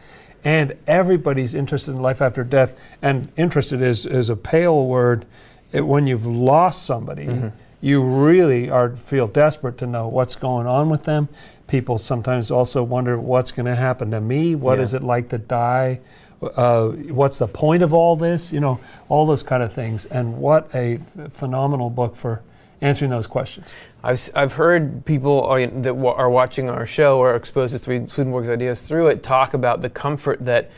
And 0.43 0.73
everybody's 0.87 1.53
interested 1.53 1.91
in 1.91 2.01
life 2.01 2.21
after 2.21 2.43
death. 2.43 2.73
And 3.01 3.31
interested 3.37 3.81
is, 3.81 4.05
is 4.05 4.29
a 4.29 4.35
pale 4.35 4.85
word. 4.87 5.25
It, 5.71 5.81
when 5.87 6.07
you've 6.07 6.25
lost 6.25 6.85
somebody, 6.85 7.25
Mm-hmm. 7.27 7.47
You 7.81 8.03
really 8.03 8.69
are 8.69 8.95
feel 8.95 9.27
desperate 9.27 9.77
to 9.79 9.87
know 9.87 10.07
what's 10.07 10.35
going 10.35 10.67
on 10.67 10.89
with 10.89 11.03
them. 11.03 11.27
People 11.67 11.97
sometimes 11.97 12.51
also 12.51 12.83
wonder 12.83 13.19
what's 13.19 13.51
going 13.51 13.65
to 13.65 13.75
happen 13.75 14.11
to 14.11 14.21
me. 14.21 14.55
What 14.55 14.77
Yeah. 14.77 14.83
is 14.83 14.93
it 14.93 15.03
like 15.03 15.29
to 15.29 15.37
die? 15.37 15.99
Uh, 16.41 16.87
what's 16.89 17.37
the 17.39 17.47
point 17.47 17.83
of 17.83 17.93
all 17.93 18.15
this? 18.15 18.51
You 18.51 18.59
know, 18.59 18.79
all 19.09 19.25
those 19.25 19.43
kind 19.43 19.61
of 19.63 19.71
things. 19.73 20.05
And 20.05 20.37
what 20.37 20.73
a 20.75 20.99
phenomenal 21.31 21.89
book 21.89 22.15
for 22.15 22.41
answering 22.81 23.11
those 23.11 23.27
questions. 23.27 23.71
I've, 24.03 24.27
I've 24.33 24.53
heard 24.53 25.05
people 25.05 25.43
are, 25.43 25.65
that 25.67 25.95
wa- 25.95 26.13
are 26.15 26.29
watching 26.31 26.67
our 26.69 26.85
show 26.87 27.19
or 27.19 27.35
exposed 27.35 27.83
to 27.83 28.07
Swedenborg's 28.09 28.49
ideas 28.49 28.87
through 28.87 29.07
it 29.07 29.21
talk 29.21 29.53
about 29.53 29.81
the 29.83 29.89
comfort 29.89 30.43
that 30.45 30.63
th- 30.63 30.73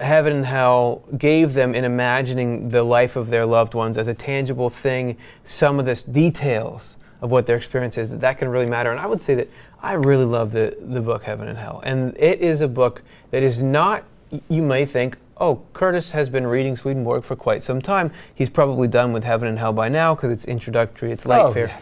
heaven 0.00 0.32
and 0.32 0.46
hell 0.46 1.02
gave 1.18 1.54
them 1.54 1.74
in 1.74 1.84
imagining 1.84 2.68
the 2.68 2.82
life 2.82 3.16
of 3.16 3.30
their 3.30 3.44
loved 3.46 3.74
ones 3.74 3.98
as 3.98 4.08
a 4.08 4.14
tangible 4.14 4.70
thing. 4.70 5.16
Some 5.44 5.78
of 5.80 5.86
the 5.86 6.02
details 6.10 6.96
of 7.20 7.30
what 7.32 7.46
their 7.46 7.56
experience 7.56 7.98
is 7.98 8.10
that 8.10 8.20
that 8.20 8.38
can 8.38 8.48
really 8.48 8.66
matter. 8.66 8.90
And 8.90 9.00
I 9.00 9.06
would 9.06 9.20
say 9.20 9.34
that 9.34 9.48
I 9.82 9.92
really 9.94 10.24
love 10.24 10.52
the 10.52 10.76
the 10.80 11.00
book 11.00 11.24
Heaven 11.24 11.48
and 11.48 11.58
Hell, 11.58 11.80
and 11.84 12.16
it 12.16 12.40
is 12.40 12.60
a 12.60 12.68
book 12.68 13.02
that 13.30 13.42
is 13.42 13.60
not. 13.62 14.04
You 14.48 14.62
may 14.62 14.86
think. 14.86 15.16
Oh, 15.42 15.62
Curtis 15.72 16.12
has 16.12 16.28
been 16.28 16.46
reading 16.46 16.76
Swedenborg 16.76 17.24
for 17.24 17.34
quite 17.34 17.62
some 17.62 17.80
time. 17.80 18.12
He's 18.34 18.50
probably 18.50 18.86
done 18.88 19.14
with 19.14 19.24
Heaven 19.24 19.48
and 19.48 19.58
Hell 19.58 19.72
by 19.72 19.88
now 19.88 20.14
because 20.14 20.30
it's 20.30 20.44
introductory, 20.44 21.12
it's 21.12 21.24
light 21.24 21.40
Oh, 21.40 21.50
fare. 21.50 21.68
yeah. 21.68 21.78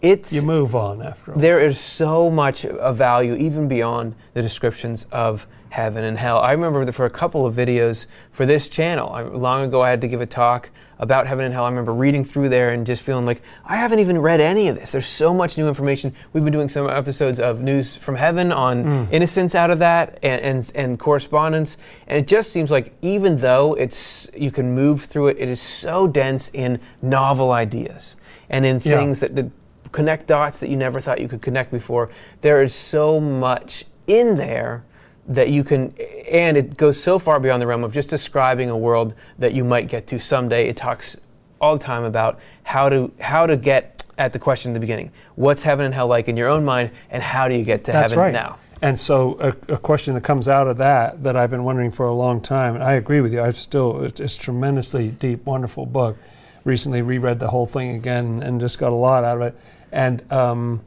It's 0.00 0.32
You 0.32 0.40
move 0.42 0.74
on 0.74 1.02
after 1.02 1.32
all. 1.32 1.38
there 1.38 1.60
is 1.60 1.78
so 1.78 2.30
much 2.30 2.64
of 2.64 2.96
value, 2.96 3.34
even 3.34 3.68
beyond 3.68 4.14
the 4.32 4.40
descriptions 4.40 5.04
of 5.12 5.46
heaven 5.72 6.04
and 6.04 6.18
hell. 6.18 6.38
I 6.38 6.52
remember 6.52 6.84
that 6.84 6.92
for 6.92 7.06
a 7.06 7.10
couple 7.10 7.46
of 7.46 7.54
videos 7.54 8.04
for 8.30 8.44
this 8.44 8.68
channel, 8.68 9.08
I, 9.08 9.22
long 9.22 9.64
ago 9.64 9.80
I 9.80 9.88
had 9.88 10.02
to 10.02 10.08
give 10.08 10.20
a 10.20 10.26
talk 10.26 10.68
about 10.98 11.26
heaven 11.26 11.46
and 11.46 11.54
hell. 11.54 11.64
I 11.64 11.70
remember 11.70 11.94
reading 11.94 12.26
through 12.26 12.50
there 12.50 12.70
and 12.70 12.86
just 12.86 13.02
feeling 13.02 13.24
like 13.24 13.40
I 13.64 13.76
haven't 13.76 13.98
even 13.98 14.18
read 14.18 14.38
any 14.38 14.68
of 14.68 14.76
this. 14.76 14.92
There's 14.92 15.06
so 15.06 15.32
much 15.32 15.56
new 15.56 15.66
information. 15.66 16.14
We've 16.34 16.44
been 16.44 16.52
doing 16.52 16.68
some 16.68 16.90
episodes 16.90 17.40
of 17.40 17.62
News 17.62 17.96
from 17.96 18.16
Heaven 18.16 18.52
on 18.52 18.84
hmm. 18.84 19.14
innocence 19.14 19.54
out 19.54 19.70
of 19.70 19.78
that 19.78 20.18
and, 20.22 20.42
and, 20.42 20.72
and 20.74 20.98
correspondence. 20.98 21.78
And 22.06 22.18
it 22.18 22.28
just 22.28 22.52
seems 22.52 22.70
like 22.70 22.94
even 23.00 23.38
though 23.38 23.72
it's 23.72 24.28
you 24.36 24.50
can 24.50 24.74
move 24.74 25.04
through 25.04 25.28
it, 25.28 25.38
it 25.40 25.48
is 25.48 25.60
so 25.60 26.06
dense 26.06 26.50
in 26.52 26.80
novel 27.00 27.50
ideas 27.50 28.16
and 28.50 28.66
in 28.66 28.76
Yeah. 28.84 28.98
things 28.98 29.20
that, 29.20 29.34
that 29.36 29.50
connect 29.90 30.26
dots 30.26 30.60
that 30.60 30.68
you 30.68 30.76
never 30.76 31.00
thought 31.00 31.18
you 31.18 31.28
could 31.28 31.40
connect 31.40 31.70
before. 31.70 32.10
There 32.42 32.60
is 32.60 32.74
so 32.74 33.18
much 33.18 33.86
in 34.06 34.36
there 34.36 34.84
that 35.26 35.50
you 35.50 35.62
can, 35.64 35.94
and 36.30 36.56
it 36.56 36.76
goes 36.76 37.00
so 37.00 37.18
far 37.18 37.38
beyond 37.38 37.62
the 37.62 37.66
realm 37.66 37.84
of 37.84 37.92
just 37.92 38.10
describing 38.10 38.70
a 38.70 38.76
world 38.76 39.14
that 39.38 39.54
you 39.54 39.64
might 39.64 39.88
get 39.88 40.06
to 40.08 40.18
someday. 40.18 40.68
It 40.68 40.76
talks 40.76 41.16
all 41.60 41.76
the 41.76 41.84
time 41.84 42.04
about 42.04 42.40
how 42.64 42.88
to 42.88 43.12
how 43.20 43.46
to 43.46 43.56
get 43.56 44.04
at 44.18 44.32
the 44.32 44.38
question 44.38 44.70
in 44.70 44.74
the 44.74 44.80
beginning: 44.80 45.12
What's 45.36 45.62
heaven 45.62 45.84
and 45.84 45.94
hell 45.94 46.08
like 46.08 46.28
in 46.28 46.36
your 46.36 46.48
own 46.48 46.64
mind, 46.64 46.90
and 47.10 47.22
how 47.22 47.48
do 47.48 47.54
you 47.54 47.64
get 47.64 47.84
to 47.84 47.92
That's 47.92 48.12
heaven 48.12 48.24
right. 48.24 48.32
now? 48.32 48.58
And 48.82 48.98
so, 48.98 49.36
a, 49.38 49.74
a 49.74 49.78
question 49.78 50.14
that 50.14 50.24
comes 50.24 50.48
out 50.48 50.66
of 50.66 50.78
that 50.78 51.22
that 51.22 51.36
I've 51.36 51.50
been 51.50 51.62
wondering 51.62 51.92
for 51.92 52.06
a 52.06 52.12
long 52.12 52.40
time, 52.40 52.74
and 52.74 52.82
I 52.82 52.94
agree 52.94 53.20
with 53.20 53.32
you. 53.32 53.40
I've 53.40 53.56
still 53.56 54.02
it's, 54.02 54.18
it's 54.18 54.36
a 54.36 54.40
tremendously 54.40 55.08
deep, 55.10 55.46
wonderful 55.46 55.86
book. 55.86 56.16
Recently, 56.64 57.00
reread 57.00 57.38
the 57.38 57.48
whole 57.48 57.66
thing 57.66 57.94
again 57.94 58.42
and 58.42 58.60
just 58.60 58.80
got 58.80 58.92
a 58.92 58.96
lot 58.96 59.22
out 59.22 59.36
of 59.36 59.42
it. 59.42 59.56
And 59.92 60.32
um, 60.32 60.82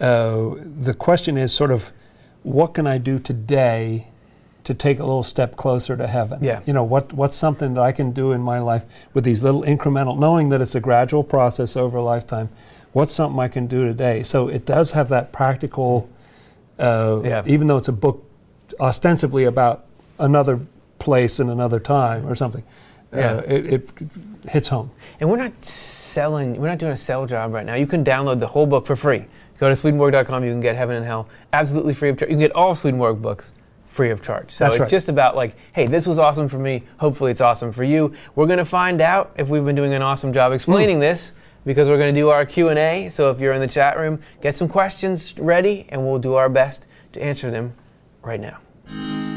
uh, 0.00 0.54
the 0.60 0.94
question 0.96 1.36
is 1.36 1.52
sort 1.52 1.72
of, 1.72 1.92
what 2.44 2.74
can 2.74 2.86
I 2.86 2.98
do 2.98 3.18
today 3.18 4.06
to 4.64 4.72
take 4.72 4.98
a 4.98 5.02
little 5.04 5.22
step 5.22 5.56
closer 5.56 5.96
to 5.96 6.06
heaven? 6.06 6.38
Yeah. 6.42 6.60
You 6.64 6.72
know, 6.72 6.84
what 6.84 7.12
what's 7.12 7.36
something 7.36 7.74
that 7.74 7.80
I 7.80 7.90
can 7.92 8.12
do 8.12 8.32
in 8.32 8.40
my 8.40 8.60
life 8.60 8.84
with 9.12 9.24
these 9.24 9.42
little 9.42 9.62
incremental, 9.62 10.18
knowing 10.18 10.50
that 10.50 10.62
it's 10.62 10.74
a 10.74 10.80
gradual 10.80 11.24
process 11.24 11.76
over 11.76 11.98
a 11.98 12.02
lifetime. 12.02 12.48
What's 12.92 13.12
something 13.12 13.40
I 13.40 13.48
can 13.48 13.66
do 13.66 13.84
today? 13.84 14.22
So 14.22 14.48
it 14.48 14.64
does 14.64 14.92
have 14.92 15.08
that 15.08 15.32
practical 15.32 16.08
uh, 16.78 17.20
Yeah. 17.24 17.42
even 17.46 17.66
though 17.66 17.76
it's 17.76 17.88
a 17.88 17.92
book 17.92 18.24
ostensibly 18.80 19.44
about 19.44 19.84
another 20.18 20.60
place 20.98 21.40
and 21.40 21.50
another 21.50 21.80
time 21.80 22.26
or 22.26 22.34
something. 22.34 22.62
Yeah. 23.12 23.34
Uh, 23.34 23.40
it, 23.46 23.72
it 23.72 23.90
hits 24.48 24.68
home. 24.68 24.90
And 25.20 25.30
we're 25.30 25.36
not 25.36 25.62
selling, 25.64 26.60
we're 26.60 26.68
not 26.68 26.78
doing 26.78 26.92
a 26.92 26.96
sell 26.96 27.26
job 27.26 27.52
right 27.52 27.64
now. 27.66 27.74
You 27.74 27.86
can 27.86 28.04
download 28.04 28.40
the 28.40 28.48
whole 28.48 28.66
book 28.66 28.86
for 28.86 28.96
free. 28.96 29.26
Go 29.58 29.68
to 29.68 29.76
Swedenborg.com, 29.76 30.44
you 30.44 30.50
can 30.50 30.60
get 30.60 30.76
Heaven 30.76 30.96
and 30.96 31.04
Hell 31.04 31.28
absolutely 31.52 31.94
free 31.94 32.10
of 32.10 32.18
charge. 32.18 32.30
You 32.30 32.36
can 32.36 32.40
get 32.40 32.52
all 32.52 32.74
Swedenborg 32.74 33.22
books 33.22 33.52
free 33.84 34.10
of 34.10 34.20
charge. 34.20 34.50
So 34.50 34.64
That's 34.64 34.76
it's 34.76 34.80
right. 34.80 34.90
just 34.90 35.08
about 35.08 35.36
like, 35.36 35.54
hey, 35.72 35.86
this 35.86 36.06
was 36.06 36.18
awesome 36.18 36.48
for 36.48 36.58
me. 36.58 36.82
Hopefully, 36.98 37.30
it's 37.30 37.40
awesome 37.40 37.72
for 37.72 37.84
you. 37.84 38.12
We're 38.34 38.46
going 38.46 38.58
to 38.58 38.64
find 38.64 39.00
out 39.00 39.32
if 39.36 39.48
we've 39.48 39.64
been 39.64 39.76
doing 39.76 39.94
an 39.94 40.02
awesome 40.02 40.32
job 40.32 40.50
hmm. 40.50 40.56
explaining 40.56 40.98
this 40.98 41.32
because 41.64 41.88
we're 41.88 41.98
going 41.98 42.14
to 42.14 42.20
do 42.20 42.28
our 42.28 42.44
Q&A. 42.44 43.08
So 43.08 43.30
if 43.30 43.40
you're 43.40 43.54
in 43.54 43.60
the 43.60 43.66
chat 43.66 43.96
room, 43.96 44.20
get 44.42 44.54
some 44.54 44.68
questions 44.68 45.38
ready 45.38 45.86
and 45.88 46.04
we'll 46.04 46.18
do 46.18 46.34
our 46.34 46.48
best 46.48 46.88
to 47.12 47.22
answer 47.22 47.50
them 47.50 47.74
right 48.22 48.40
now. 48.40 49.33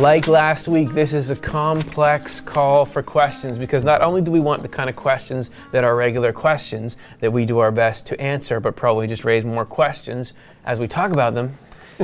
Like 0.00 0.28
last 0.28 0.66
week, 0.66 0.92
this 0.92 1.12
is 1.12 1.30
a 1.30 1.36
complex 1.36 2.40
call 2.40 2.86
for 2.86 3.02
questions 3.02 3.58
because 3.58 3.84
not 3.84 4.00
only 4.00 4.22
do 4.22 4.30
we 4.30 4.40
want 4.40 4.62
the 4.62 4.68
kind 4.68 4.88
of 4.88 4.96
questions 4.96 5.50
that 5.72 5.84
are 5.84 5.94
regular 5.94 6.32
questions 6.32 6.96
that 7.18 7.30
we 7.30 7.44
do 7.44 7.58
our 7.58 7.70
best 7.70 8.06
to 8.06 8.18
answer, 8.18 8.60
but 8.60 8.76
probably 8.76 9.06
just 9.06 9.26
raise 9.26 9.44
more 9.44 9.66
questions 9.66 10.32
as 10.64 10.80
we 10.80 10.88
talk 10.88 11.12
about 11.12 11.34
them, 11.34 11.52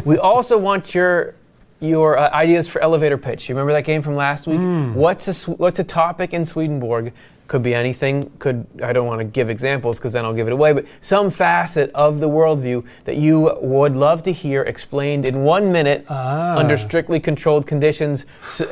we 0.05 0.19
also 0.33 0.59
want 0.59 0.95
your 0.95 1.33
your 1.81 2.19
uh, 2.19 2.29
ideas 2.33 2.69
for 2.69 2.83
elevator 2.83 3.17
pitch. 3.17 3.49
You 3.49 3.55
remember 3.55 3.73
that 3.73 3.85
game 3.85 4.03
from 4.03 4.15
last 4.15 4.47
week? 4.47 4.61
What's 4.95 5.49
a 5.49 5.51
what's 5.53 5.79
a 5.79 5.85
topic 5.85 6.35
in 6.35 6.45
Swedenborg? 6.45 7.15
Could 7.47 7.63
be 7.63 7.75
anything. 7.75 8.31
Could 8.41 8.67
I 8.83 8.93
don't 8.93 9.07
want 9.07 9.21
to 9.21 9.25
give 9.25 9.49
examples 9.51 9.99
because 9.99 10.13
then 10.13 10.25
I'll 10.25 10.35
give 10.35 10.49
it 10.49 10.53
away. 10.53 10.73
But 10.73 10.87
some 11.01 11.31
facet 11.31 11.91
of 11.95 12.19
the 12.19 12.29
worldview 12.29 12.85
that 13.05 13.17
you 13.17 13.57
would 13.63 13.95
love 13.95 14.23
to 14.25 14.33
hear 14.33 14.63
explained 14.63 15.29
in 15.29 15.45
one 15.45 15.71
minute 15.71 16.05
Ah. 16.11 16.57
under 16.59 16.77
strictly 16.77 17.21
controlled 17.21 17.67
conditions. 17.67 18.27
So, 18.47 18.67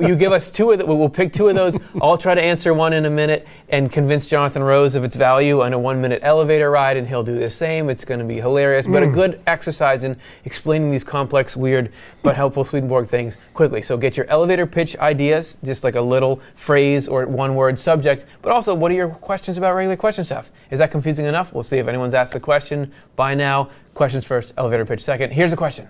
you 0.00 0.14
give 0.14 0.32
us 0.32 0.50
two 0.50 0.70
of 0.70 0.78
the, 0.78 0.86
we'll 0.86 1.08
pick 1.08 1.32
two 1.32 1.48
of 1.48 1.54
those. 1.56 1.78
I'll 2.00 2.16
try 2.16 2.34
to 2.34 2.42
answer 2.42 2.72
one 2.74 2.92
in 2.92 3.04
a 3.06 3.10
minute 3.10 3.46
and 3.68 3.90
convince 3.90 4.28
Jonathan 4.28 4.62
Rose 4.62 4.94
of 4.94 5.02
its 5.04 5.16
value 5.16 5.62
on 5.62 5.72
a 5.72 5.78
one 5.78 6.00
minute 6.00 6.20
elevator 6.22 6.70
ride, 6.70 6.96
and 6.96 7.06
he'll 7.08 7.22
do 7.24 7.38
the 7.38 7.50
same. 7.50 7.90
It's 7.90 8.04
going 8.04 8.20
to 8.20 8.26
be 8.26 8.36
hilarious, 8.40 8.86
but 8.86 9.02
a 9.02 9.06
good 9.06 9.40
exercise 9.46 10.04
in 10.04 10.16
explaining 10.44 10.90
these 10.90 11.04
complex, 11.04 11.56
weird, 11.56 11.90
but 12.22 12.36
helpful 12.36 12.62
Swedenborg 12.64 13.08
things 13.08 13.36
quickly. 13.54 13.82
So 13.82 13.96
get 13.96 14.16
your 14.16 14.26
elevator 14.26 14.66
pitch 14.66 14.96
ideas, 14.98 15.58
just 15.64 15.82
like 15.84 15.96
a 15.96 16.00
little 16.00 16.40
phrase 16.54 17.08
or 17.08 17.26
one 17.26 17.54
word 17.54 17.78
subject, 17.96 18.26
but 18.42 18.52
also 18.52 18.74
what 18.74 18.90
are 18.90 18.94
your 18.94 19.08
questions 19.08 19.56
about 19.56 19.74
regular 19.74 19.96
question 19.96 20.24
stuff? 20.24 20.50
Is 20.70 20.78
that 20.78 20.90
confusing 20.90 21.24
enough? 21.24 21.52
We'll 21.52 21.62
see 21.62 21.78
if 21.78 21.88
anyone's 21.88 22.14
asked 22.14 22.34
the 22.34 22.40
question 22.40 22.92
by 23.16 23.34
now. 23.34 23.70
Questions 23.94 24.24
first, 24.24 24.52
elevator 24.58 24.84
pitch 24.84 25.02
second. 25.02 25.32
Here's 25.32 25.52
a 25.52 25.56
question. 25.56 25.88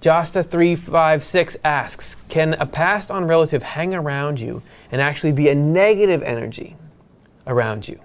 Josta356 0.00 1.56
asks 1.64 2.16
Can 2.28 2.54
a 2.54 2.66
passed 2.66 3.10
on 3.10 3.24
relative 3.24 3.62
hang 3.62 3.94
around 3.94 4.38
you 4.38 4.62
and 4.92 5.00
actually 5.00 5.32
be 5.32 5.48
a 5.48 5.54
negative 5.54 6.22
energy 6.22 6.76
around 7.46 7.88
you? 7.88 8.00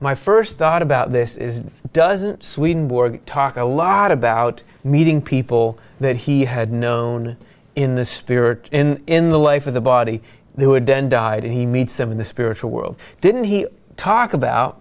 My 0.00 0.14
first 0.14 0.58
thought 0.58 0.82
about 0.82 1.12
this 1.12 1.36
is 1.36 1.62
Doesn't 1.92 2.44
Swedenborg 2.44 3.24
talk 3.24 3.56
a 3.56 3.64
lot 3.64 4.10
about 4.10 4.62
meeting 4.84 5.22
people 5.22 5.78
that 6.00 6.16
he 6.16 6.44
had 6.44 6.72
known 6.72 7.36
in 7.74 7.94
the 7.94 8.04
spirit, 8.04 8.68
in, 8.72 9.02
in 9.06 9.30
the 9.30 9.38
life 9.38 9.66
of 9.66 9.74
the 9.74 9.80
body, 9.80 10.20
who 10.56 10.74
had 10.74 10.86
then 10.86 11.08
died, 11.08 11.44
and 11.44 11.52
he 11.52 11.64
meets 11.66 11.96
them 11.96 12.10
in 12.12 12.18
the 12.18 12.24
spiritual 12.24 12.70
world? 12.70 12.98
Didn't 13.20 13.44
he 13.44 13.66
talk 13.96 14.32
about 14.34 14.80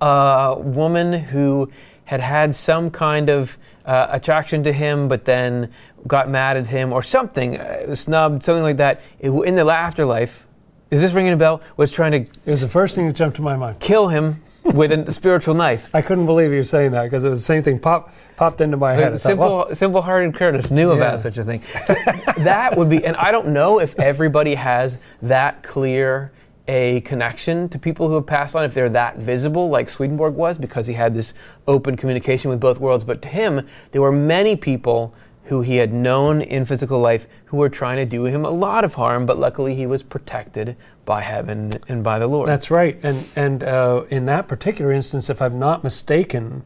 a 0.00 0.56
woman 0.58 1.12
who 1.12 1.70
had 2.04 2.20
had 2.20 2.54
some 2.54 2.90
kind 2.90 3.28
of 3.28 3.58
uh, 3.84 4.06
attraction 4.10 4.62
to 4.64 4.72
him, 4.72 5.08
but 5.08 5.24
then 5.24 5.70
got 6.06 6.28
mad 6.28 6.56
at 6.56 6.68
him 6.68 6.92
or 6.92 7.02
something, 7.02 7.58
uh, 7.58 7.94
snubbed, 7.94 8.42
something 8.42 8.62
like 8.62 8.76
that. 8.76 9.00
It- 9.18 9.30
in 9.30 9.54
the 9.56 9.66
afterlife, 9.66 10.46
is 10.90 11.00
this 11.00 11.12
ringing 11.12 11.32
a 11.32 11.36
bell? 11.36 11.60
Was 11.76 11.90
trying 11.90 12.12
to 12.12 12.18
It 12.20 12.30
was 12.50 12.62
the 12.62 12.68
first 12.68 12.94
thing 12.94 13.06
that 13.08 13.14
jumped 13.14 13.36
to 13.36 13.42
my 13.42 13.56
mind. 13.56 13.80
kill 13.80 14.08
him 14.08 14.42
with 14.64 14.92
a 14.92 15.10
spiritual 15.12 15.54
knife. 15.54 15.88
I 15.94 16.02
couldn't 16.02 16.26
believe 16.26 16.50
you 16.50 16.58
were 16.58 16.64
saying 16.64 16.92
that 16.92 17.04
because 17.04 17.24
it 17.24 17.30
was 17.30 17.40
the 17.40 17.44
same 17.44 17.62
thing 17.62 17.78
pop, 17.78 18.12
popped 18.36 18.60
into 18.60 18.76
my 18.76 18.94
head. 18.94 19.12
Thought, 19.12 19.20
simple, 19.20 19.56
well, 19.56 19.74
simple-hearted 19.74 20.34
Curtis 20.34 20.70
knew 20.70 20.90
Yeah. 20.90 20.96
about 20.96 21.20
such 21.20 21.38
a 21.38 21.44
thing. 21.44 21.62
So 21.86 21.94
that 22.38 22.76
would 22.76 22.90
be, 22.90 23.04
and 23.04 23.16
I 23.16 23.30
don't 23.32 23.48
know 23.48 23.80
if 23.80 23.98
everybody 23.98 24.54
has 24.54 24.98
that 25.22 25.62
clear 25.62 26.32
a 26.70 27.00
connection 27.00 27.66
to 27.70 27.78
people 27.78 28.08
who 28.08 28.14
have 28.16 28.26
passed 28.26 28.54
on, 28.54 28.62
if 28.62 28.74
they're 28.74 28.90
that 28.90 29.16
visible, 29.16 29.70
like 29.70 29.88
Swedenborg 29.88 30.34
was, 30.34 30.58
because 30.58 30.86
he 30.86 30.92
had 30.92 31.14
this 31.14 31.32
open 31.66 31.96
communication 31.96 32.50
with 32.50 32.60
both 32.60 32.78
worlds. 32.78 33.04
But 33.04 33.22
to 33.22 33.28
him, 33.28 33.66
there 33.92 34.02
were 34.02 34.12
many 34.12 34.54
people 34.54 35.14
who 35.48 35.62
he 35.62 35.76
had 35.76 35.92
known 35.92 36.40
in 36.40 36.64
physical 36.64 36.98
life 36.98 37.26
who 37.46 37.56
were 37.56 37.68
trying 37.68 37.96
to 37.96 38.04
do 38.06 38.24
him 38.24 38.44
a 38.44 38.50
lot 38.50 38.84
of 38.84 38.94
harm, 38.94 39.26
but 39.26 39.38
luckily 39.38 39.74
he 39.74 39.86
was 39.86 40.02
protected 40.02 40.76
by 41.04 41.22
heaven 41.22 41.70
and 41.88 42.04
by 42.04 42.18
the 42.18 42.26
Lord. 42.26 42.48
That's 42.48 42.70
right. 42.70 42.98
And 43.02 43.26
and 43.34 43.64
uh, 43.64 44.04
in 44.10 44.26
that 44.26 44.46
particular 44.48 44.92
instance, 44.92 45.30
if 45.30 45.40
I'm 45.42 45.58
not 45.58 45.82
mistaken, 45.84 46.64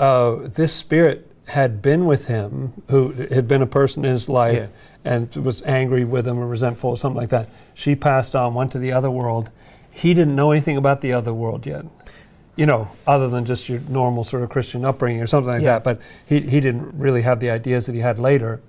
uh, 0.00 0.36
this 0.42 0.74
spirit 0.74 1.28
had 1.48 1.82
been 1.82 2.06
with 2.06 2.28
him, 2.28 2.72
who 2.88 3.12
had 3.12 3.46
been 3.48 3.62
a 3.62 3.66
person 3.66 4.04
in 4.04 4.12
his 4.12 4.28
life, 4.28 4.70
Yeah. 5.04 5.12
and 5.12 5.34
was 5.36 5.62
angry 5.64 6.04
with 6.04 6.26
him 6.26 6.38
or 6.38 6.46
resentful 6.46 6.90
or 6.90 6.96
something 6.96 7.20
like 7.20 7.30
that. 7.30 7.48
She 7.74 7.94
passed 7.94 8.34
on, 8.36 8.54
went 8.54 8.72
to 8.72 8.78
the 8.78 8.92
other 8.92 9.10
world. 9.10 9.50
He 9.90 10.14
didn't 10.14 10.34
know 10.36 10.52
anything 10.52 10.76
about 10.76 11.00
the 11.02 11.12
other 11.12 11.34
world 11.34 11.66
yet. 11.66 11.84
You 12.62 12.66
know, 12.66 12.86
other 13.08 13.28
than 13.28 13.44
just 13.44 13.68
your 13.68 13.80
normal 13.88 14.22
sort 14.22 14.44
of 14.44 14.48
Christian 14.50 14.84
upbringing 14.84 15.20
or 15.20 15.26
something 15.26 15.52
like 15.52 15.62
Yeah. 15.62 15.72
that. 15.80 15.82
But 15.82 15.98
he, 16.24 16.38
he 16.42 16.60
didn't 16.60 16.96
really 16.96 17.22
have 17.22 17.40
the 17.40 17.50
ideas 17.50 17.86
that 17.86 17.94
he 17.96 18.00
had 18.00 18.20
later. 18.20 18.60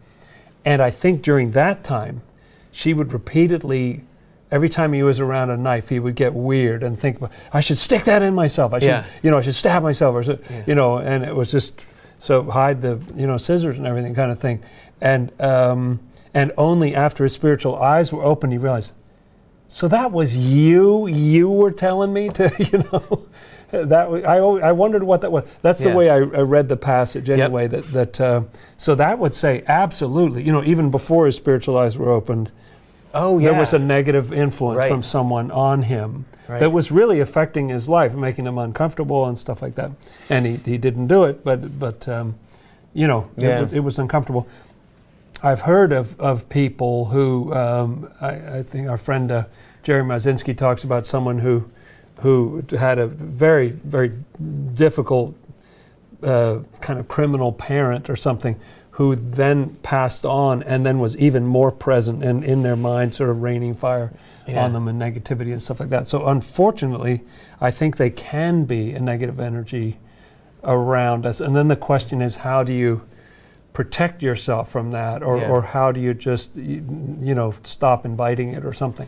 And 0.65 0.81
I 0.81 0.89
think 0.89 1.21
during 1.21 1.51
that 1.51 1.83
time, 1.83 2.23
she 2.71 2.95
would 2.95 3.13
repeatedly, 3.13 4.01
every 4.49 4.67
time 4.67 4.93
he 4.93 5.03
was 5.03 5.19
around 5.19 5.51
a 5.51 5.57
knife, 5.57 5.89
he 5.89 5.99
would 5.99 6.15
get 6.15 6.33
weird 6.33 6.81
and 6.81 6.97
think, 6.97 7.19
I 7.53 7.59
should 7.61 7.77
stick 7.77 8.05
that 8.05 8.23
in 8.23 8.33
myself. 8.33 8.73
I 8.73 8.79
should, 8.79 8.87
Yeah. 8.87 9.03
you 9.21 9.29
know, 9.29 9.37
I 9.37 9.41
should 9.41 9.53
stab 9.53 9.83
myself, 9.83 10.15
or 10.15 10.23
so, 10.23 10.39
Yeah. 10.49 10.63
you 10.65 10.73
know. 10.73 10.97
And 10.97 11.23
it 11.23 11.35
was 11.35 11.51
just 11.51 11.85
so 12.17 12.41
hide 12.49 12.81
the, 12.81 12.97
you 13.15 13.27
know, 13.27 13.37
scissors 13.37 13.77
and 13.77 13.85
everything 13.85 14.15
kind 14.15 14.31
of 14.31 14.39
thing. 14.39 14.63
And 15.01 15.31
um, 15.39 15.99
and 16.33 16.51
only 16.57 16.95
after 16.95 17.23
his 17.25 17.33
spiritual 17.33 17.75
eyes 17.75 18.11
were 18.11 18.23
opened, 18.23 18.53
he 18.53 18.57
realized. 18.57 18.93
So 19.73 19.87
that 19.87 20.11
was 20.11 20.37
you. 20.37 21.07
You 21.07 21.49
were 21.49 21.71
telling 21.71 22.13
me 22.13 22.29
to, 22.29 22.51
you 22.59 22.77
know, 22.91 23.23
that 23.71 24.07
was, 24.07 24.23
I. 24.23 24.37
al- 24.37 24.63
I 24.63 24.71
wondered 24.71 25.01
what 25.01 25.21
that 25.21 25.31
was. 25.31 25.45
That's 25.63 25.83
Yeah. 25.83 25.89
the 25.91 25.97
way 25.97 26.09
I, 26.11 26.17
I 26.17 26.41
read 26.41 26.69
the 26.69 26.77
passage 26.77 27.27
Yep. 27.27 27.39
anyway. 27.39 27.65
That 27.67 27.91
that. 27.91 28.21
Uh, 28.21 28.41
so 28.77 28.93
that 28.93 29.17
would 29.17 29.33
say 29.33 29.63
absolutely. 29.67 30.43
You 30.43 30.51
know, 30.51 30.63
even 30.63 30.91
before 30.91 31.25
his 31.25 31.35
spiritual 31.35 31.75
eyes 31.75 31.97
were 31.97 32.11
opened, 32.11 32.51
oh, 33.15 33.39
yeah. 33.39 33.49
there 33.49 33.59
was 33.59 33.73
a 33.73 33.79
negative 33.79 34.31
influence 34.31 34.77
Right. 34.77 34.91
from 34.91 35.01
someone 35.01 35.49
on 35.49 35.81
him 35.81 36.25
Right. 36.47 36.59
that 36.59 36.71
was 36.71 36.91
really 36.91 37.19
affecting 37.19 37.69
his 37.69 37.89
life, 37.89 38.13
making 38.15 38.45
him 38.45 38.59
uncomfortable 38.59 39.25
and 39.25 39.39
stuff 39.39 39.63
like 39.63 39.73
that. 39.75 39.89
And 40.29 40.45
he, 40.45 40.57
he 40.57 40.77
didn't 40.77 41.07
do 41.07 41.23
it, 41.23 41.43
but 41.43 41.79
but 41.79 42.07
um, 42.07 42.35
you 42.93 43.07
know, 43.07 43.27
Yeah. 43.37 43.57
it, 43.57 43.63
was, 43.63 43.73
it 43.73 43.79
was 43.79 43.97
uncomfortable. 43.97 44.45
I've 45.43 45.59
heard 45.61 45.91
of, 45.91 46.17
of 46.21 46.47
people 46.47 47.05
who 47.05 47.53
um, 47.53 48.09
I, 48.21 48.59
I 48.59 48.63
think 48.63 48.87
our 48.87 48.97
friend 48.97 49.29
uh, 49.29 49.43
Jerry 49.83 50.01
Mazinski 50.03 50.55
talks 50.55 50.85
about 50.85 51.05
someone 51.05 51.37
who 51.39 51.69
who 52.21 52.63
had 52.79 52.97
a 52.99 53.07
very 53.07 53.69
very 53.71 54.13
difficult 54.73 55.35
uh, 56.23 56.59
kind 56.79 56.97
of 56.99 57.09
criminal 57.09 57.51
parent 57.51 58.09
or 58.09 58.15
something 58.15 58.57
who 58.91 59.15
then 59.15 59.75
passed 59.81 60.23
on 60.25 60.63
and 60.63 60.85
then 60.85 60.99
was 60.99 61.17
even 61.17 61.45
more 61.45 61.71
present 61.71 62.23
and 62.23 62.43
in 62.45 62.63
their 62.63 62.75
mind 62.77 63.13
sort 63.13 63.29
of 63.29 63.41
raining 63.41 63.75
fire 63.75 64.13
Yeah. 64.47 64.63
on 64.63 64.73
them 64.73 64.87
and 64.87 65.01
negativity 65.01 65.51
and 65.51 65.61
stuff 65.61 65.79
like 65.79 65.89
that 65.89 66.07
so 66.07 66.27
unfortunately 66.27 67.21
i 67.61 67.71
think 67.71 67.95
they 67.97 68.09
can 68.09 68.65
be 68.65 68.91
a 68.93 68.99
negative 68.99 69.39
energy 69.39 69.97
around 70.63 71.25
us 71.25 71.39
and 71.41 71.55
then 71.55 71.67
the 71.69 71.75
question 71.77 72.21
is 72.21 72.35
how 72.37 72.61
do 72.63 72.73
you 72.73 73.01
protect 73.73 74.21
yourself 74.23 74.69
from 74.71 74.91
that 74.91 75.23
or, 75.23 75.37
Yeah. 75.37 75.49
or 75.49 75.61
how 75.61 75.91
do 75.91 75.99
you 75.99 76.13
just 76.13 76.55
you 76.55 77.35
know 77.35 77.53
stop 77.63 78.05
inviting 78.05 78.51
it 78.51 78.63
or 78.65 78.73
something 78.73 79.07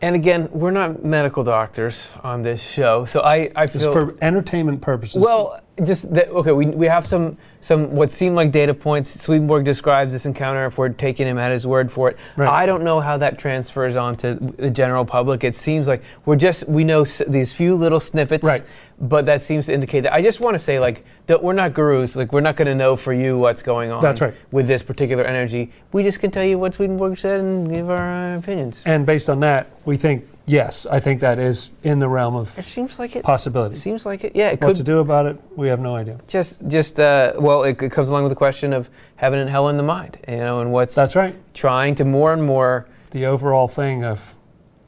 And 0.00 0.14
again, 0.14 0.48
we're 0.52 0.70
not 0.70 1.04
medical 1.04 1.42
doctors 1.42 2.14
on 2.22 2.42
this 2.42 2.60
show, 2.62 3.04
so 3.04 3.20
I, 3.20 3.50
I 3.56 3.64
it's 3.64 3.82
for 3.84 4.14
entertainment 4.22 4.80
purposes 4.80 5.24
well. 5.24 5.60
Just 5.84 6.12
that, 6.14 6.28
okay. 6.30 6.52
We, 6.52 6.66
we 6.66 6.86
have 6.86 7.06
some 7.06 7.36
some 7.60 7.90
what 7.94 8.10
seem 8.10 8.34
like 8.34 8.50
data 8.50 8.74
points. 8.74 9.20
Swedenborg 9.20 9.64
describes 9.64 10.12
this 10.12 10.26
encounter 10.26 10.66
if 10.66 10.78
we're 10.78 10.88
taking 10.88 11.26
him 11.26 11.38
at 11.38 11.52
his 11.52 11.66
word 11.66 11.90
for 11.90 12.10
it. 12.10 12.16
Right. 12.36 12.48
I 12.48 12.66
don't 12.66 12.82
know 12.82 13.00
how 13.00 13.16
that 13.18 13.38
transfers 13.38 13.96
on 13.96 14.16
to 14.16 14.34
the 14.34 14.70
general 14.70 15.04
public. 15.04 15.44
It 15.44 15.54
seems 15.56 15.86
like 15.88 16.02
we're 16.24 16.36
just 16.36 16.68
we 16.68 16.84
know 16.84 17.02
s- 17.02 17.22
these 17.28 17.52
few 17.52 17.74
little 17.74 18.00
snippets, 18.00 18.44
Right. 18.44 18.62
But 19.00 19.26
that 19.26 19.42
seems 19.42 19.66
to 19.66 19.72
indicate 19.74 20.00
that. 20.00 20.12
I 20.12 20.20
just 20.22 20.40
want 20.40 20.54
to 20.54 20.58
say 20.58 20.80
like 20.80 21.04
that 21.26 21.40
we're 21.40 21.52
not 21.52 21.72
gurus. 21.74 22.16
Like 22.16 22.32
we're 22.32 22.40
not 22.40 22.56
going 22.56 22.66
to 22.66 22.74
know 22.74 22.96
for 22.96 23.12
you 23.12 23.38
what's 23.38 23.62
going 23.62 23.92
on. 23.92 24.00
That's 24.00 24.20
right. 24.20 24.34
With 24.50 24.66
this 24.66 24.82
particular 24.82 25.22
energy, 25.24 25.70
we 25.92 26.02
just 26.02 26.18
can 26.18 26.32
tell 26.32 26.42
you 26.44 26.58
what 26.58 26.74
Swedenborg 26.74 27.16
said 27.18 27.38
and 27.40 27.72
give 27.72 27.88
our 27.90 28.34
uh, 28.34 28.38
opinions. 28.38 28.82
and 28.86 29.06
based 29.06 29.28
on 29.28 29.38
that 29.40 29.68
we 29.84 29.96
think 29.96 30.24
yes 30.48 30.86
i 30.86 30.98
think 30.98 31.20
that 31.20 31.38
is 31.38 31.70
in 31.82 31.98
the 31.98 32.08
realm 32.08 32.34
of 32.34 32.58
It 32.58 32.64
seems 32.64 32.98
like 32.98 33.14
it. 33.16 33.22
possibility 33.24 33.76
Seems 33.76 34.04
like 34.06 34.24
it. 34.24 34.32
Yeah, 34.34 34.48
it 34.48 34.60
what 34.60 34.68
could 34.68 34.76
to 34.76 34.82
do 34.82 34.98
about 35.00 35.26
it 35.26 35.36
we 35.56 35.68
have 35.68 35.80
no 35.80 35.94
idea 35.94 36.18
Just, 36.26 36.66
just 36.68 36.98
uh, 36.98 37.34
well, 37.38 37.62
it, 37.64 37.80
it 37.82 37.92
comes 37.92 38.08
along 38.10 38.22
with 38.24 38.30
the 38.32 38.36
question 38.36 38.72
of 38.72 38.90
heaven 39.16 39.38
and 39.38 39.48
hell 39.50 39.68
in 39.68 39.76
the 39.76 39.82
mind, 39.82 40.18
you 40.26 40.36
know, 40.38 40.60
and 40.60 40.72
what's 40.72 40.94
that's 40.94 41.14
right 41.16 41.34
trying 41.54 41.94
to 41.96 42.04
more 42.04 42.32
and 42.32 42.42
more. 42.42 42.86
the 43.10 43.26
overall 43.26 43.68
thing 43.68 44.04
of 44.04 44.34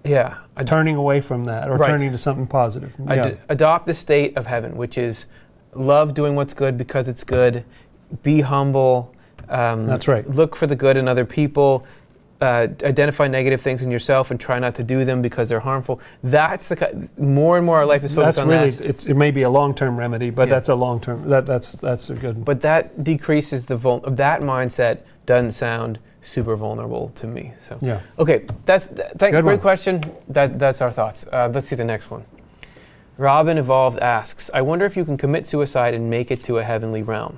yeah, 0.05 0.39
ad- 0.57 0.67
turning 0.67 0.97
away 0.97 1.21
from 1.21 1.45
that 1.45 1.69
or 1.69 1.77
Right. 1.77 1.87
turning 1.91 2.11
to 2.13 2.19
something 2.19 2.47
positive. 2.47 2.95
ad- 3.07 3.17
Yeah. 3.17 3.33
adopt 3.51 3.85
the 3.87 3.93
state 3.95 4.35
of 4.39 4.47
heaven, 4.47 4.77
which 4.79 4.97
is 4.97 5.27
love 5.75 6.15
doing 6.15 6.35
what's 6.37 6.55
good 6.55 6.79
because 6.79 7.07
it's 7.07 7.23
good, 7.23 7.65
be 8.23 8.41
humble. 8.41 9.15
Um, 9.51 9.87
That's 9.87 10.09
right. 10.09 10.29
Look 10.29 10.57
for 10.57 10.67
the 10.67 10.77
good 10.77 10.97
in 10.97 11.07
other 11.07 11.27
people. 11.27 11.85
Uh, 12.41 12.69
identify 12.85 13.29
negative 13.29 13.61
things 13.61 13.83
in 13.83 13.91
yourself 13.91 14.31
and 14.31 14.41
try 14.41 14.59
not 14.59 14.75
to 14.75 14.83
do 14.83 15.05
them 15.05 15.21
because 15.21 15.51
they're 15.51 15.61
harmful. 15.61 16.01
That's 16.23 16.69
the 16.71 16.77
ki- 16.77 17.09
more 17.19 17.59
and 17.59 17.67
more 17.67 17.77
our 17.77 17.85
life 17.85 18.03
is 18.03 18.15
focused 18.15 18.37
That's 18.37 18.45
on 18.45 18.49
really 18.49 18.71
that. 18.71 19.07
it 19.07 19.15
may 19.15 19.31
be 19.31 19.43
a 19.43 19.51
long-term 19.51 19.99
remedy, 19.99 20.31
but 20.31 20.49
Yeah. 20.49 20.55
that's 20.55 20.71
a 20.71 20.75
long-term 20.75 21.29
that 21.29 21.45
that's 21.45 21.73
that's 21.73 22.09
a 22.09 22.15
good. 22.15 22.43
But 22.45 22.63
that 22.63 23.05
decreases 23.05 23.67
the 23.67 23.77
vul- 23.77 24.01
that 24.07 24.41
mindset 24.41 25.01
doesn't 25.27 25.51
sound 25.51 25.99
super 26.23 26.57
vulnerable 26.57 27.11
to 27.11 27.27
me. 27.27 27.53
So 27.59 27.77
yeah. 27.83 28.01
okay, 28.19 28.47
that's 28.65 28.87
th- 28.87 29.09
thank, 29.19 29.33
great 29.33 29.45
one. 29.45 29.59
question. 29.59 30.03
That 30.29 30.59
that's 30.59 30.81
our 30.81 30.91
thoughts. 30.91 31.27
Uh, 31.31 31.51
let's 31.53 31.67
see 31.67 31.77
the 31.77 31.85
next 31.85 32.11
one. 32.11 32.25
Robin 33.19 33.59
Evolved 33.59 33.99
asks, 33.99 34.51
I 34.55 34.63
wonder 34.63 34.87
if 34.87 34.97
you 34.97 35.05
can 35.05 35.19
commit 35.19 35.47
suicide 35.47 35.93
and 35.93 36.09
make 36.09 36.31
it 36.31 36.43
to 36.45 36.57
a 36.57 36.63
heavenly 36.65 37.03
realm. 37.03 37.37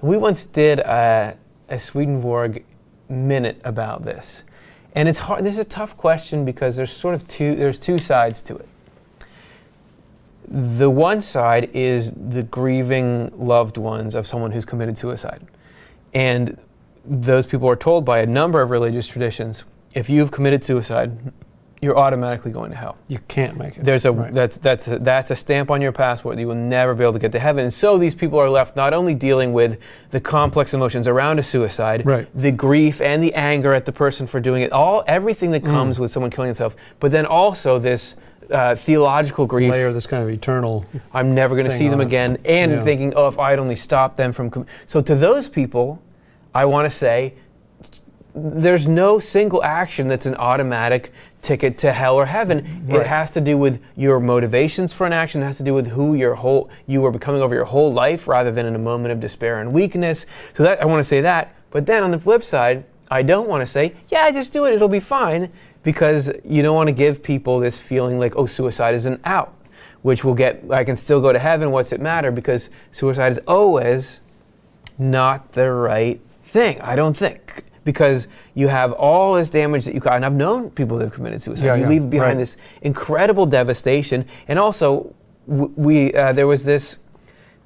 And 0.00 0.08
we 0.10 0.16
once 0.16 0.46
did 0.46 0.78
a, 0.78 1.36
a 1.68 1.78
Swedenborg 1.78 2.64
minute 3.08 3.60
about 3.64 4.04
this. 4.04 4.44
And 4.94 5.08
it's 5.08 5.18
hard 5.18 5.44
this 5.44 5.54
is 5.54 5.58
a 5.58 5.64
tough 5.64 5.96
question 5.96 6.44
because 6.44 6.76
there's 6.76 6.90
sort 6.90 7.14
of 7.14 7.26
two 7.28 7.54
there's 7.54 7.78
two 7.78 7.98
sides 7.98 8.42
to 8.42 8.56
it. 8.56 8.68
The 10.48 10.88
one 10.88 11.20
side 11.20 11.70
is 11.74 12.12
the 12.12 12.42
grieving 12.42 13.30
loved 13.34 13.76
ones 13.76 14.14
of 14.14 14.26
someone 14.26 14.50
who's 14.50 14.64
committed 14.64 14.96
suicide. 14.96 15.46
And 16.14 16.58
those 17.04 17.46
people 17.46 17.68
are 17.68 17.76
told 17.76 18.04
by 18.04 18.20
a 18.20 18.26
number 18.26 18.62
of 18.62 18.70
religious 18.70 19.06
traditions 19.06 19.64
if 19.94 20.08
you've 20.08 20.30
committed 20.30 20.64
suicide, 20.64 21.32
you're 21.80 21.96
automatically 21.96 22.50
going 22.50 22.70
to 22.70 22.76
hell. 22.76 22.96
You 23.08 23.18
can't 23.28 23.56
make 23.56 23.76
it. 23.78 23.84
There's 23.84 24.04
a 24.04 24.12
Right. 24.12 24.34
that's 24.34 24.58
that's 24.58 24.88
a, 24.88 24.98
that's 24.98 25.30
a 25.30 25.36
stamp 25.36 25.70
on 25.70 25.80
your 25.80 25.92
passport. 25.92 26.38
You 26.38 26.48
will 26.48 26.54
never 26.54 26.94
be 26.94 27.04
able 27.04 27.12
to 27.12 27.18
get 27.18 27.32
to 27.32 27.38
heaven. 27.38 27.64
And 27.64 27.72
so 27.72 27.98
these 27.98 28.14
people 28.14 28.38
are 28.40 28.50
left 28.50 28.76
not 28.76 28.92
only 28.92 29.14
dealing 29.14 29.52
with 29.52 29.78
the 30.10 30.20
complex 30.20 30.74
emotions 30.74 31.06
around 31.06 31.38
a 31.38 31.42
suicide, 31.42 32.04
Right. 32.04 32.26
the 32.34 32.50
grief 32.50 33.00
and 33.00 33.22
the 33.22 33.32
anger 33.34 33.72
at 33.74 33.84
the 33.84 33.92
person 33.92 34.26
for 34.26 34.40
doing 34.40 34.62
it, 34.62 34.72
all 34.72 35.04
everything 35.06 35.52
that 35.52 35.62
Mm. 35.62 35.70
comes 35.70 35.98
with 36.00 36.10
someone 36.10 36.30
killing 36.30 36.48
himself, 36.48 36.74
but 37.00 37.10
then 37.12 37.26
also 37.26 37.78
this 37.78 38.16
uh, 38.50 38.74
theological 38.74 39.44
grief. 39.46 39.70
layer 39.70 39.92
this 39.92 40.06
kind 40.06 40.22
of 40.22 40.30
eternal. 40.30 40.84
I'm 41.12 41.34
never 41.34 41.54
going 41.54 41.66
to 41.68 41.70
see 41.70 41.88
them 41.88 42.00
it. 42.00 42.04
again, 42.06 42.38
and 42.46 42.72
Yeah. 42.72 42.80
thinking, 42.80 43.12
oh, 43.14 43.28
if 43.28 43.38
I'd 43.38 43.58
only 43.58 43.76
stopped 43.76 44.16
them 44.16 44.32
from. 44.32 44.48
Com-. 44.48 44.64
So 44.86 45.02
to 45.02 45.14
those 45.14 45.48
people, 45.48 46.00
I 46.54 46.64
want 46.64 46.86
to 46.86 46.90
say, 46.90 47.34
there's 48.34 48.86
no 48.88 49.18
single 49.18 49.62
action 49.64 50.08
that's 50.08 50.24
an 50.26 50.34
automatic 50.36 51.12
ticket 51.42 51.78
to 51.78 51.92
hell 51.92 52.16
or 52.16 52.26
heaven. 52.26 52.84
Right. 52.86 53.00
It 53.00 53.06
has 53.06 53.30
to 53.32 53.40
do 53.40 53.56
with 53.56 53.82
your 53.96 54.20
motivations 54.20 54.92
for 54.92 55.06
an 55.06 55.12
action. 55.12 55.42
It 55.42 55.46
has 55.46 55.58
to 55.58 55.62
do 55.62 55.74
with 55.74 55.88
who 55.88 56.14
your 56.14 56.34
whole 56.34 56.70
you 56.86 57.04
are 57.06 57.10
becoming 57.10 57.42
over 57.42 57.54
your 57.54 57.64
whole 57.64 57.92
life, 57.92 58.28
rather 58.28 58.50
than 58.50 58.66
in 58.66 58.74
a 58.74 58.78
moment 58.78 59.12
of 59.12 59.20
despair 59.20 59.60
and 59.60 59.72
weakness. 59.72 60.26
So 60.54 60.62
that 60.64 60.82
I 60.82 60.86
want 60.86 61.00
to 61.00 61.04
say 61.04 61.20
that. 61.20 61.54
But 61.70 61.86
then 61.86 62.02
on 62.02 62.10
the 62.10 62.18
flip 62.18 62.42
side, 62.42 62.84
I 63.10 63.22
don't 63.22 63.48
want 63.48 63.62
to 63.62 63.66
say, 63.66 63.94
yeah, 64.08 64.30
just 64.30 64.52
do 64.52 64.66
it. 64.66 64.74
It'll 64.74 64.88
be 64.88 65.00
fine, 65.00 65.50
because 65.82 66.30
you 66.44 66.62
don't 66.62 66.74
want 66.74 66.88
to 66.88 66.92
give 66.92 67.22
people 67.22 67.60
this 67.60 67.78
feeling 67.78 68.18
like, 68.18 68.36
oh, 68.36 68.46
suicide 68.46 68.94
is 68.94 69.06
an 69.06 69.20
out 69.24 69.54
which 70.02 70.24
will 70.24 70.34
get 70.34 70.62
I 70.70 70.84
can 70.84 70.96
still 70.96 71.20
go 71.20 71.32
to 71.32 71.38
heaven. 71.38 71.70
What's 71.70 71.92
it 71.92 72.00
matter? 72.00 72.30
Because 72.30 72.70
suicide 72.90 73.32
is 73.32 73.40
always 73.46 74.20
not 74.96 75.52
the 75.52 75.70
right 75.70 76.20
thing. 76.42 76.80
I 76.80 76.96
don't 76.96 77.16
think 77.16 77.64
because 77.88 78.28
you 78.54 78.68
have 78.68 78.92
all 78.92 79.32
this 79.32 79.48
damage 79.48 79.86
that 79.86 79.94
you 79.94 80.00
ca- 80.02 80.10
and 80.14 80.22
I've 80.26 80.34
known 80.34 80.68
people 80.70 80.98
that 80.98 81.04
have 81.06 81.14
committed 81.14 81.40
suicide. 81.40 81.64
Yeah, 81.64 81.74
you 81.76 81.82
yeah, 81.84 81.88
leave 81.88 82.10
behind 82.10 82.32
right. 82.36 82.38
this 82.44 82.58
incredible 82.82 83.46
devastation, 83.46 84.26
and 84.46 84.58
also 84.58 85.14
w- 85.48 85.72
we 85.74 86.12
uh, 86.12 86.32
there 86.34 86.46
was 86.46 86.66
this 86.66 86.98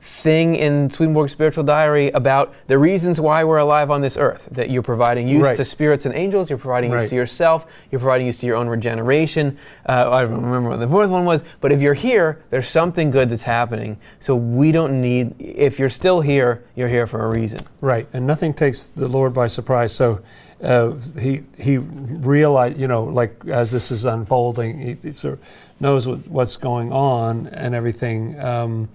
thing 0.03 0.57
in 0.57 0.90
Swedenborg's 0.90 1.30
spiritual 1.30 1.62
diary 1.62 2.11
about 2.11 2.53
the 2.66 2.76
reasons 2.76 3.20
why 3.20 3.44
we're 3.44 3.59
alive 3.59 3.88
on 3.88 4.00
this 4.00 4.16
earth. 4.16 4.48
That 4.50 4.68
you're 4.68 4.82
providing 4.82 5.28
use 5.28 5.44
Right. 5.44 5.57
to 5.57 5.64
spirits 5.64 6.05
and 6.05 6.14
angels, 6.14 6.50
you're 6.50 6.59
providing 6.59 6.90
use 6.90 7.09
to 7.11 7.14
yourself, 7.16 7.66
you're 7.90 8.00
providing 8.00 8.26
use 8.26 8.38
to 8.38 8.46
your 8.46 8.57
own 8.57 8.68
regeneration. 8.68 9.57
Uh, 9.86 10.11
I 10.11 10.24
don't 10.24 10.42
remember 10.42 10.70
what 10.70 10.80
the 10.80 10.88
fourth 10.88 11.09
one 11.09 11.24
was, 11.24 11.44
but 11.61 11.70
if 11.70 11.80
you're 11.80 11.94
here, 11.94 12.40
there's 12.50 12.66
something 12.68 13.12
good 13.12 13.30
that's 13.30 13.44
happening. 13.44 13.96
So 14.18 14.34
we 14.34 14.72
don't 14.72 15.00
need, 15.00 15.36
if 15.38 15.78
you're 15.78 15.88
still 15.88 16.20
here, 16.20 16.64
you're 16.74 16.88
here 16.88 17.07
for 17.07 17.24
a 17.24 17.28
reason. 17.28 17.61
Right, 17.80 18.09
and 18.12 18.26
nothing 18.26 18.55
takes 18.55 18.88
the 18.88 19.07
Lord 19.07 19.32
by 19.32 19.46
surprise. 19.46 19.92
So 19.94 20.20
uh, 20.64 20.92
he 21.20 21.42
he 21.59 21.78
realized, 21.78 22.78
you 22.78 22.88
know, 22.88 23.05
like 23.05 23.34
as 23.46 23.70
this 23.70 23.90
is 23.92 24.05
unfolding, 24.05 24.78
he, 24.78 24.96
he 25.00 25.12
sort 25.12 25.34
of 25.34 25.40
knows 25.80 26.07
what, 26.09 26.26
what's 26.28 26.57
going 26.57 26.92
on 26.92 27.48
and 27.48 27.74
everything, 27.74 28.38
um, 28.40 28.88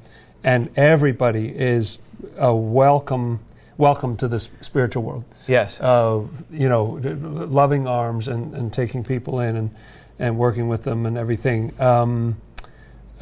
and 0.44 0.70
everybody 0.78 1.50
is 1.50 2.00
a 2.38 2.56
welcome 2.56 3.40
welcome 3.78 4.18
to 4.18 4.28
this 4.28 4.50
spiritual 4.62 5.04
world. 5.04 5.24
Yes. 5.48 5.80
Uh, 5.80 6.24
you 6.50 6.68
know, 6.68 7.00
loving 7.04 7.88
arms 7.88 8.28
and, 8.28 8.54
and 8.56 8.74
taking 8.74 9.04
people 9.04 9.40
in 9.40 9.56
and 9.56 9.76
and 10.20 10.38
working 10.38 10.68
with 10.68 10.84
them 10.84 11.06
and 11.06 11.18
everything. 11.18 11.80
Um, 11.80 12.38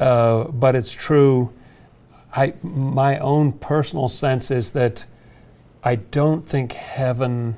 uh, 0.00 0.44
but 0.44 0.74
it's 0.74 0.92
true. 0.92 1.52
I 2.34 2.54
my 2.62 3.18
own 3.18 3.52
personal 3.52 4.08
sense 4.08 4.50
is 4.50 4.72
that 4.72 5.06
I 5.84 5.96
don't 5.96 6.46
think 6.46 6.72
heaven 6.72 7.56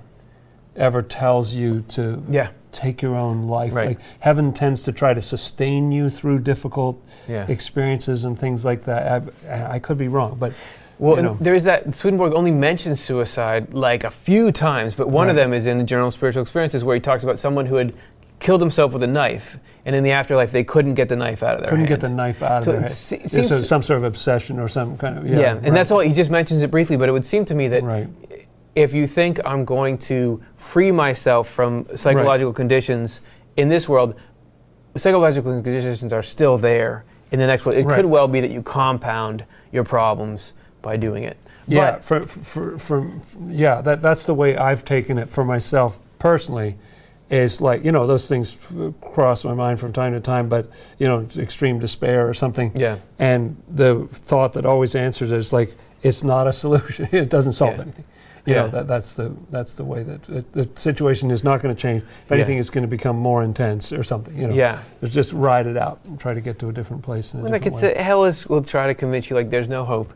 ever 0.76 1.02
tells 1.02 1.54
you 1.54 1.82
to 1.88 2.22
yeah. 2.28 2.50
Take 2.72 3.00
your 3.02 3.14
own 3.16 3.44
life. 3.48 3.74
Right. 3.74 3.88
Like 3.88 3.98
heaven 4.20 4.52
tends 4.52 4.82
to 4.84 4.92
try 4.92 5.14
to 5.14 5.22
sustain 5.22 5.90
you 5.92 6.08
through 6.10 6.40
difficult 6.40 7.00
Yeah. 7.28 7.46
experiences 7.48 8.24
and 8.24 8.38
things 8.38 8.64
like 8.64 8.84
that. 8.84 9.22
I, 9.50 9.74
I 9.74 9.78
could 9.78 9.98
be 9.98 10.08
wrong, 10.08 10.36
but 10.38 10.52
Well, 10.98 11.16
you 11.16 11.22
know. 11.22 11.36
there 11.40 11.54
is 11.54 11.64
that 11.64 11.94
Swedenborg 11.94 12.32
only 12.34 12.50
mentions 12.50 13.00
suicide 13.00 13.72
like 13.74 14.04
a 14.04 14.10
few 14.10 14.52
times, 14.52 14.94
but 14.94 15.08
one 15.08 15.28
of 15.30 15.36
them 15.36 15.52
is 15.52 15.66
in 15.66 15.78
the 15.78 15.84
Journal 15.84 16.08
of 16.08 16.12
Spiritual 16.14 16.42
Experiences 16.42 16.84
where 16.84 16.94
he 16.94 17.00
talks 17.00 17.22
about 17.24 17.38
someone 17.38 17.66
who 17.66 17.76
had 17.76 17.92
killed 18.40 18.60
himself 18.60 18.92
with 18.92 19.02
a 19.02 19.06
knife, 19.06 19.58
and 19.84 19.96
in 19.96 20.04
the 20.04 20.12
afterlife 20.12 20.52
they 20.52 20.62
couldn't 20.62 20.94
get 20.94 21.08
the 21.08 21.16
knife 21.16 21.42
out 21.42 21.54
of 21.56 21.60
their 21.62 21.70
couldn't 21.70 21.86
hand. 21.86 22.00
get 22.00 22.00
the 22.00 22.08
knife 22.08 22.40
out 22.40 22.58
of 22.58 22.64
So 22.64 22.70
their 22.72 22.80
it 22.80 22.82
head. 22.84 22.90
se- 22.92 23.16
There's 23.18 23.32
seems- 23.32 23.50
a- 23.50 23.64
some 23.64 23.82
sort 23.82 23.96
of 23.96 24.04
obsession 24.04 24.60
or 24.60 24.68
some 24.68 24.96
kind 24.96 25.18
of 25.18 25.26
yeah, 25.26 25.38
yeah. 25.40 25.52
and 25.54 25.64
right. 25.64 25.72
that's 25.74 25.90
all. 25.90 25.98
He 26.00 26.12
just 26.12 26.30
mentions 26.30 26.62
it 26.62 26.70
briefly, 26.70 26.96
but 26.96 27.08
it 27.08 27.12
would 27.12 27.24
seem 27.24 27.44
to 27.46 27.54
me 27.56 27.66
that 27.68 27.82
right. 27.82 28.06
If 28.78 28.94
you 28.94 29.06
think 29.08 29.40
I'm 29.44 29.64
going 29.64 29.98
to 29.98 30.40
free 30.56 30.92
myself 30.92 31.48
from 31.48 31.86
psychological 31.96 32.52
conditions 32.52 33.20
in 33.56 33.68
this 33.68 33.88
world, 33.88 34.14
psychological 34.96 35.52
conditions 35.60 36.12
are 36.12 36.22
still 36.22 36.58
there 36.58 37.04
in 37.32 37.40
the 37.40 37.46
next 37.46 37.66
world. 37.66 37.76
It 37.78 37.84
Right. 37.84 37.96
could 37.96 38.06
well 38.06 38.28
be 38.28 38.40
that 38.40 38.52
you 38.52 38.62
compound 38.62 39.44
your 39.72 39.82
problems 39.84 40.52
by 40.80 40.96
doing 40.96 41.24
it. 41.24 41.36
Yeah, 41.66 41.90
But- 41.92 42.04
for, 42.04 42.20
for, 42.22 42.78
for, 42.78 43.10
yeah, 43.48 43.80
that, 43.82 44.00
that's 44.00 44.26
the 44.26 44.34
way 44.34 44.56
I've 44.56 44.84
taken 44.84 45.18
it 45.18 45.28
for 45.30 45.44
myself 45.44 45.98
personally. 46.18 46.76
Is 47.30 47.60
like 47.60 47.84
you 47.84 47.92
know 47.92 48.06
those 48.06 48.26
things 48.26 48.56
f- 48.56 48.94
cross 49.02 49.44
my 49.44 49.52
mind 49.52 49.78
from 49.78 49.92
time 49.92 50.14
to 50.14 50.20
time, 50.20 50.48
but 50.48 50.70
you 50.98 51.06
know 51.06 51.26
extreme 51.36 51.78
despair 51.78 52.26
or 52.26 52.32
something. 52.32 52.72
yeah. 52.74 52.96
And 53.18 53.54
the 53.68 54.08
thought 54.12 54.54
that 54.54 54.64
always 54.64 54.94
answers 54.94 55.30
is 55.30 55.52
like 55.52 55.76
it's 56.00 56.24
not 56.24 56.46
a 56.46 56.54
solution. 56.54 57.06
it 57.12 57.28
doesn't 57.28 57.52
solve 57.52 57.74
Yeah. 57.76 57.82
anything. 57.82 58.04
You 58.48 58.54
Yeah. 58.54 58.62
know 58.62 58.68
that 58.68 58.88
that's 58.88 59.14
the 59.14 59.32
that's 59.50 59.74
the 59.74 59.84
way 59.84 60.02
that 60.04 60.26
it, 60.30 60.52
the 60.52 60.68
situation 60.74 61.30
is 61.30 61.44
not 61.44 61.60
going 61.62 61.74
to 61.74 61.80
change. 61.80 62.02
If 62.02 62.30
Yeah. 62.30 62.36
anything, 62.36 62.56
it's 62.58 62.70
going 62.70 62.82
to 62.82 62.88
become 62.88 63.16
more 63.18 63.42
intense 63.42 63.92
or 63.92 64.02
something. 64.02 64.34
You 64.38 64.48
know. 64.48 64.54
Yeah. 64.54 64.78
Just 65.04 65.32
ride 65.34 65.66
it 65.66 65.76
out 65.76 65.98
and 66.06 66.18
try 66.18 66.32
to 66.32 66.40
get 66.40 66.58
to 66.60 66.68
a 66.68 66.72
different 66.72 67.02
place. 67.02 67.34
In 67.34 67.40
a 67.40 67.42
Well, 67.42 67.52
like 67.52 67.66
it's 67.66 67.82
uh, 67.82 67.92
hell 67.96 68.24
is 68.24 68.46
will 68.48 68.62
try 68.62 68.86
to 68.86 68.94
convince 68.94 69.28
you 69.28 69.36
like 69.36 69.50
there's 69.50 69.68
no 69.68 69.84
hope. 69.84 70.12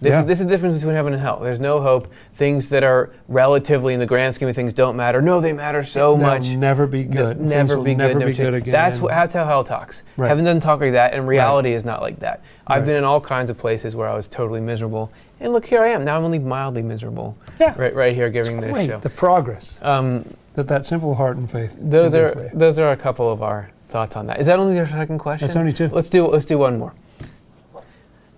This, 0.00 0.10
Yeah. 0.10 0.20
is, 0.20 0.26
this 0.26 0.40
is 0.40 0.46
the 0.46 0.50
difference 0.50 0.74
between 0.76 0.96
heaven 0.96 1.12
and 1.14 1.22
hell. 1.22 1.38
There's 1.40 1.60
no 1.60 1.80
hope. 1.80 2.08
Things 2.34 2.68
that 2.70 2.82
are 2.82 3.10
relatively 3.28 3.94
in 3.94 4.00
the 4.00 4.06
grand 4.06 4.34
scheme 4.34 4.48
of 4.48 4.56
things 4.56 4.72
don't 4.72 4.96
matter. 4.96 5.22
No, 5.22 5.40
they 5.40 5.52
matter 5.52 5.82
so 5.82 6.16
They'll 6.16 6.26
much. 6.26 6.54
never 6.56 6.86
be 6.86 7.04
good. 7.04 7.38
Things 7.38 7.50
Never 7.52 7.76
will 7.76 7.84
be 7.84 7.94
never 7.94 8.12
good. 8.12 8.18
Never 8.18 8.30
be 8.32 8.36
good 8.36 8.54
again. 8.54 8.72
That's 8.72 9.00
what, 9.00 9.10
that's 9.10 9.32
how 9.34 9.44
hell 9.44 9.62
talks. 9.64 10.02
Right. 10.16 10.28
Heaven 10.28 10.44
doesn't 10.44 10.60
talk 10.62 10.80
like 10.80 10.92
that, 10.92 11.14
and 11.14 11.28
reality 11.28 11.72
is 11.72 11.84
not 11.84 12.02
like 12.02 12.18
that. 12.18 12.40
I've 12.66 12.78
Right. 12.80 12.86
been 12.86 12.96
in 12.96 13.04
all 13.04 13.20
kinds 13.20 13.50
of 13.50 13.56
places 13.56 13.94
where 13.94 14.08
I 14.08 14.14
was 14.14 14.26
totally 14.26 14.60
miserable, 14.60 15.10
and 15.40 15.52
look 15.52 15.66
here 15.66 15.82
I 15.82 15.88
am. 15.88 16.04
Now 16.04 16.16
I'm 16.16 16.24
only 16.24 16.38
mildly 16.38 16.82
miserable. 16.82 17.36
Yeah. 17.60 17.74
Right, 17.76 17.94
right 17.94 18.14
here 18.14 18.30
giving 18.30 18.56
It's 18.56 18.66
this 18.66 18.72
great. 18.72 18.86
show. 18.88 18.98
The 18.98 19.10
progress 19.10 19.74
Um, 19.82 20.24
that 20.54 20.68
that 20.68 20.84
simple 20.86 21.14
heart 21.14 21.36
and 21.36 21.50
faith. 21.50 21.76
those 21.78 22.14
are 22.14 22.30
for 22.30 22.50
those 22.54 22.78
are 22.78 22.90
a 22.92 22.96
couple 22.96 23.30
of 23.30 23.42
our 23.42 23.70
thoughts 23.88 24.16
on 24.16 24.26
that. 24.26 24.40
Is 24.40 24.46
that 24.46 24.58
only 24.58 24.74
your 24.76 24.86
second 24.86 25.18
question? 25.18 25.46
That's 25.46 25.56
only 25.56 25.72
two. 25.72 25.88
Let's 25.88 26.08
do 26.08 26.26
let's 26.28 26.44
do 26.44 26.58
one 26.58 26.78
more. 26.78 26.94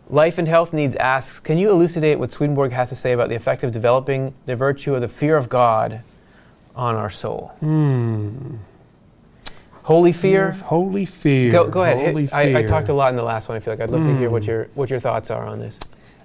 Life 0.09 0.39
and 0.39 0.47
Health 0.47 0.73
Needs 0.73 0.95
asks, 0.97 1.41
can 1.41 1.59
you 1.59 1.69
elucidate 1.71 2.21
what 2.21 2.31
Swedenborg 2.31 2.71
has 2.73 2.91
to 2.91 2.95
say 2.97 3.11
about 3.13 3.29
the 3.29 3.35
effect 3.35 3.65
of 3.65 3.73
developing 3.73 4.35
the 4.47 4.55
virtue 4.55 4.95
of 4.95 5.01
the 5.01 5.09
fear 5.09 5.37
of 5.37 5.49
God 5.49 6.03
on 6.77 6.95
our 6.95 7.11
soul? 7.11 7.51
Hmm. 7.59 8.57
Holy 9.83 10.13
fear. 10.13 10.53
Holy 10.53 11.05
fear. 11.07 11.51
Go, 11.51 11.67
go 11.69 11.83
ahead. 11.83 11.97
Holy 12.09 12.23
Hit- 12.23 12.35
I, 12.35 12.59
I 12.61 12.63
talked 12.65 12.89
a 12.89 12.93
lot 12.95 13.09
in 13.09 13.15
the 13.17 13.23
last 13.25 13.49
one. 13.49 13.57
I 13.57 13.61
feel 13.61 13.73
like 13.75 13.81
I'd 13.81 13.91
love 13.91 14.05
to 14.05 14.17
hear 14.17 14.31
what 14.31 14.43
Mm. 14.43 14.47
your 14.47 14.69
what 14.75 14.91
your 14.91 14.99
thoughts 15.01 15.31
are 15.31 15.45
on 15.47 15.59
this. 15.59 15.79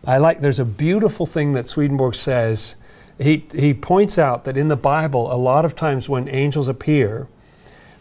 I 0.05 0.17
like. 0.17 0.41
There's 0.41 0.59
a 0.59 0.65
beautiful 0.65 1.25
thing 1.25 1.51
that 1.53 1.67
Swedenborg 1.67 2.15
says. 2.15 2.75
He 3.19 3.45
he 3.53 3.73
points 3.73 4.17
out 4.17 4.45
that 4.45 4.57
in 4.57 4.67
the 4.67 4.75
Bible, 4.75 5.31
a 5.31 5.35
lot 5.37 5.63
of 5.65 5.75
times 5.75 6.09
when 6.09 6.27
angels 6.27 6.67
appear, 6.67 7.27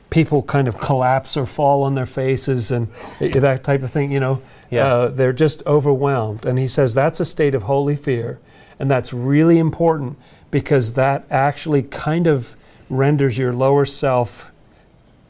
people 0.08 0.42
kind 0.42 0.66
of 0.66 0.78
collapse 0.80 1.36
or 1.36 1.44
fall 1.46 1.82
on 1.82 1.94
their 1.94 2.06
faces 2.06 2.70
and 2.70 2.88
that 3.20 3.62
type 3.64 3.82
of 3.82 3.90
thing. 3.90 4.10
You 4.10 4.20
know, 4.20 4.42
Yeah. 4.70 4.86
uh, 4.86 5.08
they're 5.08 5.34
just 5.34 5.62
overwhelmed. 5.66 6.46
And 6.46 6.58
he 6.58 6.66
says 6.66 6.94
that's 6.94 7.20
a 7.20 7.24
state 7.26 7.54
of 7.54 7.64
holy 7.64 7.96
fear, 7.96 8.38
and 8.78 8.90
that's 8.90 9.12
really 9.12 9.58
important 9.58 10.16
because 10.50 10.94
that 10.94 11.24
actually 11.30 11.82
kind 11.82 12.26
of 12.26 12.56
renders 12.88 13.36
your 13.36 13.52
lower 13.52 13.84
self 13.84 14.50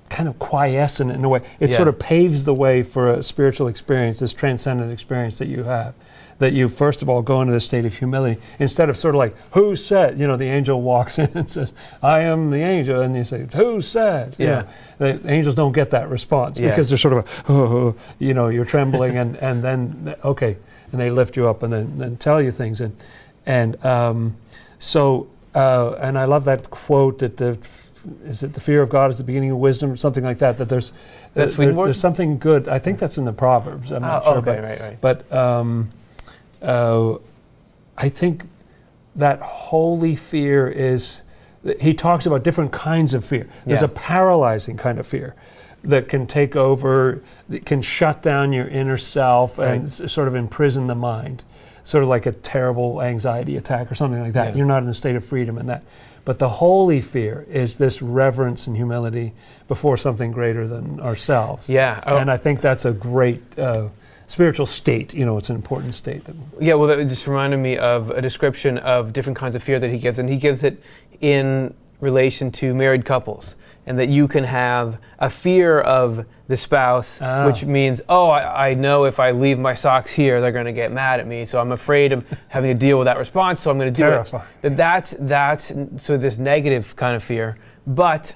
kind 0.08 0.28
of 0.28 0.38
quiescent 0.38 1.10
in 1.12 1.24
a 1.24 1.28
way. 1.28 1.40
It 1.60 1.70
Yeah. 1.70 1.76
sort 1.76 1.88
of 1.88 1.98
paves 1.98 2.44
the 2.44 2.54
way 2.54 2.82
for 2.82 3.08
a 3.10 3.22
spiritual 3.22 3.68
experience, 3.68 4.18
this 4.20 4.32
transcendent 4.32 4.90
experience 4.92 5.38
that 5.38 5.46
you 5.48 5.64
have. 5.64 5.94
That 6.40 6.52
you 6.54 6.68
first 6.68 7.02
of 7.02 7.08
all 7.08 7.20
go 7.22 7.42
into 7.42 7.52
the 7.52 7.60
state 7.60 7.84
of 7.84 7.94
humility 7.96 8.40
instead 8.58 8.88
of 8.88 8.96
sort 8.96 9.14
of 9.14 9.18
like, 9.18 9.36
who 9.52 9.76
said? 9.76 10.18
You 10.18 10.26
know, 10.26 10.36
the 10.36 10.46
angel 10.46 10.80
walks 10.82 11.18
in 11.22 11.30
and 11.34 11.48
says, 11.48 11.72
I 12.02 12.20
am 12.20 12.50
the 12.50 12.62
angel. 12.62 13.02
And 13.02 13.14
you 13.14 13.24
say, 13.24 13.46
who? 13.54 13.74
You 13.74 13.80
Yeah. 14.38 14.62
know, 14.98 15.12
the 15.18 15.30
angels 15.30 15.54
don't 15.54 15.72
get 15.72 15.90
that 15.90 16.08
response 16.08 16.58
Yeah. 16.58 16.70
because 16.70 16.88
they're 16.88 16.96
sort 16.98 17.14
of, 17.14 17.44
oh, 17.48 17.94
you 18.18 18.32
know, 18.34 18.48
you're 18.48 18.64
trembling 18.64 19.18
and, 19.18 19.36
and 19.36 19.62
then, 19.62 20.14
okay, 20.24 20.56
and 20.92 21.00
they 21.00 21.10
lift 21.10 21.36
you 21.36 21.46
up 21.46 21.62
and 21.62 21.70
then, 21.72 21.98
then 21.98 22.16
tell 22.16 22.40
you 22.40 22.50
things. 22.52 22.80
And, 22.80 22.96
and 23.44 23.84
um, 23.84 24.34
so, 24.78 25.28
uh, 25.54 25.92
and 26.02 26.18
I 26.18 26.24
love 26.24 26.46
that 26.46 26.70
quote 26.70 27.18
that 27.18 27.36
the, 27.36 27.58
is 28.24 28.42
it 28.42 28.54
the 28.54 28.60
fear 28.60 28.80
of 28.80 28.88
God 28.88 29.10
is 29.10 29.18
the 29.18 29.24
beginning 29.24 29.50
of 29.50 29.58
wisdom 29.58 29.90
or 29.92 29.96
something 29.96 30.24
like 30.24 30.38
that, 30.38 30.56
that 30.56 30.70
there's, 30.70 30.94
That's 31.34 31.56
there- 31.56 31.70
there's 31.74 32.00
something 32.00 32.38
good. 32.38 32.66
I 32.66 32.78
think 32.78 32.98
that's 32.98 33.18
in 33.18 33.26
the 33.26 33.32
Proverbs. 33.34 33.90
I'm 33.92 34.00
not 34.00 34.22
Oh, 34.24 34.30
sure. 34.30 34.38
okay, 34.38 34.44
but, 34.56 34.62
right, 34.62 34.80
right. 34.80 34.98
but 35.02 35.32
um, 35.34 35.90
uh, 36.62 37.14
I 37.96 38.08
think 38.08 38.44
that 39.16 39.40
holy 39.40 40.16
fear 40.16 40.68
is, 40.68 41.22
he 41.80 41.92
talks 41.94 42.26
about 42.26 42.44
different 42.44 42.72
kinds 42.72 43.12
of 43.14 43.24
fear. 43.24 43.46
There's 43.66 43.80
Yeah. 43.80 43.86
a 43.86 43.88
paralyzing 43.88 44.76
kind 44.76 44.98
of 44.98 45.06
fear 45.06 45.34
that 45.82 46.08
can 46.08 46.26
take 46.26 46.56
over, 46.56 47.22
that 47.48 47.64
can 47.66 47.80
shut 47.82 48.22
down 48.22 48.52
your 48.52 48.68
inner 48.68 48.96
self 48.96 49.58
and 49.58 49.84
Right. 49.84 50.00
s- 50.00 50.12
sort 50.12 50.28
of 50.28 50.34
imprison 50.34 50.86
the 50.86 50.94
mind, 50.94 51.44
sort 51.82 52.02
of 52.04 52.08
like 52.10 52.26
a 52.26 52.32
terrible 52.32 53.02
anxiety 53.02 53.56
attack 53.56 53.90
or 53.90 53.94
something 53.94 54.20
like 54.20 54.34
that. 54.34 54.50
Yeah. 54.50 54.56
You're 54.58 54.66
not 54.66 54.82
in 54.82 54.88
a 54.88 54.94
state 54.94 55.16
of 55.16 55.24
freedom 55.24 55.58
in 55.58 55.66
that. 55.66 55.82
But 56.26 56.38
the 56.38 56.48
holy 56.50 57.00
fear 57.00 57.46
is 57.50 57.76
this 57.78 58.02
reverence 58.02 58.66
and 58.66 58.76
humility 58.76 59.32
before 59.68 59.96
something 59.96 60.32
greater 60.32 60.66
than 60.68 61.00
ourselves. 61.00 61.68
Yeah. 61.70 62.00
Oh, 62.06 62.18
And 62.18 62.30
I 62.30 62.36
think 62.36 62.60
that's 62.60 62.84
a 62.84 62.92
great 62.92 63.42
uh, 63.58 63.88
spiritual 64.30 64.66
state. 64.66 65.12
You 65.12 65.26
know, 65.26 65.36
it's 65.36 65.50
an 65.50 65.56
important 65.56 65.94
state. 65.94 66.24
That, 66.24 66.36
Yeah, 66.60 66.74
well, 66.74 66.86
that 66.88 67.04
just 67.08 67.26
reminded 67.26 67.58
me 67.58 67.76
of 67.76 68.10
a 68.10 68.22
description 68.22 68.78
of 68.78 69.12
different 69.12 69.36
kinds 69.36 69.56
of 69.56 69.62
fear 69.62 69.78
that 69.80 69.90
he 69.90 69.98
gives, 69.98 70.18
and 70.18 70.28
he 70.28 70.36
gives 70.36 70.62
it 70.64 70.80
in 71.20 71.74
relation 72.00 72.50
to 72.50 72.72
married 72.74 73.04
couples, 73.04 73.56
and 73.86 73.98
that 73.98 74.08
you 74.08 74.26
can 74.28 74.44
have 74.44 74.96
a 75.18 75.28
fear 75.28 75.80
of 75.80 76.24
the 76.48 76.56
spouse, 76.56 77.18
Ah. 77.20 77.44
which 77.46 77.64
means, 77.64 78.00
oh, 78.08 78.28
I, 78.28 78.70
I 78.70 78.74
know 78.74 79.04
if 79.04 79.20
I 79.20 79.32
leave 79.32 79.58
my 79.58 79.74
socks 79.74 80.12
here, 80.12 80.40
they're 80.40 80.52
going 80.52 80.64
to 80.64 80.72
get 80.72 80.92
mad 80.92 81.20
at 81.20 81.26
me, 81.26 81.44
so 81.44 81.60
I'm 81.60 81.72
afraid 81.72 82.12
of 82.12 82.24
having 82.48 82.70
to 82.70 82.78
deal 82.86 82.98
with 82.98 83.06
that 83.06 83.18
response, 83.18 83.60
so 83.60 83.70
I'm 83.70 83.78
going 83.78 83.92
to 83.92 84.02
do 84.02 84.08
Terrifying. 84.08 84.44
it. 84.44 84.62
That 84.62 84.76
that's 84.76 85.14
that's 85.18 85.72
so 85.96 86.16
this 86.16 86.38
negative 86.38 86.94
kind 86.96 87.14
of 87.16 87.22
fear, 87.22 87.58
but 87.86 88.34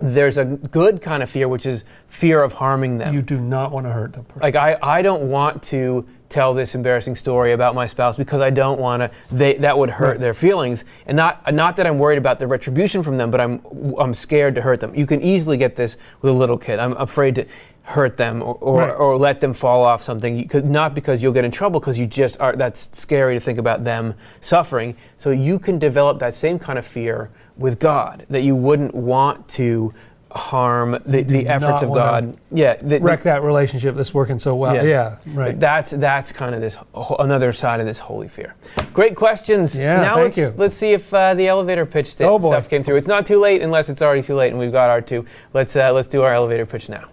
there's 0.00 0.38
a 0.38 0.44
good 0.44 1.00
kind 1.02 1.22
of 1.22 1.28
fear, 1.30 1.46
which 1.48 1.66
is 1.66 1.84
fear 2.06 2.42
of 2.42 2.54
harming 2.54 2.98
them. 2.98 3.12
you 3.14 3.22
do 3.22 3.38
not 3.40 3.70
want 3.72 3.86
to 3.86 3.92
hurt 3.92 4.12
the 4.12 4.22
person. 4.22 4.40
Like 4.42 4.56
I, 4.56 4.78
I 4.82 5.02
don't 5.02 5.24
want 5.30 5.62
to 5.64 6.06
tell 6.28 6.54
this 6.54 6.74
embarrassing 6.76 7.16
story 7.16 7.52
about 7.52 7.74
my 7.74 7.86
spouse 7.86 8.16
because 8.16 8.40
I 8.40 8.50
don't 8.50 8.80
want 8.80 9.00
to. 9.02 9.10
They 9.34 9.54
that 9.58 9.76
would 9.76 9.90
hurt 9.90 10.10
Right. 10.12 10.20
their 10.20 10.34
feelings, 10.34 10.84
and 11.06 11.16
not 11.16 11.52
not 11.54 11.76
that 11.76 11.86
I'm 11.86 11.98
worried 11.98 12.18
about 12.18 12.38
the 12.38 12.46
retribution 12.46 13.02
from 13.02 13.16
them, 13.18 13.30
but 13.30 13.40
I'm 13.40 13.60
I'm 13.98 14.14
scared 14.14 14.54
to 14.54 14.62
hurt 14.62 14.80
them. 14.80 14.94
You 14.94 15.06
can 15.06 15.20
easily 15.22 15.56
get 15.56 15.76
this 15.76 15.96
with 16.22 16.30
a 16.32 16.36
little 16.36 16.56
kid. 16.58 16.78
I'm 16.78 16.92
afraid 16.96 17.34
to 17.34 17.46
hurt 17.82 18.16
them 18.16 18.40
or 18.42 18.54
or, 18.60 18.78
Right. 18.78 18.90
or 18.90 19.16
let 19.18 19.40
them 19.40 19.52
fall 19.52 19.82
off 19.84 20.02
something. 20.02 20.36
You 20.36 20.46
could, 20.46 20.64
not 20.64 20.94
because 20.94 21.22
you'll 21.22 21.32
get 21.32 21.44
in 21.44 21.50
trouble, 21.50 21.80
because 21.80 21.98
you 21.98 22.06
just 22.06 22.40
are. 22.40 22.54
That's 22.56 22.88
scary 22.98 23.34
to 23.34 23.40
think 23.40 23.58
about 23.58 23.84
them 23.84 24.14
suffering. 24.40 24.96
So 25.18 25.30
you 25.30 25.58
can 25.58 25.78
develop 25.78 26.20
that 26.20 26.34
same 26.34 26.58
kind 26.58 26.78
of 26.78 26.86
fear 26.86 27.30
with 27.60 27.78
God 27.78 28.26
that 28.30 28.40
you 28.40 28.56
wouldn't 28.56 28.94
want 28.94 29.46
to 29.50 29.94
harm 30.32 30.92
the, 31.06 31.22
the 31.22 31.46
efforts 31.48 31.82
of 31.82 31.92
God. 31.92 32.36
Yeah, 32.52 32.76
the- 32.76 33.00
Wreck 33.00 33.22
that 33.24 33.42
relationship 33.42 33.96
that's 33.96 34.14
working 34.14 34.38
so 34.38 34.54
well. 34.54 34.74
Yeah. 34.74 34.82
Yeah, 34.84 35.16
right. 35.34 35.58
that's 35.58 35.90
that's 35.90 36.30
kind 36.32 36.54
of 36.54 36.60
this 36.60 36.76
another 37.18 37.52
side 37.52 37.80
of 37.80 37.86
this 37.86 37.98
holy 37.98 38.28
fear. 38.28 38.54
Great 38.92 39.16
questions. 39.16 39.78
Yeah, 39.78 40.00
now 40.00 40.14
thank 40.14 40.24
let's 40.24 40.38
you. 40.38 40.52
let's 40.56 40.76
see 40.76 40.92
if 40.92 41.12
uh, 41.12 41.34
the 41.34 41.48
elevator 41.48 41.84
pitch 41.84 42.14
Oh, 42.20 42.38
boy. 42.38 42.48
stuff 42.50 42.68
came 42.68 42.82
through. 42.82 42.96
It's 42.96 43.08
not 43.08 43.26
too 43.26 43.38
late 43.40 43.60
unless 43.60 43.88
it's 43.88 44.02
already 44.02 44.22
too 44.22 44.34
late, 44.36 44.50
and 44.50 44.58
we've 44.58 44.72
got 44.72 44.88
our 44.88 45.00
two. 45.00 45.26
Let's 45.52 45.74
uh, 45.76 45.92
let's 45.92 46.08
do 46.08 46.22
our 46.22 46.32
elevator 46.32 46.64
pitch 46.66 46.88
now. 46.88 47.08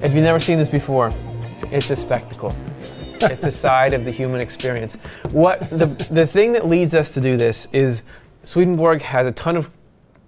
If 0.00 0.14
you've 0.14 0.22
never 0.22 0.38
seen 0.38 0.58
this 0.58 0.70
before, 0.70 1.10
it's 1.72 1.90
a 1.90 1.96
spectacle. 1.96 2.52
it's 3.20 3.44
a 3.44 3.50
side 3.50 3.92
of 3.92 4.04
the 4.04 4.12
human 4.12 4.40
experience. 4.40 4.94
What 5.32 5.64
the 5.70 5.86
the 6.10 6.24
thing 6.24 6.52
that 6.52 6.66
leads 6.66 6.94
us 6.94 7.12
to 7.14 7.20
do 7.20 7.36
this 7.36 7.66
is 7.72 8.04
Swedenborg 8.42 9.02
has 9.02 9.26
a 9.26 9.32
ton 9.32 9.56
of 9.56 9.70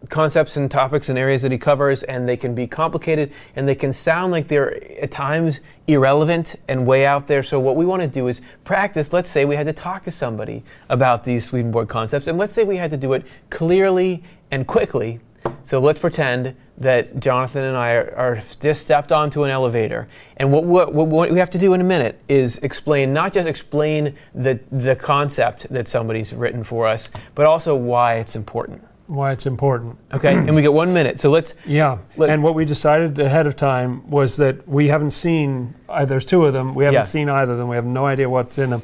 concepts 0.08 0.56
and 0.56 0.68
topics 0.68 1.08
and 1.08 1.16
areas 1.16 1.42
that 1.42 1.52
he 1.52 1.58
covers, 1.58 2.02
and 2.02 2.28
they 2.28 2.36
can 2.36 2.52
be 2.52 2.66
complicated 2.66 3.32
and 3.54 3.68
they 3.68 3.76
can 3.76 3.92
sound 3.92 4.32
like 4.32 4.48
they're 4.48 4.82
at 5.00 5.12
times 5.12 5.60
irrelevant 5.86 6.56
and 6.66 6.84
way 6.84 7.06
out 7.06 7.28
there. 7.28 7.44
So, 7.44 7.60
what 7.60 7.76
we 7.76 7.84
want 7.84 8.02
to 8.02 8.08
do 8.08 8.26
is 8.26 8.40
practice. 8.64 9.12
Let's 9.12 9.30
say 9.30 9.44
we 9.44 9.54
had 9.54 9.66
to 9.66 9.72
talk 9.72 10.02
to 10.02 10.10
somebody 10.10 10.64
about 10.88 11.22
these 11.22 11.44
Swedenborg 11.44 11.88
concepts, 11.88 12.26
and 12.26 12.36
let's 12.38 12.52
say 12.52 12.64
we 12.64 12.76
had 12.76 12.90
to 12.90 12.96
do 12.96 13.12
it 13.12 13.24
clearly 13.50 14.24
and 14.50 14.66
quickly. 14.66 15.20
So, 15.62 15.80
let's 15.80 15.98
pretend 15.98 16.54
that 16.78 17.20
Jonathan 17.20 17.64
and 17.64 17.76
I 17.76 17.92
are, 17.92 18.14
are 18.16 18.42
just 18.60 18.80
stepped 18.82 19.12
onto 19.12 19.44
an 19.44 19.50
elevator, 19.50 20.08
and 20.38 20.50
what, 20.50 20.64
what, 20.64 20.94
what, 20.94 21.30
we 21.30 21.38
have 21.38 21.50
to 21.50 21.58
do 21.58 21.74
in 21.74 21.80
a 21.80 21.84
minute 21.84 22.18
is 22.28 22.58
explain, 22.58 23.12
not 23.12 23.32
just 23.32 23.46
explain 23.46 24.14
the, 24.34 24.58
the 24.72 24.96
concept 24.96 25.68
that 25.70 25.88
somebody's 25.88 26.32
written 26.32 26.64
for 26.64 26.86
us, 26.86 27.10
but 27.34 27.46
also 27.46 27.76
why 27.76 28.14
it's 28.14 28.34
important. 28.34 28.82
Why 29.06 29.32
it's 29.32 29.44
important. 29.46 29.98
Okay, 30.14 30.32
and 30.34 30.54
we 30.54 30.62
get 30.62 30.72
one 30.72 30.94
minute. 30.94 31.18
So 31.18 31.30
let's. 31.30 31.54
Yeah. 31.66 31.98
Let- 32.16 32.30
and 32.30 32.42
what 32.44 32.54
we 32.54 32.64
decided 32.64 33.18
ahead 33.18 33.46
of 33.46 33.56
time 33.56 34.08
was 34.08 34.36
that 34.36 34.66
we 34.68 34.86
haven't 34.88 35.10
seen, 35.10 35.74
uh, 35.88 36.04
there's 36.04 36.24
two 36.24 36.44
of 36.44 36.52
them, 36.52 36.74
we 36.76 36.84
haven't 36.84 36.98
Yeah. 36.98 37.02
seen 37.02 37.28
either 37.28 37.52
of 37.52 37.58
them, 37.58 37.68
we 37.68 37.76
have 37.76 37.84
no 37.84 38.06
idea 38.06 38.30
what's 38.30 38.56
in 38.58 38.70
them. 38.70 38.82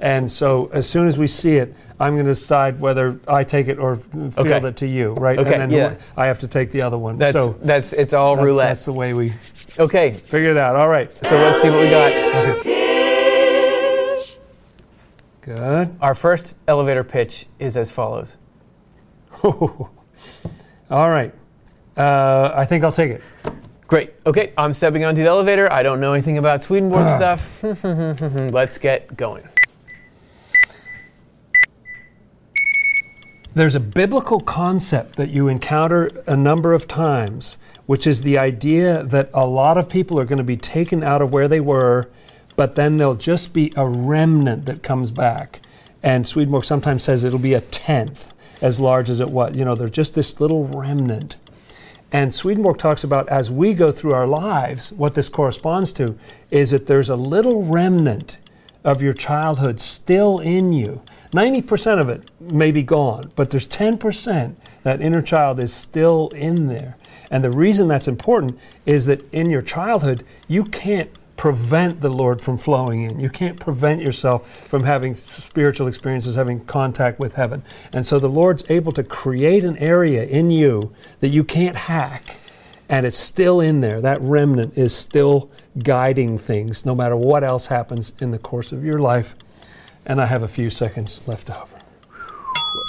And 0.00 0.30
so 0.30 0.70
as 0.72 0.88
soon 0.88 1.06
as 1.06 1.18
we 1.18 1.26
see 1.26 1.56
it, 1.56 1.74
I'm 1.98 2.14
going 2.14 2.26
to 2.26 2.30
decide 2.30 2.78
whether 2.78 3.18
I 3.26 3.42
take 3.42 3.68
it 3.68 3.78
or 3.78 3.96
field 3.96 4.38
Okay. 4.38 4.68
it 4.68 4.76
to 4.78 4.86
you, 4.86 5.12
right? 5.14 5.38
Okay, 5.38 5.54
and 5.54 5.62
then 5.62 5.70
yeah. 5.70 5.94
I 6.16 6.26
have 6.26 6.38
to 6.40 6.48
take 6.48 6.70
the 6.70 6.82
other 6.82 6.98
one. 6.98 7.16
That's 7.16 7.34
so 7.34 7.56
that's 7.62 7.92
it's 7.94 8.12
all 8.12 8.36
that- 8.36 8.42
roulette. 8.44 8.68
that's 8.68 8.84
the 8.84 8.92
way 8.92 9.14
we 9.14 9.32
Okay, 9.78 10.10
figure 10.12 10.50
it 10.50 10.56
out. 10.58 10.76
All 10.76 10.88
right. 10.88 11.10
so 11.24 11.38
let's 11.38 11.60
see 11.62 11.70
what 11.70 11.80
we 11.80 11.90
got. 11.90 12.12
Good. 15.42 15.96
Our 16.00 16.14
first 16.14 16.54
elevator 16.66 17.04
pitch 17.04 17.46
is 17.58 17.76
as 17.76 17.90
follows. 17.90 18.36
All 19.42 19.90
right. 20.90 21.32
Uh, 21.96 22.50
I 22.54 22.64
think 22.64 22.82
I'll 22.84 22.90
take 22.92 23.12
it. 23.12 23.22
Great. 23.86 24.14
Okay, 24.26 24.52
I'm 24.58 24.72
stepping 24.72 25.04
onto 25.04 25.22
the 25.22 25.28
elevator. 25.28 25.72
I 25.72 25.82
don't 25.84 26.00
know 26.00 26.12
anything 26.12 26.38
about 26.38 26.62
Swedenborg 26.64 27.08
stuff. 27.16 27.62
let's 28.52 28.76
get 28.78 29.16
going. 29.16 29.48
There's 33.56 33.74
a 33.74 33.80
biblical 33.80 34.40
concept 34.40 35.16
that 35.16 35.30
you 35.30 35.48
encounter 35.48 36.10
a 36.26 36.36
number 36.36 36.74
of 36.74 36.86
times, 36.86 37.56
which 37.86 38.06
is 38.06 38.20
the 38.20 38.36
idea 38.36 39.02
that 39.04 39.30
a 39.32 39.46
lot 39.46 39.78
of 39.78 39.88
people 39.88 40.20
are 40.20 40.26
going 40.26 40.36
to 40.36 40.44
be 40.44 40.58
taken 40.58 41.02
out 41.02 41.22
of 41.22 41.32
where 41.32 41.48
they 41.48 41.60
were, 41.60 42.04
but 42.54 42.74
then 42.74 42.98
there'll 42.98 43.14
just 43.14 43.54
be 43.54 43.72
a 43.74 43.88
remnant 43.88 44.66
that 44.66 44.82
comes 44.82 45.10
back. 45.10 45.62
And 46.02 46.26
Swedenborg 46.26 46.64
sometimes 46.64 47.04
says 47.04 47.24
it'll 47.24 47.38
be 47.38 47.54
a 47.54 47.62
tenth 47.62 48.34
as 48.60 48.78
large 48.78 49.08
as 49.08 49.20
it 49.20 49.30
was. 49.30 49.56
You 49.56 49.64
know, 49.64 49.74
there's 49.74 49.90
just 49.90 50.14
this 50.14 50.38
little 50.38 50.66
remnant. 50.66 51.36
And 52.12 52.34
Swedenborg 52.34 52.76
talks 52.76 53.04
about 53.04 53.26
as 53.30 53.50
we 53.50 53.72
go 53.72 53.90
through 53.90 54.12
our 54.12 54.26
lives, 54.26 54.92
what 54.92 55.14
this 55.14 55.30
corresponds 55.30 55.94
to 55.94 56.18
is 56.50 56.72
that 56.72 56.88
there's 56.88 57.08
a 57.08 57.16
little 57.16 57.62
remnant 57.62 58.36
of 58.84 59.00
your 59.00 59.14
childhood 59.14 59.80
still 59.80 60.40
in 60.40 60.74
you. 60.74 61.00
90% 61.36 62.00
of 62.00 62.08
it 62.08 62.30
may 62.40 62.72
be 62.72 62.82
gone, 62.82 63.30
but 63.36 63.50
there's 63.50 63.66
10% 63.66 64.54
that 64.84 65.02
inner 65.02 65.20
child 65.20 65.60
is 65.60 65.72
still 65.72 66.28
in 66.28 66.66
there. 66.66 66.96
And 67.30 67.44
the 67.44 67.50
reason 67.50 67.88
that's 67.88 68.08
important 68.08 68.58
is 68.86 69.06
that 69.06 69.22
in 69.32 69.50
your 69.50 69.62
childhood, 69.62 70.24
you 70.48 70.64
can't 70.64 71.10
prevent 71.36 72.00
the 72.00 72.08
Lord 72.08 72.40
from 72.40 72.56
flowing 72.56 73.02
in. 73.02 73.20
You 73.20 73.28
can't 73.28 73.60
prevent 73.60 74.00
yourself 74.00 74.66
from 74.68 74.84
having 74.84 75.12
spiritual 75.12 75.86
experiences, 75.86 76.34
having 76.34 76.64
contact 76.64 77.18
with 77.20 77.34
heaven. 77.34 77.62
And 77.92 78.06
so 78.06 78.18
the 78.18 78.28
Lord's 78.30 78.64
able 78.70 78.92
to 78.92 79.04
create 79.04 79.62
an 79.62 79.76
area 79.76 80.24
in 80.24 80.50
you 80.50 80.94
that 81.20 81.28
you 81.28 81.44
can't 81.44 81.76
hack 81.76 82.36
and 82.88 83.04
it's 83.04 83.16
still 83.16 83.60
in 83.60 83.80
there. 83.80 84.00
That 84.00 84.20
remnant 84.20 84.78
is 84.78 84.94
still 84.94 85.50
guiding 85.82 86.38
things 86.38 86.86
no 86.86 86.94
matter 86.94 87.16
what 87.16 87.44
else 87.44 87.66
happens 87.66 88.12
in 88.20 88.30
the 88.30 88.38
course 88.38 88.72
of 88.72 88.84
your 88.84 89.00
life. 89.00 89.34
And 90.06 90.20
I 90.20 90.26
have 90.26 90.42
a 90.42 90.48
few 90.48 90.70
seconds 90.70 91.22
left 91.26 91.50
over. 91.50 91.78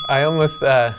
I 0.09 0.23
almost. 0.23 0.63
Uh 0.63 0.93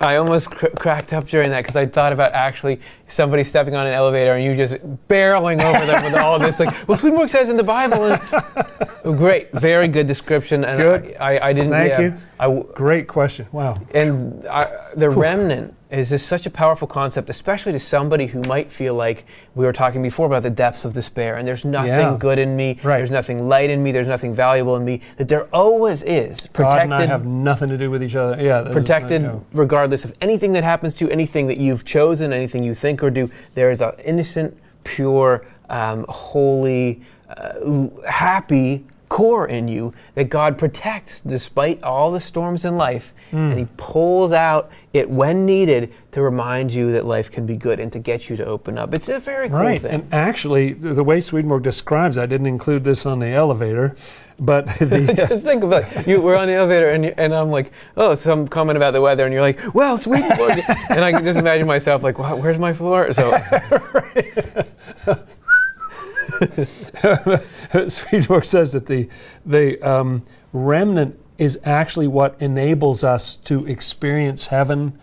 I 0.00 0.16
almost 0.16 0.50
cr- 0.50 0.66
cracked 0.78 1.12
up 1.12 1.26
during 1.26 1.50
that 1.50 1.62
because 1.62 1.76
I 1.76 1.86
thought 1.86 2.12
about 2.12 2.32
actually 2.32 2.80
somebody 3.06 3.44
stepping 3.44 3.74
on 3.74 3.86
an 3.86 3.94
elevator 3.94 4.34
and 4.34 4.44
you 4.44 4.54
just 4.54 4.74
barreling 5.08 5.62
over 5.62 5.86
them 5.86 6.04
with 6.04 6.14
all 6.14 6.38
this. 6.38 6.60
Like, 6.60 6.86
well, 6.86 6.96
Swedenborg 6.96 7.30
says 7.30 7.48
in 7.48 7.56
the 7.56 7.62
Bible. 7.62 8.04
And, 8.04 8.20
oh, 9.04 9.14
great, 9.14 9.50
very 9.52 9.88
good 9.88 10.06
description. 10.06 10.64
And 10.64 10.78
good. 10.78 11.16
I, 11.18 11.38
I, 11.38 11.48
I 11.48 11.52
didn't. 11.52 11.70
Thank 11.70 11.92
yeah, 11.92 12.00
you. 12.00 12.14
I, 12.38 12.64
Great 12.74 13.08
question. 13.08 13.46
Wow. 13.52 13.76
and 13.94 14.46
I, 14.48 14.90
the 14.96 15.08
remnant 15.08 15.74
is 15.90 16.10
this 16.10 16.22
such 16.24 16.46
a 16.46 16.50
powerful 16.50 16.88
concept, 16.88 17.30
especially 17.30 17.70
to 17.72 17.78
somebody 17.78 18.26
who 18.26 18.40
might 18.42 18.72
feel 18.72 18.94
like 18.94 19.24
we 19.54 19.64
were 19.64 19.72
talking 19.72 20.02
before 20.02 20.26
about 20.26 20.42
the 20.42 20.50
depths 20.50 20.84
of 20.84 20.92
despair 20.94 21.36
and 21.36 21.46
there's 21.46 21.64
nothing 21.64 21.88
Yeah. 21.90 22.16
good 22.18 22.38
in 22.40 22.56
me, 22.56 22.78
Right. 22.82 22.96
there's 22.98 23.10
nothing 23.12 23.48
light 23.48 23.70
in 23.70 23.82
me, 23.84 23.92
there's 23.92 24.08
nothing 24.08 24.34
valuable 24.34 24.74
in 24.74 24.84
me. 24.84 25.00
That 25.16 25.28
there 25.28 25.44
always 25.52 26.02
is 26.02 26.40
God 26.52 26.52
protected 26.54 26.92
and 26.92 27.02
I 27.04 27.06
have 27.06 27.24
nothing 27.24 27.68
to 27.68 27.78
do 27.78 27.90
with 27.90 28.02
each 28.02 28.16
other. 28.16 28.36
Yeah. 28.42 28.62
protected 28.72 29.22
you 29.22 29.28
know. 29.28 29.44
regardless 29.52 30.04
of 30.04 30.12
anything 30.20 30.52
that 30.54 30.64
happens 30.64 30.94
to 30.96 31.04
you, 31.04 31.10
anything 31.10 31.46
that 31.46 31.58
you've 31.58 31.84
chosen, 31.84 32.32
anything 32.32 32.64
you 32.64 32.74
think 32.74 33.02
or 33.02 33.10
do. 33.10 33.30
There 33.54 33.70
is 33.70 33.80
an 33.80 33.92
innocent, 34.04 34.56
pure, 34.82 35.44
um, 35.70 36.04
holy, 36.08 37.00
uh, 37.28 37.86
happy 38.08 38.84
core 39.08 39.46
in 39.46 39.68
you 39.68 39.94
that 40.14 40.24
God 40.30 40.58
protects 40.58 41.20
despite 41.20 41.82
all 41.82 42.10
the 42.12 42.20
storms 42.20 42.64
in 42.64 42.76
life. 42.76 43.14
And 43.32 43.52
hmm. 43.52 43.58
He 43.58 43.66
pulls 43.76 44.32
out 44.32 44.70
it 44.92 45.10
when 45.10 45.44
needed 45.44 45.92
to 46.12 46.22
remind 46.22 46.72
you 46.72 46.92
that 46.92 47.04
life 47.04 47.30
can 47.30 47.46
be 47.46 47.56
good 47.56 47.78
and 47.80 47.92
to 47.92 47.98
get 47.98 48.28
you 48.30 48.36
to 48.36 48.44
open 48.44 48.78
up. 48.78 48.94
It's 48.94 49.08
a 49.08 49.18
very 49.20 49.48
cool 49.48 49.58
Right, 49.58 49.80
thing. 49.80 49.90
and 49.92 50.14
actually, 50.14 50.72
the 50.72 51.04
way 51.04 51.20
Swedenborg 51.20 51.62
describes, 51.62 52.16
I 52.16 52.26
didn't 52.26 52.46
include 52.46 52.84
this 52.84 53.04
on 53.04 53.18
the 53.18 53.28
elevator, 53.28 53.94
but 54.38 54.66
the, 54.78 55.26
Just 55.28 55.44
think 55.44 55.64
of 55.64 55.70
like 55.70 56.06
you, 56.06 56.20
we're 56.20 56.36
on 56.36 56.46
the 56.48 56.54
elevator 56.54 56.88
and, 56.88 57.04
you, 57.04 57.14
and 57.16 57.34
I'm 57.34 57.50
like, 57.50 57.72
oh, 57.96 58.14
some 58.14 58.48
comment 58.48 58.76
about 58.76 58.92
the 58.92 59.00
weather, 59.00 59.24
and 59.24 59.32
you're 59.32 59.42
like, 59.42 59.60
well, 59.74 59.98
Swedenborg, 59.98 60.60
and 60.90 61.00
I 61.00 61.12
can 61.12 61.24
just 61.24 61.38
imagine 61.38 61.66
myself 61.66 62.02
like, 62.02 62.18
wow, 62.18 62.36
where's 62.36 62.58
my 62.58 62.72
floor? 62.72 63.12
So 63.12 63.30
Swedenborg 67.88 68.44
says 68.44 68.72
that 68.72 68.86
the 68.86 69.08
the 69.44 69.80
um, 69.88 70.22
remnant 70.52 71.18
is 71.38 71.58
actually 71.64 72.06
what 72.08 72.40
enables 72.40 73.04
us 73.04 73.36
to 73.36 73.66
experience 73.66 74.46
heaven, 74.46 74.98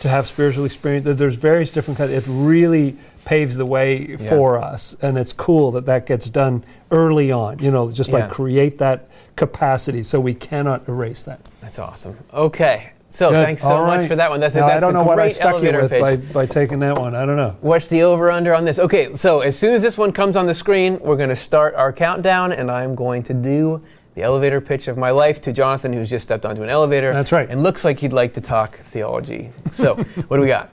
to 0.00 0.08
have 0.08 0.26
spiritual 0.26 0.64
experience. 0.64 1.06
There's 1.16 1.36
various 1.36 1.72
different 1.72 1.98
kinds. 1.98 2.10
It 2.12 2.24
really 2.26 2.96
paves 3.24 3.56
the 3.56 3.66
way 3.66 4.16
for 4.16 4.58
us, 4.58 4.94
and 5.02 5.16
it's 5.18 5.32
cool 5.32 5.70
that 5.72 5.86
that 5.86 6.06
gets 6.06 6.28
done 6.28 6.64
early 6.90 7.30
on. 7.32 7.58
You 7.60 7.70
know, 7.70 7.90
just 7.90 8.10
Yeah. 8.10 8.20
like 8.20 8.30
create 8.30 8.78
that 8.78 9.08
capacity 9.36 10.02
so 10.02 10.18
we 10.20 10.32
cannot 10.34 10.88
erase 10.88 11.22
that. 11.24 11.40
that's 11.60 11.78
awesome. 11.78 12.16
Okay, 12.32 12.90
so 13.08 13.30
Good. 13.30 13.36
thanks 13.44 13.62
so 13.62 13.68
All 13.68 13.86
much 13.86 14.00
right. 14.00 14.08
for 14.08 14.16
that 14.16 14.30
one. 14.30 14.40
That's 14.40 14.56
a, 14.56 14.60
Now, 14.60 14.66
that's 14.66 14.76
I 14.78 14.80
don't 14.80 14.90
a 14.90 14.98
know 14.98 15.04
what 15.04 15.18
I 15.18 15.22
great 15.24 15.32
stuck 15.32 15.62
you 15.62 15.68
elevator 15.68 15.80
with 15.80 15.90
pitch. 15.90 16.00
by, 16.02 16.16
by 16.16 16.46
taking 16.46 16.78
that 16.80 16.98
one. 16.98 17.14
I 17.14 17.24
don't 17.24 17.36
know. 17.36 17.56
What's 17.60 17.86
the 17.86 18.02
over 18.02 18.30
under 18.30 18.54
on 18.54 18.64
this? 18.64 18.78
Okay, 18.78 19.14
so 19.14 19.40
as 19.40 19.58
soon 19.58 19.74
as 19.74 19.82
this 19.82 19.96
one 19.96 20.12
comes 20.12 20.36
on 20.36 20.46
the 20.46 20.54
screen, 20.54 20.98
we're 21.00 21.16
going 21.16 21.28
to 21.30 21.36
start 21.36 21.74
our 21.74 21.92
countdown, 21.92 22.52
and 22.52 22.70
I'm 22.70 22.94
going 22.94 23.22
to 23.24 23.34
do 23.34 23.82
the 24.14 24.22
elevator 24.22 24.60
pitch 24.60 24.88
of 24.88 24.96
my 24.98 25.10
life 25.10 25.40
to 25.42 25.52
Jonathan, 25.52 25.92
who's 25.92 26.10
just 26.10 26.24
stepped 26.24 26.44
onto 26.46 26.62
an 26.62 26.68
elevator. 26.70 27.12
That's 27.12 27.32
right. 27.32 27.48
And 27.48 27.62
looks 27.62 27.84
like 27.84 27.98
he'd 28.00 28.12
like 28.12 28.34
to 28.34 28.40
talk 28.40 28.76
theology. 28.76 29.50
So, 29.70 29.94
what 30.28 30.36
do 30.36 30.42
we 30.42 30.48
got? 30.48 30.72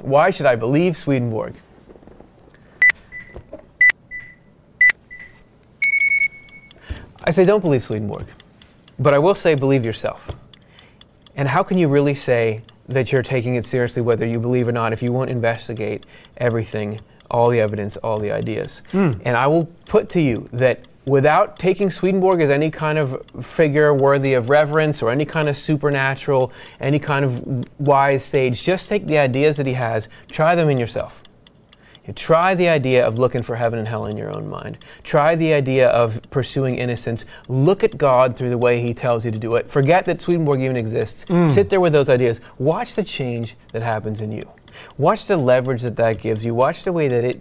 Why 0.00 0.30
should 0.30 0.46
I 0.46 0.54
believe 0.56 0.96
Swedenborg? 0.96 1.54
I 7.24 7.30
say 7.30 7.44
don't 7.44 7.60
believe 7.62 7.82
Swedenborg, 7.82 8.26
but 8.98 9.14
I 9.14 9.18
will 9.18 9.34
say 9.34 9.54
believe 9.54 9.84
yourself. 9.84 10.30
And 11.36 11.48
how 11.48 11.62
can 11.62 11.78
you 11.78 11.88
really 11.88 12.14
say 12.14 12.62
that 12.88 13.10
you're 13.10 13.22
taking 13.22 13.54
it 13.56 13.64
seriously, 13.64 14.02
whether 14.02 14.26
you 14.26 14.38
believe 14.38 14.68
or 14.68 14.72
not, 14.72 14.92
if 14.92 15.02
you 15.02 15.12
won't 15.12 15.30
investigate 15.30 16.06
everything, 16.36 17.00
all 17.30 17.50
the 17.50 17.60
evidence, 17.60 17.96
all 17.98 18.18
the 18.18 18.30
ideas? 18.30 18.82
Hmm. 18.92 19.12
And 19.24 19.36
I 19.36 19.46
will 19.46 19.66
put 19.86 20.08
to 20.10 20.20
you 20.20 20.48
that 20.52 20.86
without 21.06 21.58
taking 21.58 21.90
Swedenborg 21.90 22.40
as 22.40 22.50
any 22.50 22.70
kind 22.70 22.98
of 22.98 23.22
figure 23.44 23.92
worthy 23.92 24.34
of 24.34 24.48
reverence 24.48 25.02
or 25.02 25.10
any 25.10 25.24
kind 25.24 25.48
of 25.48 25.56
supernatural, 25.56 26.52
any 26.80 26.98
kind 26.98 27.24
of 27.24 27.64
wise 27.78 28.24
sage, 28.24 28.62
just 28.62 28.88
take 28.88 29.06
the 29.06 29.18
ideas 29.18 29.56
that 29.56 29.66
he 29.66 29.74
has, 29.74 30.08
try 30.30 30.54
them 30.54 30.68
in 30.68 30.78
yourself. 30.78 31.22
You 32.06 32.12
try 32.12 32.54
the 32.54 32.68
idea 32.68 33.06
of 33.06 33.18
looking 33.18 33.42
for 33.42 33.56
heaven 33.56 33.78
and 33.78 33.88
hell 33.88 34.06
in 34.06 34.16
your 34.16 34.36
own 34.36 34.48
mind. 34.48 34.78
Try 35.02 35.34
the 35.34 35.54
idea 35.54 35.88
of 35.88 36.20
pursuing 36.30 36.76
innocence. 36.76 37.24
Look 37.48 37.82
at 37.82 37.96
God 37.96 38.36
through 38.36 38.50
the 38.50 38.58
way 38.58 38.80
He 38.82 38.92
tells 38.92 39.24
you 39.24 39.30
to 39.30 39.38
do 39.38 39.54
it. 39.54 39.70
Forget 39.70 40.04
that 40.04 40.20
Swedenborg 40.20 40.60
even 40.60 40.76
exists. 40.76 41.24
Mm. 41.26 41.46
Sit 41.46 41.70
there 41.70 41.80
with 41.80 41.94
those 41.94 42.10
ideas. 42.10 42.40
Watch 42.58 42.94
the 42.94 43.04
change 43.04 43.56
that 43.72 43.82
happens 43.82 44.20
in 44.20 44.32
you. 44.32 44.42
Watch 44.98 45.26
the 45.26 45.36
leverage 45.36 45.82
that 45.82 45.96
that 45.96 46.20
gives 46.20 46.44
you. 46.44 46.54
Watch 46.54 46.84
the 46.84 46.92
way 46.92 47.08
that 47.08 47.24
it 47.24 47.40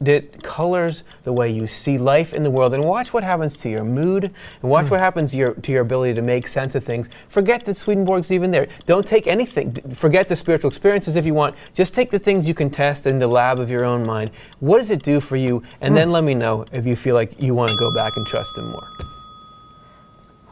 that 0.00 0.42
colors 0.42 1.04
the 1.24 1.32
way 1.32 1.50
you 1.50 1.66
see 1.66 1.98
life 1.98 2.32
in 2.32 2.42
the 2.42 2.50
world. 2.50 2.72
And 2.72 2.82
watch 2.84 3.12
what 3.12 3.22
happens 3.22 3.56
to 3.58 3.68
your 3.68 3.84
mood. 3.84 4.24
And 4.24 4.70
watch 4.70 4.90
what 4.90 4.98
happens 5.00 5.32
to 5.32 5.36
your, 5.36 5.52
to 5.54 5.72
your 5.72 5.82
ability 5.82 6.14
to 6.14 6.22
make 6.22 6.48
sense 6.48 6.74
of 6.74 6.82
things. 6.84 7.10
Forget 7.28 7.64
that 7.66 7.76
swedenborg's 7.76 8.32
even 8.32 8.50
there. 8.50 8.66
Don't 8.86 9.06
take 9.06 9.26
anything 9.26 9.70
D- 9.72 9.82
forget 9.92 10.26
the 10.28 10.36
spiritual 10.36 10.68
experiences 10.68 11.16
if 11.16 11.26
you 11.26 11.34
want. 11.34 11.54
Just 11.74 11.92
take 11.94 12.10
the 12.10 12.18
things 12.18 12.48
you 12.48 12.54
can 12.54 12.70
test 12.70 13.06
in 13.06 13.18
the 13.18 13.26
lab 13.28 13.60
of 13.60 13.70
your 13.70 13.84
own 13.84 14.02
mind. 14.04 14.30
What 14.60 14.78
does 14.78 14.90
it 14.90 15.02
do 15.02 15.20
for 15.20 15.36
you? 15.36 15.62
And 15.82 15.94
then 15.96 16.10
let 16.10 16.24
me 16.24 16.34
know 16.34 16.64
if 16.72 16.86
you 16.86 16.96
feel 16.96 17.14
like 17.14 17.42
you 17.42 17.54
want 17.54 17.70
to 17.70 17.76
go 17.76 17.94
back 17.94 18.12
and 18.16 18.26
trust 18.26 18.56
him 18.56 18.70
more. 18.70 18.88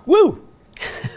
Woo! 0.04 0.44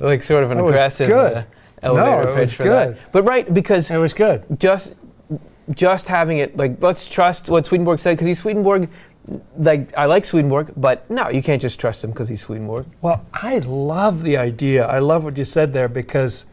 like 0.00 0.22
sort 0.22 0.44
of 0.44 0.50
an 0.50 0.56
That 0.58 0.64
was 0.64 0.72
aggressive 0.74 1.08
good. 1.08 1.36
uh, 1.38 1.42
elevator 1.82 2.20
it 2.30 2.34
pitch 2.34 2.40
was 2.40 2.52
for 2.54 2.62
good. 2.64 2.96
that 2.96 3.12
but 3.12 3.22
right 3.24 3.52
because 3.52 3.90
It 3.90 3.98
was 3.98 4.12
good. 4.12 4.44
just 4.58 4.94
just 5.70 6.08
having 6.08 6.38
it 6.38 6.56
like 6.56 6.82
let's 6.82 7.06
trust 7.06 7.48
what 7.48 7.66
Swedenborg 7.66 8.00
said 8.00 8.12
because 8.12 8.26
he's 8.26 8.40
Swedenborg. 8.40 8.88
Like 9.56 9.96
I 9.96 10.06
like 10.06 10.24
Swedenborg, 10.24 10.72
but 10.76 11.08
no, 11.10 11.28
you 11.28 11.42
can't 11.42 11.60
just 11.60 11.78
trust 11.78 12.02
him 12.02 12.10
because 12.10 12.28
he's 12.28 12.40
Swedenborg. 12.40 12.86
Well, 13.00 13.24
I 13.32 13.58
love 13.58 14.22
the 14.22 14.36
idea. 14.36 14.86
I 14.86 14.98
love 14.98 15.24
what 15.24 15.36
you 15.36 15.44
said 15.44 15.72
there 15.72 15.88
because 15.88 16.46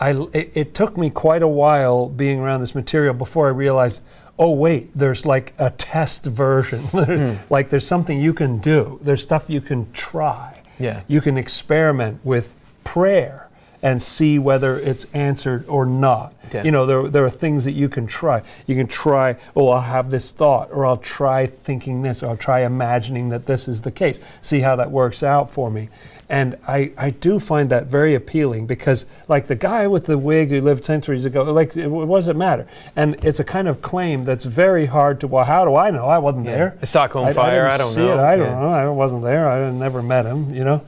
I, 0.00 0.12
it, 0.32 0.52
it 0.54 0.74
took 0.74 0.96
me 0.96 1.10
quite 1.10 1.42
a 1.42 1.48
while 1.48 2.08
being 2.08 2.40
around 2.40 2.60
this 2.60 2.74
material 2.74 3.14
before 3.14 3.46
I 3.46 3.50
realized, 3.50 4.02
oh, 4.38 4.50
wait, 4.50 4.90
there's 4.96 5.26
like 5.26 5.52
a 5.58 5.70
test 5.70 6.24
version. 6.26 6.80
Hmm. 6.92 7.34
like 7.50 7.68
there's 7.68 7.86
something 7.86 8.20
you 8.20 8.34
can 8.34 8.58
do, 8.58 8.98
there's 9.02 9.22
stuff 9.22 9.48
you 9.48 9.60
can 9.60 9.90
try. 9.92 10.60
Yeah. 10.78 11.02
You 11.06 11.20
can 11.20 11.36
experiment 11.36 12.20
with 12.24 12.56
prayer 12.84 13.48
and 13.82 14.00
see 14.00 14.38
whether 14.38 14.78
it's 14.78 15.06
answered 15.12 15.68
or 15.68 15.84
not. 15.84 16.34
Yeah. 16.52 16.64
You 16.64 16.70
know, 16.70 16.86
there, 16.86 17.08
there 17.08 17.24
are 17.24 17.30
things 17.30 17.64
that 17.64 17.72
you 17.72 17.88
can 17.88 18.06
try. 18.06 18.42
You 18.66 18.76
can 18.76 18.86
try, 18.86 19.36
oh, 19.56 19.68
I'll 19.68 19.80
have 19.80 20.10
this 20.10 20.32
thought, 20.32 20.68
or 20.70 20.84
I'll 20.86 20.98
try 20.98 21.46
thinking 21.46 22.02
this, 22.02 22.22
or 22.22 22.28
I'll 22.28 22.36
try 22.36 22.60
imagining 22.60 23.30
that 23.30 23.46
this 23.46 23.68
is 23.68 23.80
the 23.80 23.90
case. 23.90 24.20
See 24.40 24.60
how 24.60 24.76
that 24.76 24.90
works 24.90 25.22
out 25.22 25.50
for 25.50 25.70
me. 25.70 25.88
And 26.28 26.56
I, 26.66 26.92
I 26.96 27.10
do 27.10 27.38
find 27.38 27.68
that 27.70 27.86
very 27.86 28.14
appealing 28.14 28.66
because, 28.66 29.04
like 29.28 29.48
the 29.48 29.54
guy 29.54 29.86
with 29.86 30.06
the 30.06 30.16
wig 30.16 30.48
who 30.48 30.60
lived 30.62 30.84
centuries 30.84 31.24
ago, 31.24 31.42
like, 31.42 31.76
it, 31.76 31.88
what 31.88 32.16
does 32.16 32.28
it 32.28 32.36
matter? 32.36 32.66
And 32.96 33.22
it's 33.24 33.40
a 33.40 33.44
kind 33.44 33.68
of 33.68 33.82
claim 33.82 34.24
that's 34.24 34.44
very 34.44 34.86
hard 34.86 35.20
to, 35.20 35.26
well, 35.26 35.44
how 35.44 35.64
do 35.64 35.74
I 35.74 35.90
know? 35.90 36.06
I 36.06 36.18
wasn't 36.18 36.46
there. 36.46 36.76
The 36.80 36.86
Stockholm 36.86 37.26
I, 37.26 37.32
Fire, 37.32 37.68
didn't 37.68 37.72
I, 37.72 37.76
don't 37.78 37.92
see 37.92 38.00
know. 38.00 38.18
It. 38.18 38.20
I 38.20 38.36
don't 38.36 38.60
know. 38.60 38.70
I 38.70 38.88
wasn't 38.88 39.22
there. 39.22 39.48
I 39.48 39.70
never 39.70 40.02
met 40.02 40.24
him, 40.24 40.54
you 40.54 40.64
know. 40.64 40.82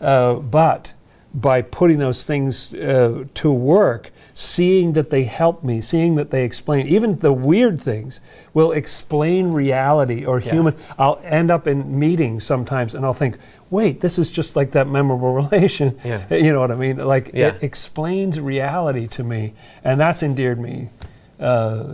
Uh, 0.00 0.34
but 0.34 0.94
by 1.40 1.62
putting 1.62 1.98
those 1.98 2.26
things 2.26 2.74
uh, 2.74 3.24
to 3.34 3.52
work, 3.52 4.10
seeing 4.34 4.92
that 4.92 5.10
they 5.10 5.24
help 5.24 5.62
me, 5.64 5.80
seeing 5.80 6.14
that 6.16 6.30
they 6.30 6.44
explain, 6.44 6.86
even 6.86 7.16
the 7.18 7.32
weird 7.32 7.80
things 7.80 8.20
will 8.54 8.72
explain 8.72 9.52
reality 9.52 10.24
or 10.24 10.40
Yeah. 10.40 10.52
human. 10.52 10.74
I'll 10.98 11.20
end 11.24 11.50
up 11.50 11.66
in 11.66 11.98
meetings 11.98 12.44
sometimes 12.44 12.94
and 12.94 13.04
I'll 13.04 13.14
think, 13.14 13.38
wait, 13.70 14.00
this 14.00 14.18
is 14.18 14.30
just 14.30 14.56
like 14.56 14.70
that 14.72 14.88
memorable 14.88 15.32
relation. 15.44 15.98
Yeah. 16.04 16.22
You 16.30 16.52
know 16.52 16.60
what 16.60 16.70
I 16.70 16.76
mean? 16.76 16.98
Like 16.98 17.30
Yeah. 17.34 17.48
it 17.48 17.62
explains 17.62 18.40
reality 18.40 19.06
to 19.08 19.24
me, 19.24 19.54
and 19.84 20.00
that's 20.00 20.22
endeared 20.22 20.58
me 20.60 20.88
uh, 21.40 21.84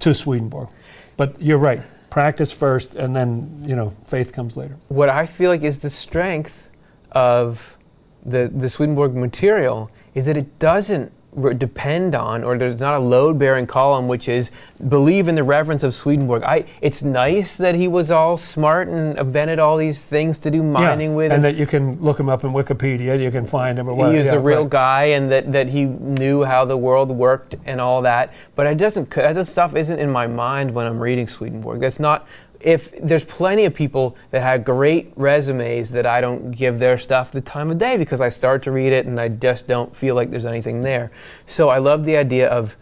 to 0.00 0.14
Swedenborg. 0.14 0.68
But 1.16 1.40
you're 1.40 1.58
right. 1.58 1.82
Practice 2.10 2.52
first, 2.52 2.94
and 2.94 3.16
then 3.16 3.62
you 3.64 3.74
know 3.74 3.94
faith 4.06 4.32
comes 4.32 4.54
later. 4.56 4.76
What 4.88 5.08
I 5.08 5.24
feel 5.24 5.50
like 5.50 5.62
is 5.62 5.78
the 5.78 5.88
strength 5.90 6.68
of 7.12 7.78
the 8.24 8.50
the 8.54 8.68
Swedenborg 8.68 9.14
material 9.14 9.90
is 10.14 10.26
that 10.26 10.36
it 10.36 10.58
doesn't 10.58 11.12
re- 11.32 11.54
depend 11.54 12.14
on, 12.14 12.44
or 12.44 12.56
there's 12.58 12.80
not 12.80 12.94
a 12.94 12.98
load 12.98 13.38
bearing 13.38 13.66
column, 13.66 14.08
which 14.08 14.28
is 14.28 14.50
believe 14.88 15.28
in 15.28 15.34
the 15.34 15.42
reverence 15.42 15.82
of 15.82 15.94
Swedenborg. 15.94 16.42
I, 16.42 16.64
it's 16.80 17.02
nice 17.02 17.56
that 17.56 17.74
he 17.74 17.88
was 17.88 18.10
all 18.10 18.36
smart 18.36 18.88
and 18.88 19.18
invented 19.18 19.58
all 19.58 19.76
these 19.76 20.02
things 20.02 20.38
to 20.38 20.50
do 20.50 20.62
mining 20.62 21.10
yeah, 21.10 21.16
with. 21.16 21.32
and 21.32 21.44
that 21.44 21.56
you 21.56 21.66
can 21.66 22.00
look 22.00 22.20
him 22.20 22.28
up 22.28 22.44
in 22.44 22.50
Wikipedia. 22.50 23.20
You 23.20 23.30
can 23.30 23.46
find 23.46 23.78
him. 23.78 23.88
Or 23.88 23.94
what, 23.94 24.10
he 24.10 24.18
was 24.18 24.26
yeah, 24.26 24.34
a 24.34 24.40
real 24.40 24.62
right. 24.62 24.70
guy 24.70 25.04
and 25.04 25.30
that, 25.30 25.52
that 25.52 25.68
he 25.68 25.84
knew 25.84 26.44
how 26.44 26.64
the 26.64 26.76
world 26.76 27.10
worked 27.10 27.54
and 27.64 27.80
all 27.80 28.02
that. 28.02 28.32
But 28.54 28.66
it 28.66 28.78
doesn't, 28.78 29.10
that 29.10 29.46
stuff 29.46 29.74
isn't 29.74 29.98
in 29.98 30.10
my 30.10 30.26
mind 30.26 30.74
when 30.74 30.86
I'm 30.86 31.00
reading 31.00 31.28
Swedenborg. 31.28 31.80
That's 31.80 32.00
not, 32.00 32.26
if 32.64 32.96
there's 33.00 33.24
plenty 33.24 33.64
of 33.64 33.74
people 33.74 34.16
that 34.30 34.42
had 34.42 34.64
great 34.64 35.12
resumes 35.16 35.90
that 35.92 36.06
I 36.06 36.20
don't 36.20 36.50
give 36.50 36.78
their 36.78 36.96
stuff 36.96 37.32
the 37.32 37.40
time 37.40 37.70
of 37.70 37.78
day 37.78 37.96
because 37.96 38.20
I 38.20 38.28
start 38.28 38.62
to 38.64 38.72
read 38.72 38.92
it 38.92 39.06
and 39.06 39.20
I 39.20 39.28
just 39.28 39.66
don't 39.66 39.94
feel 39.94 40.14
like 40.14 40.30
there's 40.30 40.46
anything 40.46 40.80
there. 40.80 41.10
So 41.46 41.68
I 41.68 41.78
love 41.78 42.04
the 42.04 42.16
idea 42.16 42.48
of 42.48 42.76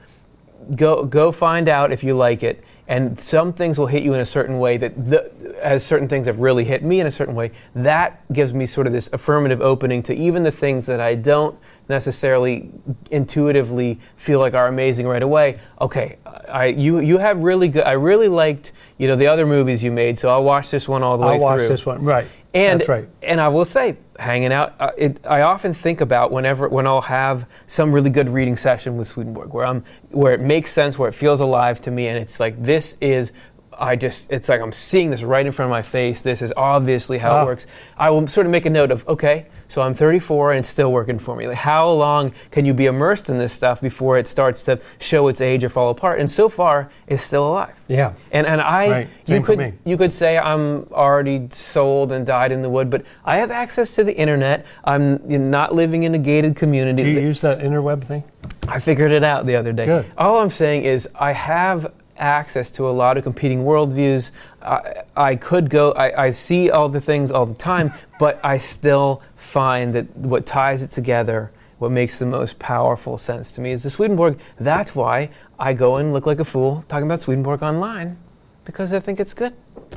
go 0.76 1.04
go 1.04 1.32
find 1.32 1.68
out 1.68 1.90
if 1.92 2.04
you 2.04 2.14
like 2.14 2.42
it 2.42 2.62
and 2.86 3.18
some 3.20 3.52
things 3.52 3.78
will 3.78 3.86
hit 3.86 4.02
you 4.02 4.14
in 4.14 4.20
a 4.20 4.24
certain 4.24 4.58
way 4.58 4.76
that 4.76 5.06
the, 5.06 5.32
as 5.62 5.84
certain 5.84 6.08
things 6.08 6.26
have 6.26 6.40
really 6.40 6.64
hit 6.64 6.82
me 6.82 7.00
in 7.00 7.06
a 7.06 7.10
certain 7.10 7.34
way 7.34 7.50
that 7.74 8.20
gives 8.32 8.52
me 8.52 8.66
sort 8.66 8.86
of 8.86 8.92
this 8.92 9.08
affirmative 9.12 9.60
opening 9.60 10.02
to 10.02 10.14
even 10.14 10.42
the 10.42 10.50
things 10.50 10.86
that 10.86 11.00
i 11.00 11.14
don't 11.14 11.58
necessarily 11.90 12.70
intuitively 13.10 13.98
feel 14.16 14.38
like 14.38 14.54
are 14.54 14.68
amazing 14.68 15.06
right 15.06 15.22
away 15.22 15.58
okay 15.80 16.16
i 16.48 16.66
you 16.66 17.00
you 17.00 17.18
have 17.18 17.38
really 17.42 17.68
good 17.68 17.84
i 17.84 17.92
really 17.92 18.28
liked 18.28 18.72
you 18.96 19.06
know 19.06 19.16
the 19.16 19.26
other 19.26 19.46
movies 19.46 19.84
you 19.84 19.92
made 19.92 20.18
so 20.18 20.30
i'll 20.30 20.44
watch 20.44 20.70
this 20.70 20.88
one 20.88 21.02
all 21.02 21.18
the 21.18 21.26
way 21.26 21.36
through. 21.36 21.46
I'll 21.46 21.58
watch 21.58 21.68
this 21.68 21.84
one. 21.84 22.02
Right. 22.02 22.26
and 22.54 22.80
That's 22.80 22.88
right. 22.88 23.08
and 23.22 23.40
I 23.40 23.48
will 23.48 23.64
say, 23.64 23.96
hanging 24.18 24.52
out, 24.52 24.74
uh, 24.80 24.90
it, 24.96 25.24
I 25.26 25.42
often 25.42 25.72
think 25.72 26.00
about 26.00 26.32
whenever 26.32 26.68
when 26.68 26.86
I'll 26.86 27.00
have 27.00 27.46
some 27.66 27.92
really 27.92 28.10
good 28.10 28.28
reading 28.28 28.56
session 28.56 28.96
with 28.96 29.08
Swedenborg, 29.08 29.52
where 29.52 29.66
I'm 29.66 29.84
where 30.10 30.34
it 30.34 30.40
makes 30.40 30.72
sense, 30.72 30.98
where 30.98 31.08
it 31.08 31.12
feels 31.12 31.40
alive 31.40 31.80
to 31.82 31.90
me, 31.90 32.08
and 32.08 32.18
it's 32.18 32.40
like 32.40 32.60
this 32.62 32.96
is. 33.00 33.32
I 33.80 33.96
just, 33.96 34.30
it's 34.30 34.48
like 34.48 34.60
I'm 34.60 34.72
seeing 34.72 35.10
this 35.10 35.22
right 35.22 35.44
in 35.44 35.52
front 35.52 35.68
of 35.68 35.70
my 35.70 35.82
face. 35.82 36.20
This 36.20 36.42
is 36.42 36.52
obviously 36.56 37.18
how 37.18 37.32
Ah. 37.36 37.42
it 37.42 37.46
works. 37.46 37.66
I 37.96 38.10
will 38.10 38.26
sort 38.28 38.46
of 38.46 38.52
make 38.52 38.66
a 38.66 38.70
note 38.70 38.90
of, 38.90 39.08
okay, 39.08 39.46
so 39.68 39.80
I'm 39.82 39.94
34 39.94 40.50
and 40.52 40.58
it's 40.60 40.68
still 40.68 40.92
working 40.92 41.18
for 41.18 41.34
me. 41.36 41.46
Like, 41.48 41.56
how 41.56 41.88
long 41.90 42.32
can 42.50 42.66
you 42.66 42.74
be 42.74 42.86
immersed 42.86 43.30
in 43.30 43.38
this 43.38 43.52
stuff 43.52 43.80
before 43.80 44.18
it 44.18 44.26
starts 44.26 44.62
to 44.64 44.80
show 44.98 45.28
its 45.28 45.40
age 45.40 45.64
or 45.64 45.68
fall 45.68 45.90
apart? 45.90 46.20
And 46.20 46.30
so 46.30 46.48
far, 46.48 46.90
it's 47.06 47.22
still 47.22 47.48
alive. 47.48 47.80
Yeah. 47.88 48.12
And 48.32 48.46
and 48.46 48.60
I 48.60 48.90
Right. 48.90 49.08
you 49.26 49.40
could 49.40 49.72
you 49.84 49.96
could 49.96 50.12
say 50.12 50.36
I'm 50.38 50.86
already 50.92 51.46
sold 51.50 52.10
and 52.12 52.26
died 52.26 52.50
in 52.52 52.62
the 52.62 52.68
wood, 52.68 52.90
but 52.90 53.02
I 53.24 53.38
have 53.38 53.50
access 53.52 53.94
to 53.94 54.04
the 54.04 54.14
internet. 54.16 54.66
I'm 54.84 55.20
not 55.50 55.72
living 55.74 56.02
in 56.02 56.14
a 56.14 56.18
gated 56.18 56.56
community. 56.56 57.04
Do 57.04 57.08
you 57.10 57.20
use 57.20 57.40
that 57.42 57.60
interweb 57.60 58.02
thing? 58.02 58.24
I 58.68 58.80
figured 58.80 59.12
it 59.12 59.22
out 59.24 59.46
the 59.46 59.54
other 59.56 59.72
day. 59.72 59.86
Good. 59.86 60.06
All 60.18 60.40
I'm 60.40 60.50
saying 60.50 60.82
is 60.82 61.08
I 61.14 61.32
have 61.32 61.92
access 62.20 62.70
to 62.70 62.88
a 62.88 62.92
lot 62.92 63.16
of 63.16 63.24
competing 63.24 63.64
worldviews. 63.64 64.30
I, 64.62 65.02
I 65.16 65.36
could 65.36 65.70
go, 65.70 65.92
I, 65.92 66.26
I 66.26 66.30
see 66.30 66.70
all 66.70 66.88
the 66.88 67.00
things 67.00 67.30
all 67.30 67.46
the 67.46 67.54
time, 67.54 67.92
but 68.18 68.38
I 68.44 68.58
still 68.58 69.22
find 69.36 69.94
that 69.94 70.14
what 70.16 70.46
ties 70.46 70.82
it 70.82 70.90
together, 70.90 71.50
what 71.78 71.90
makes 71.90 72.18
the 72.18 72.26
most 72.26 72.58
powerful 72.58 73.18
sense 73.18 73.52
to 73.52 73.60
me 73.60 73.72
is 73.72 73.82
the 73.82 73.90
Swedenborg. 73.90 74.38
That's 74.58 74.94
why 74.94 75.30
I 75.58 75.72
go 75.72 75.96
and 75.96 76.12
look 76.12 76.26
like 76.26 76.38
a 76.38 76.44
fool 76.44 76.84
talking 76.88 77.06
about 77.06 77.22
Swedenborg 77.22 77.62
online, 77.62 78.18
because 78.64 78.92
I 78.92 79.00
think 79.00 79.18
it's 79.18 79.34
good. 79.34 79.54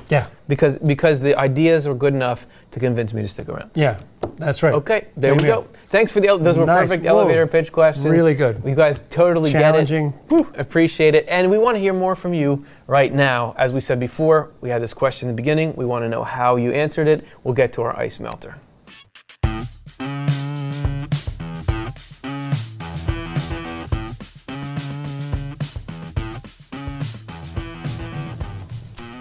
Yeah. 0.10 0.28
Because, 0.48 0.78
because 0.80 1.20
the 1.20 1.38
ideas 1.38 1.88
were 1.88 1.96
good 1.96 2.14
enough 2.14 2.48
to 2.72 2.80
convince 2.80 3.14
me 3.14 3.22
to 3.22 3.28
stick 3.28 3.50
around. 3.50 3.72
Yeah. 3.76 4.00
That's 4.38 4.64
right. 4.64 4.74
Okay, 4.74 5.08
there 5.16 5.32
Same 5.34 5.38
we 5.38 5.44
here. 5.46 5.56
go. 5.56 5.68
Thanks 5.88 6.12
for 6.12 6.20
the, 6.20 6.28
ele- 6.28 6.40
those 6.40 6.58
were 6.58 6.66
Nice. 6.66 6.90
perfect 6.90 7.06
Whoa. 7.06 7.20
elevator 7.20 7.46
pitch 7.48 7.72
questions. 7.72 8.06
Really 8.08 8.34
good. 8.34 8.62
You 8.66 8.74
guys 8.76 9.02
totally 9.10 9.52
get 9.52 9.60
it. 9.60 9.88
Challenging. 9.88 10.14
Appreciate 10.56 11.14
it. 11.16 11.26
And 11.28 11.50
we 11.52 11.58
want 11.58 11.76
to 11.76 11.80
hear 11.80 11.94
more 11.94 12.16
from 12.16 12.34
you 12.34 12.66
right 12.88 13.14
now. 13.14 13.54
As 13.58 13.74
we 13.74 13.80
said 13.82 14.00
before, 14.00 14.52
we 14.62 14.70
had 14.70 14.82
this 14.82 14.94
question 14.94 15.30
in 15.30 15.36
the 15.36 15.40
beginning. 15.40 15.76
We 15.76 15.86
want 15.86 16.04
to 16.04 16.10
know 16.10 16.24
how 16.24 16.56
you 16.56 16.72
answered 16.72 17.08
it. 17.08 17.26
We'll 17.44 17.54
get 17.54 17.72
to 17.74 17.84
our 17.84 17.98
ice 18.00 18.20
melter. 18.20 18.56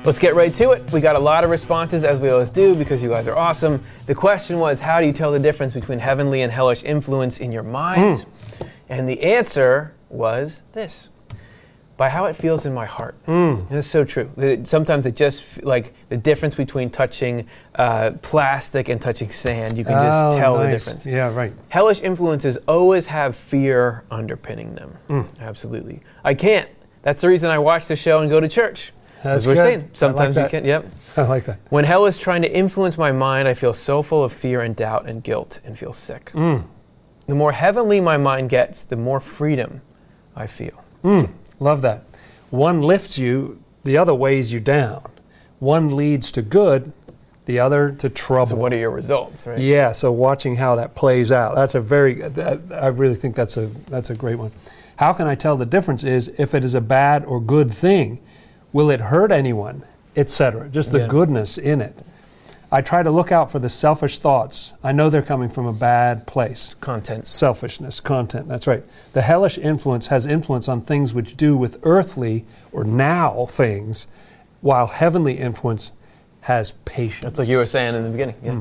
Let's 0.04 0.18
get 0.18 0.34
right 0.34 0.52
to 0.54 0.70
it. 0.72 0.90
We 0.92 1.00
got 1.00 1.14
a 1.14 1.20
lot 1.20 1.44
of 1.44 1.50
responses, 1.50 2.02
as 2.02 2.20
we 2.20 2.28
always 2.30 2.50
do, 2.50 2.74
because 2.74 3.04
you 3.04 3.08
guys 3.08 3.28
are 3.28 3.36
awesome. 3.36 3.80
The 4.06 4.14
question 4.16 4.58
was 4.58 4.80
How 4.80 5.00
do 5.00 5.06
you 5.06 5.12
tell 5.12 5.30
the 5.30 5.38
difference 5.38 5.74
between 5.74 6.00
heavenly 6.00 6.42
and 6.42 6.50
hellish 6.50 6.82
influence 6.82 7.38
in 7.38 7.52
your 7.52 7.62
minds? 7.62 8.26
And 8.88 9.08
the 9.08 9.22
answer 9.22 9.94
was 10.10 10.62
this 10.72 11.08
by 11.96 12.08
how 12.08 12.24
it 12.24 12.34
feels 12.34 12.66
in 12.66 12.74
my 12.74 12.84
heart. 12.84 13.14
And 13.28 13.68
That's 13.68 13.86
so 13.86 14.02
true. 14.02 14.28
Sometimes 14.64 15.06
it 15.06 15.14
just 15.14 15.62
like 15.62 15.94
the 16.08 16.16
difference 16.16 16.56
between 16.56 16.90
touching 16.90 17.46
uh, 17.76 18.10
plastic 18.22 18.88
and 18.88 19.00
touching 19.00 19.30
sand. 19.30 19.78
You 19.78 19.84
can 19.84 19.92
just 20.04 20.36
Oh, 20.36 20.36
tell 20.40 20.58
the 20.58 20.66
difference. 20.66 21.06
Yeah, 21.06 21.32
right. 21.32 21.52
Hellish 21.68 22.00
influences 22.02 22.56
always 22.66 23.06
have 23.06 23.36
fear 23.36 24.02
underpinning 24.10 24.74
them. 24.74 24.96
Hmm. 25.06 25.22
Absolutely. 25.40 26.00
I 26.24 26.34
can't. 26.34 26.68
That's 27.02 27.20
the 27.20 27.28
reason 27.28 27.50
I 27.50 27.58
watch 27.58 27.86
the 27.86 27.96
show 27.96 28.18
and 28.18 28.28
go 28.28 28.40
to 28.40 28.48
church. 28.48 28.92
That's 29.22 29.36
As 29.36 29.46
we're 29.46 29.54
good. 29.54 29.60
I 29.60 29.64
saying, 29.64 29.80
like 29.80 29.90
sometimes 29.92 30.36
you 30.36 30.48
can't. 30.48 30.64
Yep. 30.64 30.86
I 31.16 31.22
like 31.22 31.44
that. 31.44 31.60
When 31.70 31.84
hell 31.84 32.06
is 32.06 32.18
trying 32.18 32.42
to 32.42 32.52
influence 32.52 32.98
my 32.98 33.12
mind, 33.12 33.46
I 33.46 33.54
feel 33.54 33.72
so 33.72 34.02
full 34.02 34.24
of 34.24 34.32
fear 34.32 34.62
and 34.62 34.74
doubt 34.74 35.08
and 35.08 35.22
guilt 35.22 35.60
and 35.64 35.78
feel 35.78 35.92
sick. 35.92 36.32
Mm. 36.32 36.64
The 37.26 37.34
more 37.34 37.52
heavenly 37.52 38.00
my 38.00 38.16
mind 38.16 38.50
gets, 38.50 38.84
the 38.84 38.96
more 38.96 39.20
freedom 39.20 39.80
I 40.34 40.46
feel. 40.46 40.82
Mm. 41.04 41.32
Love 41.60 41.82
that. 41.82 42.04
One 42.50 42.82
lifts 42.82 43.16
you, 43.16 43.62
the 43.84 43.96
other 43.96 44.14
weighs 44.14 44.52
you 44.52 44.60
down. 44.60 45.08
One 45.60 45.94
leads 45.94 46.32
to 46.32 46.42
good, 46.42 46.92
the 47.44 47.60
other 47.60 47.92
to 47.92 48.08
trouble. 48.08 48.46
So, 48.46 48.56
what 48.56 48.72
are 48.72 48.76
your 48.76 48.90
results, 48.90 49.46
right? 49.46 49.58
Yeah, 49.58 49.92
so 49.92 50.10
watching 50.10 50.56
how 50.56 50.74
that 50.76 50.94
plays 50.94 51.30
out. 51.30 51.54
That's 51.54 51.76
a 51.76 51.80
very 51.80 52.28
that, 52.28 52.60
I 52.72 52.88
really 52.88 53.14
think 53.14 53.36
that's 53.36 53.56
a 53.56 53.66
that's 53.86 54.10
a 54.10 54.14
great 54.14 54.36
one. 54.36 54.50
How 54.96 55.12
can 55.12 55.26
I 55.26 55.34
tell 55.34 55.56
the 55.56 55.66
difference 55.66 56.04
is 56.04 56.28
if 56.38 56.54
it 56.54 56.64
is 56.64 56.74
a 56.74 56.80
bad 56.80 57.24
or 57.24 57.40
good 57.40 57.72
thing? 57.72 58.20
Will 58.72 58.90
it 58.90 59.00
hurt 59.00 59.30
anyone, 59.32 59.82
etc. 60.16 60.68
Just 60.68 60.92
the 60.92 61.00
Yeah. 61.00 61.06
goodness 61.06 61.58
in 61.58 61.80
it. 61.80 61.98
I 62.74 62.80
try 62.80 63.02
to 63.02 63.10
look 63.10 63.30
out 63.30 63.50
for 63.50 63.58
the 63.58 63.68
selfish 63.68 64.18
thoughts. 64.18 64.72
I 64.82 64.92
know 64.92 65.10
they're 65.10 65.20
coming 65.20 65.50
from 65.50 65.66
a 65.66 65.74
bad 65.74 66.26
place. 66.26 66.74
Content. 66.80 67.28
Selfishness, 67.28 68.00
content, 68.00 68.48
that's 68.48 68.66
right. 68.66 68.82
The 69.12 69.20
hellish 69.20 69.58
influence 69.58 70.06
has 70.06 70.24
influence 70.24 70.68
on 70.68 70.80
things 70.80 71.12
which 71.12 71.36
do 71.36 71.54
with 71.54 71.78
earthly 71.82 72.46
or 72.72 72.82
now 72.82 73.46
things, 73.50 74.06
while 74.62 74.86
heavenly 74.86 75.34
influence 75.34 75.92
has 76.42 76.70
patience. 76.86 77.24
That's 77.24 77.38
like 77.40 77.48
you 77.48 77.58
were 77.58 77.66
saying 77.66 77.94
in 77.94 78.04
the 78.04 78.08
beginning. 78.08 78.36
Yeah. 78.42 78.52
Hmm. 78.52 78.60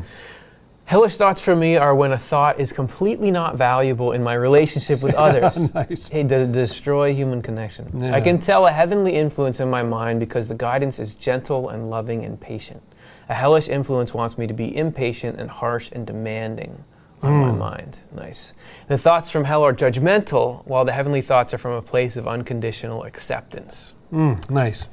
Hellish 0.92 1.16
thoughts 1.16 1.40
for 1.40 1.56
me 1.56 1.78
are 1.78 1.96
when 1.96 2.12
a 2.12 2.18
thought 2.18 2.60
is 2.60 2.74
completely 2.74 3.32
not 3.32 3.56
valuable 3.56 4.12
in 4.12 4.22
my 4.22 4.34
relationship 4.34 5.00
with 5.02 5.16
others. 5.26 5.74
nice. 5.74 6.10
It 6.12 6.28
does 6.28 6.50
destroy 6.50 7.14
human 7.14 7.42
connection. 7.42 7.88
Yeah. 7.98 8.14
I 8.14 8.20
can 8.20 8.40
tell 8.40 8.68
a 8.68 8.72
heavenly 8.74 9.16
influence 9.16 9.62
in 9.62 9.70
my 9.70 9.84
mind 9.84 10.20
because 10.20 10.50
the 10.50 10.56
guidance 10.56 11.00
is 11.00 11.16
gentle 11.16 11.70
and 11.70 11.90
loving 11.90 12.26
and 12.26 12.38
patient. 12.38 12.82
A 13.30 13.34
hellish 13.34 13.70
influence 13.70 14.14
wants 14.14 14.38
me 14.38 14.48
to 14.48 14.54
be 14.54 14.76
impatient 14.76 15.40
and 15.40 15.50
harsh 15.50 15.90
and 15.94 16.06
demanding 16.06 16.84
on 17.24 17.32
my 17.36 17.52
Mm. 17.52 17.58
mind. 17.58 18.00
Nice. 18.14 18.52
The 18.90 18.98
thoughts 18.98 19.30
from 19.30 19.46
hell 19.46 19.64
are 19.64 19.74
judgmental, 19.74 20.62
while 20.66 20.84
the 20.84 20.92
heavenly 20.92 21.22
thoughts 21.22 21.54
are 21.54 21.58
from 21.58 21.72
a 21.72 21.82
place 21.82 22.18
of 22.18 22.28
unconditional 22.28 23.06
acceptance. 23.06 23.94
Mm, 24.12 24.50
nice. 24.50 24.90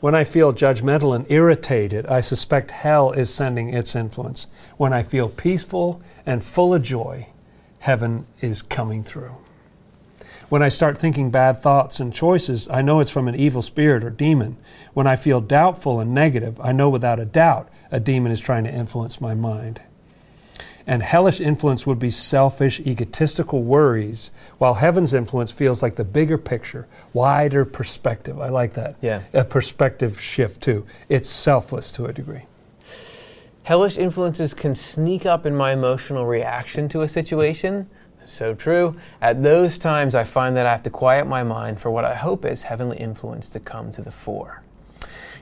When 0.00 0.14
I 0.14 0.24
feel 0.24 0.54
judgmental 0.54 1.14
and 1.14 1.30
irritated, 1.30 2.06
I 2.06 2.22
suspect 2.22 2.70
hell 2.70 3.12
is 3.12 3.32
sending 3.32 3.68
its 3.68 3.94
influence. 3.94 4.46
When 4.78 4.94
I 4.94 5.02
feel 5.02 5.28
peaceful 5.28 6.00
and 6.24 6.42
full 6.42 6.72
of 6.72 6.80
joy, 6.82 7.28
heaven 7.80 8.26
is 8.40 8.62
coming 8.62 9.04
through. 9.04 9.36
When 10.48 10.62
I 10.62 10.70
start 10.70 10.96
thinking 10.96 11.30
bad 11.30 11.58
thoughts 11.58 12.00
and 12.00 12.14
choices, 12.14 12.66
I 12.70 12.80
know 12.80 13.00
it's 13.00 13.10
from 13.10 13.28
an 13.28 13.34
evil 13.34 13.60
spirit 13.60 14.02
or 14.02 14.08
demon. 14.08 14.56
When 14.94 15.06
I 15.06 15.16
feel 15.16 15.42
doubtful 15.42 16.00
and 16.00 16.14
negative, 16.14 16.58
I 16.60 16.72
know 16.72 16.88
without 16.88 17.20
a 17.20 17.26
doubt 17.26 17.68
a 17.90 18.00
demon 18.00 18.32
is 18.32 18.40
trying 18.40 18.64
to 18.64 18.74
influence 18.74 19.20
my 19.20 19.34
mind. 19.34 19.82
And 20.86 21.02
hellish 21.02 21.40
influence 21.40 21.86
would 21.86 21.98
be 21.98 22.10
selfish, 22.10 22.80
egotistical 22.80 23.62
worries, 23.62 24.30
while 24.58 24.74
heaven's 24.74 25.14
influence 25.14 25.52
feels 25.52 25.82
like 25.82 25.96
the 25.96 26.04
bigger 26.04 26.38
picture, 26.38 26.86
wider 27.12 27.64
perspective. 27.64 28.40
I 28.40 28.48
like 28.48 28.74
that. 28.74 28.96
Yeah. 29.00 29.22
A 29.32 29.44
perspective 29.44 30.20
shift, 30.20 30.62
too. 30.62 30.86
It's 31.08 31.28
selfless 31.28 31.92
to 31.92 32.06
a 32.06 32.12
degree. 32.12 32.42
Hellish 33.64 33.98
influences 33.98 34.54
can 34.54 34.74
sneak 34.74 35.26
up 35.26 35.46
in 35.46 35.54
my 35.54 35.72
emotional 35.72 36.26
reaction 36.26 36.88
to 36.88 37.02
a 37.02 37.08
situation. 37.08 37.88
So 38.26 38.54
true. 38.54 38.96
At 39.20 39.42
those 39.42 39.76
times, 39.76 40.14
I 40.14 40.24
find 40.24 40.56
that 40.56 40.64
I 40.64 40.70
have 40.70 40.82
to 40.84 40.90
quiet 40.90 41.26
my 41.26 41.42
mind 41.42 41.80
for 41.80 41.90
what 41.90 42.04
I 42.04 42.14
hope 42.14 42.44
is 42.44 42.62
heavenly 42.62 42.96
influence 42.96 43.48
to 43.50 43.60
come 43.60 43.92
to 43.92 44.02
the 44.02 44.10
fore. 44.10 44.62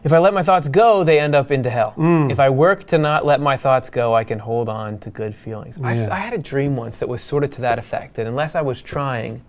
If 0.05 0.13
I 0.13 0.19
let 0.19 0.33
my 0.35 0.43
thoughts 0.43 0.69
go, 0.69 1.05
they 1.05 1.19
end 1.19 1.35
up 1.35 1.51
into 1.51 1.71
hell. 1.71 1.95
Mm. 1.97 2.31
If 2.31 2.39
I 2.41 2.51
work 2.51 2.85
to 2.85 2.99
not 2.99 3.27
let 3.27 3.41
my 3.41 3.57
thoughts 3.57 3.91
go, 3.91 4.15
I 4.15 4.25
can 4.25 4.39
hold 4.39 4.69
on 4.69 4.99
to 5.01 5.11
good 5.11 5.35
feelings. 5.35 5.79
I, 5.83 5.95
Yeah. 5.95 6.09
I 6.13 6.17
had 6.19 6.33
a 6.33 6.39
dream 6.39 6.77
once 6.77 6.99
that 6.99 7.09
was 7.09 7.23
sort 7.23 7.45
of 7.45 7.51
to 7.53 7.61
that 7.63 7.79
effect 7.79 8.15
that 8.15 8.27
unless 8.27 8.55
I 8.55 8.61
was 8.63 8.81
trying, 8.83 9.43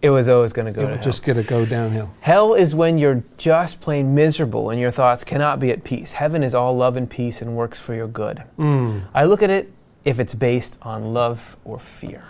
it 0.00 0.10
was 0.10 0.28
always 0.28 0.52
going 0.52 0.66
to 0.66 0.72
go 0.72 0.82
it 0.86 0.94
hell. 0.94 1.02
just 1.02 1.24
get 1.24 1.34
to 1.34 1.42
go 1.42 1.66
downhill. 1.66 2.10
Hell 2.20 2.54
is 2.54 2.74
when 2.74 2.98
you're 2.98 3.24
just 3.36 3.80
plain 3.80 4.14
miserable 4.14 4.70
and 4.70 4.80
your 4.80 4.92
thoughts 4.92 5.24
cannot 5.24 5.58
be 5.58 5.70
at 5.72 5.82
peace. 5.82 6.12
Heaven 6.12 6.42
is 6.44 6.54
all 6.54 6.76
love 6.76 6.96
and 6.96 7.10
peace 7.10 7.42
and 7.42 7.56
works 7.56 7.80
for 7.80 7.94
your 7.94 8.06
good. 8.06 8.44
Mm, 8.58 9.02
I 9.12 9.24
look 9.24 9.42
at 9.42 9.50
it 9.50 9.72
if 10.04 10.20
it's 10.20 10.34
based 10.34 10.78
on 10.82 11.12
love 11.12 11.56
or 11.64 11.80
fear. 11.80 12.22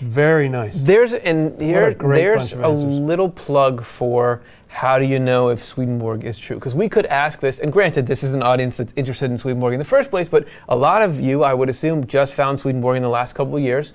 Very 0.00 0.48
nice. 0.48 0.80
There's 0.80 1.12
and 1.12 1.60
here 1.60 1.92
great 1.94 2.20
there's 2.20 2.52
a 2.52 2.68
little 2.68 3.30
plug 3.30 3.82
for 3.82 4.42
how 4.68 4.98
do 4.98 5.06
you 5.06 5.18
know 5.18 5.48
if 5.48 5.62
Swedenborg 5.62 6.24
is 6.24 6.38
true? 6.38 6.56
Because 6.56 6.74
we 6.74 6.86
could 6.88 7.06
ask 7.06 7.40
this, 7.40 7.60
and 7.60 7.72
granted, 7.72 8.06
this 8.06 8.22
is 8.22 8.34
an 8.34 8.42
audience 8.42 8.76
that's 8.76 8.92
interested 8.94 9.30
in 9.30 9.38
Swedenborg 9.38 9.72
in 9.72 9.78
the 9.78 9.86
first 9.86 10.10
place, 10.10 10.28
but 10.28 10.46
a 10.68 10.76
lot 10.76 11.00
of 11.00 11.18
you, 11.18 11.42
I 11.42 11.54
would 11.54 11.70
assume, 11.70 12.06
just 12.06 12.34
found 12.34 12.60
Swedenborg 12.60 12.98
in 12.98 13.02
the 13.02 13.08
last 13.08 13.34
couple 13.34 13.56
of 13.56 13.62
years. 13.62 13.94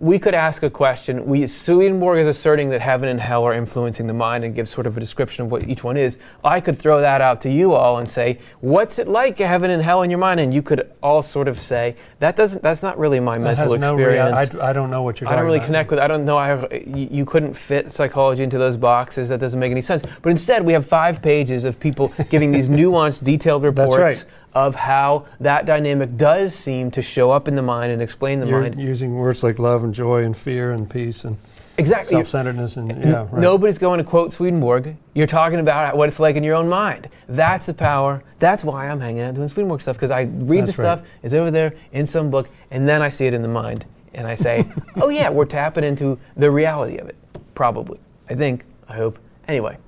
We 0.00 0.18
could 0.18 0.34
ask 0.34 0.62
a 0.62 0.70
question. 0.70 1.26
We, 1.26 1.46
Swedenborg 1.46 2.20
is 2.20 2.26
asserting 2.26 2.70
that 2.70 2.80
heaven 2.80 3.10
and 3.10 3.20
hell 3.20 3.44
are 3.44 3.52
influencing 3.52 4.06
the 4.06 4.14
mind 4.14 4.44
and 4.44 4.54
gives 4.54 4.70
sort 4.70 4.86
of 4.86 4.96
a 4.96 5.00
description 5.00 5.44
of 5.44 5.50
what 5.50 5.68
each 5.68 5.84
one 5.84 5.98
is. 5.98 6.18
I 6.42 6.58
could 6.58 6.78
throw 6.78 7.02
that 7.02 7.20
out 7.20 7.42
to 7.42 7.50
you 7.50 7.74
all 7.74 7.98
and 7.98 8.08
say, 8.08 8.38
"What's 8.62 8.98
it 8.98 9.08
like, 9.08 9.36
heaven 9.36 9.70
and 9.70 9.82
hell 9.82 10.00
in 10.00 10.08
your 10.08 10.18
mind?" 10.18 10.40
And 10.40 10.54
you 10.54 10.62
could 10.62 10.90
all 11.02 11.20
sort 11.20 11.48
of 11.48 11.60
say, 11.60 11.96
"That 12.18 12.34
doesn't. 12.34 12.62
That's 12.62 12.82
not 12.82 12.98
really 12.98 13.20
my 13.20 13.34
That 13.34 13.40
mental 13.40 13.72
has 13.74 13.80
no 13.82 13.94
rea- 13.94 14.04
experience." 14.18 14.54
I, 14.54 14.70
I 14.70 14.72
don't 14.72 14.88
know 14.88 15.02
what 15.02 15.20
you're 15.20 15.26
talking 15.26 15.28
about. 15.28 15.32
I 15.32 15.36
don't 15.36 15.44
really 15.44 15.58
about. 15.58 15.66
connect 15.66 15.90
with. 15.90 15.98
I 15.98 16.06
don't 16.08 16.24
know. 16.24 16.38
how 16.38 16.66
you, 16.70 17.08
you 17.10 17.24
couldn't 17.26 17.52
fit 17.52 17.92
psychology 17.92 18.42
into 18.42 18.56
those 18.56 18.78
boxes. 18.78 19.28
That 19.28 19.38
doesn't 19.40 19.60
make 19.60 19.70
any 19.70 19.82
sense. 19.82 20.02
But 20.22 20.30
instead, 20.30 20.64
we 20.64 20.72
have 20.72 20.86
five 20.86 21.20
pages 21.20 21.66
of 21.66 21.78
people 21.78 22.10
giving 22.30 22.52
these 22.52 22.68
nuanced, 22.80 23.22
detailed 23.22 23.64
reports 23.64 23.96
That's 23.96 24.24
right. 24.24 24.32
Of 24.54 24.74
how 24.74 25.26
that 25.38 25.64
dynamic 25.66 26.16
does 26.16 26.54
seem 26.54 26.90
to 26.90 27.02
show 27.02 27.30
up 27.30 27.46
in 27.48 27.54
the 27.54 27.62
mind 27.62 27.92
and 27.92 28.02
explain 28.02 28.40
the 28.40 28.46
You're 28.46 28.62
mind. 28.62 28.80
using 28.80 29.14
words 29.14 29.44
like 29.44 29.58
love 29.58 29.84
and 29.84 29.94
joy 29.94 30.24
and 30.24 30.36
fear 30.36 30.72
and 30.72 30.88
peace 30.90 31.24
and 31.24 31.38
Exactly. 31.78 32.10
self-centeredness 32.16 32.76
and 32.76 32.90
yeah, 33.04 33.20
right. 33.30 33.34
Nobody's 33.34 33.78
going 33.78 33.98
to 33.98 34.04
quote 34.04 34.32
Swedenborg. 34.34 34.96
You're 35.14 35.26
talking 35.26 35.60
about 35.60 35.96
what 35.96 36.08
it's 36.08 36.20
like 36.20 36.36
in 36.36 36.44
your 36.44 36.56
own 36.56 36.68
mind. 36.68 37.08
That's 37.28 37.64
the 37.66 37.72
power. 37.74 38.22
That's 38.38 38.64
why 38.64 38.88
I'm 38.88 39.00
hanging 39.00 39.22
out 39.22 39.34
doing 39.34 39.48
Swedenborg 39.48 39.80
stuff 39.80 39.96
because 39.96 40.10
I 40.10 40.22
read 40.22 40.64
That's 40.64 40.76
the 40.76 40.82
right. 40.82 40.98
stuff. 40.98 41.08
It's 41.22 41.32
over 41.32 41.50
there 41.50 41.72
in 41.92 42.06
some 42.06 42.28
book, 42.28 42.50
and 42.70 42.86
then 42.88 43.00
I 43.00 43.08
see 43.08 43.26
it 43.26 43.32
in 43.34 43.40
the 43.40 43.48
mind, 43.48 43.86
and 44.12 44.26
I 44.26 44.34
say, 44.34 44.68
"Oh 44.96 45.08
yeah, 45.08 45.30
we're 45.30 45.46
tapping 45.46 45.84
into 45.84 46.18
the 46.36 46.50
reality 46.50 46.98
of 46.98 47.08
it." 47.08 47.16
Probably. 47.54 47.98
I 48.28 48.34
think. 48.34 48.64
I 48.88 48.96
hope. 48.96 49.18
Anyway, 49.48 49.78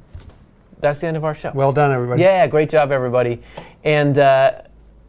that's 0.82 1.00
the 1.00 1.06
end 1.06 1.16
of 1.16 1.24
our 1.24 1.34
show. 1.34 1.52
Well 1.54 1.72
done, 1.72 1.90
everybody. 1.92 2.20
Yeah, 2.20 2.46
great 2.46 2.68
job, 2.68 2.92
everybody. 2.92 3.40
And 3.84 4.18
uh, 4.18 4.60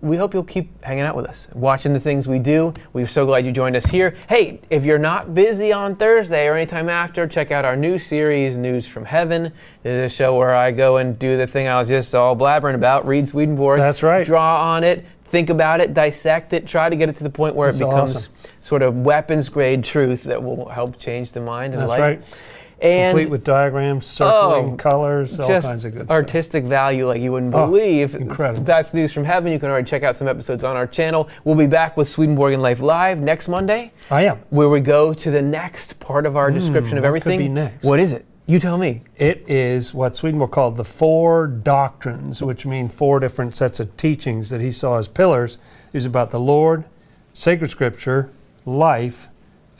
we 0.01 0.17
hope 0.17 0.34
you'll 0.34 0.43
keep 0.43 0.84
hanging 0.84 1.03
out 1.03 1.15
with 1.15 1.26
us, 1.26 1.47
watching 1.53 1.93
the 1.93 1.99
things 1.99 2.28
we 2.28 2.38
do. 2.39 2.74
We're 2.93 3.07
so 3.07 3.26
glad 3.26 3.45
you 3.45 3.51
joined 3.51 3.76
us 3.76 3.86
here. 3.86 4.15
Hey, 4.28 4.59
if 4.69 4.86
you're 4.86 4.97
not 4.99 5.34
busy 5.34 5.71
on 5.74 5.95
Thursday 5.95 6.47
or 6.47 6.55
anytime 6.55 6.89
after, 6.89 7.28
check 7.28 7.51
out 7.51 7.65
our 7.65 7.76
new 7.76 7.97
series, 7.97 8.55
News 8.57 8.86
from 8.88 9.05
Heaven. 9.05 9.51
This 9.82 10.05
is 10.05 10.11
a 10.11 10.15
show 10.15 10.38
where 10.38 10.53
I 10.53 10.71
go 10.71 10.97
and 10.97 11.17
do 11.17 11.38
the 11.38 11.47
thing 11.47 11.67
I 11.67 11.80
was 11.80 11.88
just 11.88 12.13
all 12.15 12.36
blabbering 12.36 12.76
about, 12.76 13.05
read 13.07 13.28
Swedenborg. 13.28 13.80
That's 13.80 14.03
right. 14.03 14.26
Draw 14.26 14.74
on 14.76 14.84
it, 14.84 15.05
think 15.26 15.49
about 15.49 15.80
it, 15.82 15.93
dissect 15.93 16.53
it, 16.53 16.67
try 16.67 16.89
to 16.89 16.95
get 16.95 17.07
it 17.09 17.15
to 17.15 17.24
the 17.24 17.30
point 17.30 17.55
where 17.55 17.69
That's 17.69 17.80
it 17.82 17.86
becomes 17.86 18.15
awesome. 18.15 18.34
sort 18.59 18.82
of 18.82 18.97
weapons 18.97 19.47
grade 19.49 19.84
truth 19.86 20.24
that 20.24 20.43
will 20.43 20.67
help 20.67 20.99
change 20.99 21.32
the 21.32 21.39
mind 21.41 21.74
and 21.74 21.82
That's 21.82 21.91
life. 21.91 21.99
right. 21.99 22.39
And 22.84 23.16
Complete 23.18 23.32
with 23.32 23.46
diagrams, 23.46 24.06
oh, 24.22 24.28
circling, 24.28 24.74
Oh, 24.74 24.76
colors, 24.76 25.40
all 25.40 25.48
kinds 25.48 25.86
of 25.86 25.94
good 25.94 26.06
stuff. 26.06 26.12
artistic 26.12 26.66
value 26.66 27.08
like 27.08 27.22
you 27.22 27.32
wouldn't 27.32 27.56
Oh, 27.56 27.68
believe. 27.68 28.14
incredible. 28.14 28.66
That's 28.66 28.94
news 28.94 29.14
from 29.14 29.24
heaven. 29.24 29.54
You 29.54 29.58
can 29.60 29.70
already 29.70 29.86
check 29.88 30.04
out 30.04 30.18
some 30.18 30.28
episodes 30.28 30.66
on 30.66 30.76
our 30.76 30.86
channel. 30.86 31.30
We'll 31.46 31.56
be 31.56 31.66
back 31.66 31.96
with 31.96 32.10
Swedenborg 32.10 32.52
and 32.54 32.62
Life 32.62 32.82
Live 32.82 33.22
next 33.22 33.48
Monday, 33.48 33.94
I 34.12 34.24
am. 34.26 34.40
where 34.50 34.68
we 34.68 34.82
go 34.82 35.14
to 35.14 35.32
the 35.32 35.42
next 35.42 35.98
part 36.02 36.26
of 36.26 36.36
our 36.36 36.50
hmm, 36.50 36.56
description 36.56 36.98
of 36.98 37.06
what 37.06 37.14
could 37.14 37.32
everything. 37.32 37.40
be 37.40 37.48
next? 37.48 37.86
What 37.86 38.00
is 38.02 38.12
it? 38.12 38.26
You 38.48 38.60
tell 38.60 38.78
me. 38.78 39.04
It 39.16 39.46
is 39.48 39.94
what 39.94 40.18
Swedenborg 40.18 40.52
called 40.52 40.76
the 40.76 40.84
four 40.84 41.48
doctrines, 41.48 42.42
which 42.44 42.66
mean 42.66 42.90
four 42.90 43.22
different 43.22 43.56
sets 43.56 43.80
of 43.80 43.96
teachings 43.96 44.50
that 44.50 44.60
he 44.60 44.70
saw 44.72 44.98
as 44.98 45.08
pillars. 45.08 45.58
Was 45.94 46.04
about 46.04 46.32
the 46.32 46.40
Lord, 46.42 46.84
sacred 47.32 47.70
scripture, 47.72 48.30
life, 48.66 49.30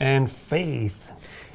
and 0.00 0.30
faith. 0.30 1.10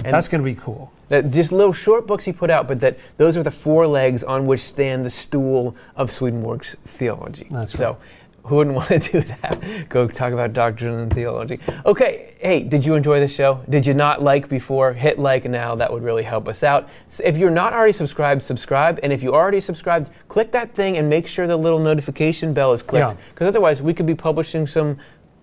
And- 0.05 0.13
That's 0.13 0.27
going 0.27 0.41
to 0.41 0.45
be 0.45 0.53
cool. 0.53 0.91
That 1.09 1.31
just 1.31 1.51
little 1.51 1.73
short 1.73 2.07
books 2.07 2.25
he 2.25 2.31
put 2.31 2.49
out, 2.49 2.67
but 2.67 2.79
that 2.79 2.97
those 3.17 3.35
are 3.35 3.43
the 3.43 3.51
four 3.51 3.85
legs 3.87 4.23
on 4.23 4.45
which 4.45 4.61
stand 4.61 5.03
the 5.03 5.09
stool 5.09 5.75
of 5.95 6.09
Swedenborg's 6.09 6.75
theology. 6.85 7.47
That's 7.49 7.73
so. 7.73 7.97
Who 8.43 8.55
wouldn't 8.55 8.75
want 8.77 8.89
to 8.89 8.99
do 8.99 9.21
that? 9.21 9.89
Go 9.89 10.07
talk 10.07 10.33
about 10.33 10.53
doctrine 10.53 10.95
and 10.95 11.13
theology. 11.13 11.59
Okay, 11.85 12.35
hey, 12.39 12.63
did 12.63 12.85
you 12.85 12.95
enjoy 12.95 13.19
the 13.19 13.27
show? 13.27 13.61
Did 13.69 13.85
you 13.85 13.93
not 13.93 14.21
like 14.21 14.49
before? 14.49 14.93
Hit 14.93 15.19
like 15.19 15.45
now. 15.45 15.75
That 15.75 15.91
would 15.91 16.03
really 16.03 16.23
help 16.23 16.47
us 16.47 16.63
out. 16.63 16.89
So 17.07 17.23
if 17.23 17.37
you're 17.37 17.51
not 17.51 17.73
already 17.73 17.93
subscribed, 17.93 18.41
subscribe. 18.41 18.99
And 19.03 19.13
if 19.13 19.21
you 19.23 19.33
already 19.33 19.59
subscribed, 19.59 20.09
click 20.27 20.51
that 20.53 20.73
thing 20.73 20.97
and 20.97 21.09
make 21.09 21.27
sure 21.27 21.47
the 21.47 21.57
little 21.57 21.79
notification 21.79 22.53
bell 22.53 22.73
is 22.73 22.81
clicked. 22.81 23.11
Yeah. 23.11 23.17
Because 23.33 23.47
otherwise, 23.47 23.81
we 23.81 23.93
could 23.93 24.07
be 24.07 24.15
publishing 24.15 24.65
some 24.65 24.97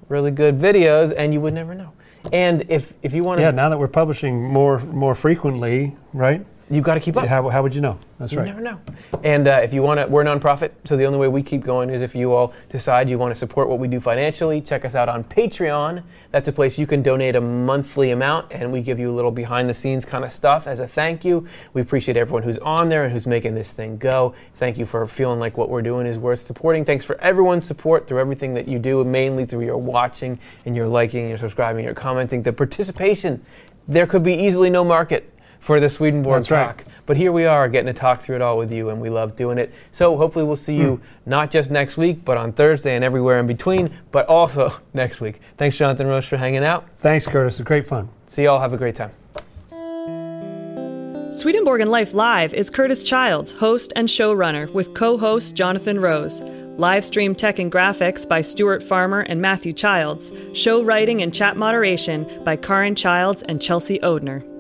really 0.09 0.31
good 0.31 0.59
videos 0.59 1.13
and 1.17 1.33
you 1.33 1.41
would 1.41 1.55
never 1.55 1.75
know. 1.75 1.93
And 2.33 2.65
if, 2.69 2.95
if 3.03 3.15
you 3.15 3.23
want 3.23 3.39
to, 3.39 3.43
Yeah, 3.43 3.51
now 3.51 3.69
that 3.69 3.79
we're 3.79 3.89
publishing 3.89 4.43
more 4.43 4.79
more 4.81 5.15
frequently, 5.15 5.97
right? 6.13 6.45
You've 6.71 6.85
got 6.85 6.95
to 6.95 7.01
keep 7.01 7.17
up. 7.17 7.27
How, 7.27 7.49
how 7.49 7.63
would 7.63 7.75
you 7.75 7.81
know? 7.81 7.99
That's 8.19 8.33
You 8.33 8.39
right. 8.39 8.49
You 8.49 8.55
never 8.55 8.63
know. 8.63 8.81
And 9.23 9.47
uh, 9.47 9.61
if 9.63 9.73
you 9.75 9.83
want 9.83 10.01
to, 10.01 10.07
we're 10.07 10.23
a 10.23 10.25
nonprofit, 10.25 10.73
so 10.85 10.97
the 10.97 11.05
only 11.05 11.19
way 11.19 11.29
we 11.29 11.43
keep 11.43 11.63
going 11.63 11.91
is 11.91 12.03
if 12.03 12.15
you 12.15 12.33
all 12.33 12.55
decide 12.69 13.09
you 13.11 13.19
want 13.19 13.31
to 13.31 13.35
support 13.35 13.69
what 13.69 13.79
we 13.79 13.89
do 13.89 14.01
financially. 14.01 14.61
Check 14.61 14.85
us 14.85 14.95
out 14.95 15.09
on 15.09 15.25
Patreon. 15.25 16.03
That's 16.31 16.49
a 16.49 16.53
place 16.53 16.79
you 16.79 16.87
can 16.87 17.03
donate 17.03 17.37
a 17.37 17.41
monthly 17.41 18.11
amount, 18.11 18.53
and 18.53 18.73
we 18.73 18.83
give 18.83 18.99
you 18.99 19.11
a 19.11 19.15
little 19.15 19.31
behind 19.31 19.69
the 19.69 19.75
scenes 19.75 20.05
kind 20.05 20.25
of 20.25 20.33
stuff 20.33 20.67
as 20.67 20.81
a 20.81 20.87
thank 20.87 21.25
you. 21.25 21.47
We 21.75 21.81
appreciate 21.81 22.17
everyone 22.17 22.43
who's 22.43 22.59
on 22.59 22.89
there 22.89 23.05
and 23.05 23.13
who's 23.13 23.27
making 23.27 23.55
this 23.55 23.73
thing 23.73 23.99
go. 23.99 24.35
Thank 24.55 24.79
you 24.79 24.87
for 24.87 25.07
feeling 25.07 25.39
like 25.39 25.57
what 25.57 25.69
we're 25.69 25.83
doing 25.83 26.07
is 26.07 26.19
worth 26.19 26.41
supporting. 26.41 26.85
Thanks 26.85 27.05
for 27.05 27.21
everyone's 27.21 27.65
support 27.65 28.09
through 28.09 28.21
everything 28.21 28.55
that 28.55 28.67
you 28.67 28.79
do, 28.79 29.05
mainly 29.05 29.45
through 29.45 29.65
your 29.65 29.79
watching 29.79 30.39
and 30.65 30.75
your 30.75 30.89
liking, 30.89 31.29
your 31.29 31.39
subscribing, 31.39 31.85
your 31.85 31.95
commenting, 31.95 32.43
the 32.43 32.53
participation. 32.53 33.45
There 33.89 34.07
could 34.07 34.23
be 34.23 34.35
easily 34.35 34.69
no 34.69 34.83
market 34.85 35.33
for 35.61 35.81
the 35.81 35.89
Swedenborg 35.89 36.39
That's 36.39 36.51
right. 36.51 36.67
talk. 36.67 36.85
But 37.07 37.17
here 37.17 37.31
we 37.31 37.45
are 37.45 37.69
getting 37.69 37.87
to 37.87 37.99
talk 37.99 38.21
through 38.21 38.37
it 38.37 38.43
all 38.43 38.59
with 38.59 38.73
you, 38.73 38.91
and 38.91 39.01
we 39.01 39.11
love 39.11 39.37
doing 39.37 39.59
it. 39.59 39.73
So 39.93 40.17
hopefully 40.17 40.45
we'll 40.45 40.57
see 40.57 40.77
you 40.77 40.97
hmm. 40.97 41.31
not 41.31 41.51
just 41.51 41.71
next 41.71 41.97
week, 41.97 42.25
but 42.25 42.37
on 42.37 42.53
Thursday 42.53 42.97
and 42.97 43.05
everywhere 43.05 43.39
in 43.39 43.47
between, 43.47 43.91
but 44.11 44.27
also 44.27 44.73
next 44.95 45.21
week. 45.21 45.41
Thanks, 45.57 45.77
Jonathan 45.77 46.07
Rose, 46.07 46.25
for 46.25 46.37
hanging 46.37 46.65
out. 46.65 46.89
Thanks, 46.99 47.27
Curtis. 47.27 47.61
It's 47.61 47.67
great 47.67 47.87
fun. 47.87 48.09
See 48.27 48.45
y'all. 48.45 48.59
Have 48.59 48.73
a 48.73 48.77
great 48.77 48.95
time. 48.97 49.13
Swedenborg 51.33 51.83
and 51.83 51.91
Life 51.91 52.15
Live 52.15 52.55
is 52.55 52.71
Curtis 52.71 53.05
Childs, 53.05 53.53
host 53.53 53.93
and 53.95 54.09
showrunner, 54.09 54.73
with 54.73 54.95
co 54.95 55.19
host 55.19 55.55
Jonathan 55.55 56.01
Rose. 56.01 56.41
Live 56.79 57.05
stream 57.05 57.35
tech 57.35 57.59
and 57.59 57.71
graphics 57.71 58.27
by 58.27 58.41
Stuart 58.41 58.83
Farmer 58.83 59.21
and 59.21 59.41
Matthew 59.41 59.73
Childs. 59.73 60.33
Show 60.55 60.83
writing 60.83 61.23
and 61.23 61.33
chat 61.33 61.57
moderation 61.57 62.43
by 62.45 62.57
Karin 62.57 62.95
Childs 62.95 63.43
and 63.43 63.61
Chelsea 63.61 63.99
Odhner. 63.99 64.56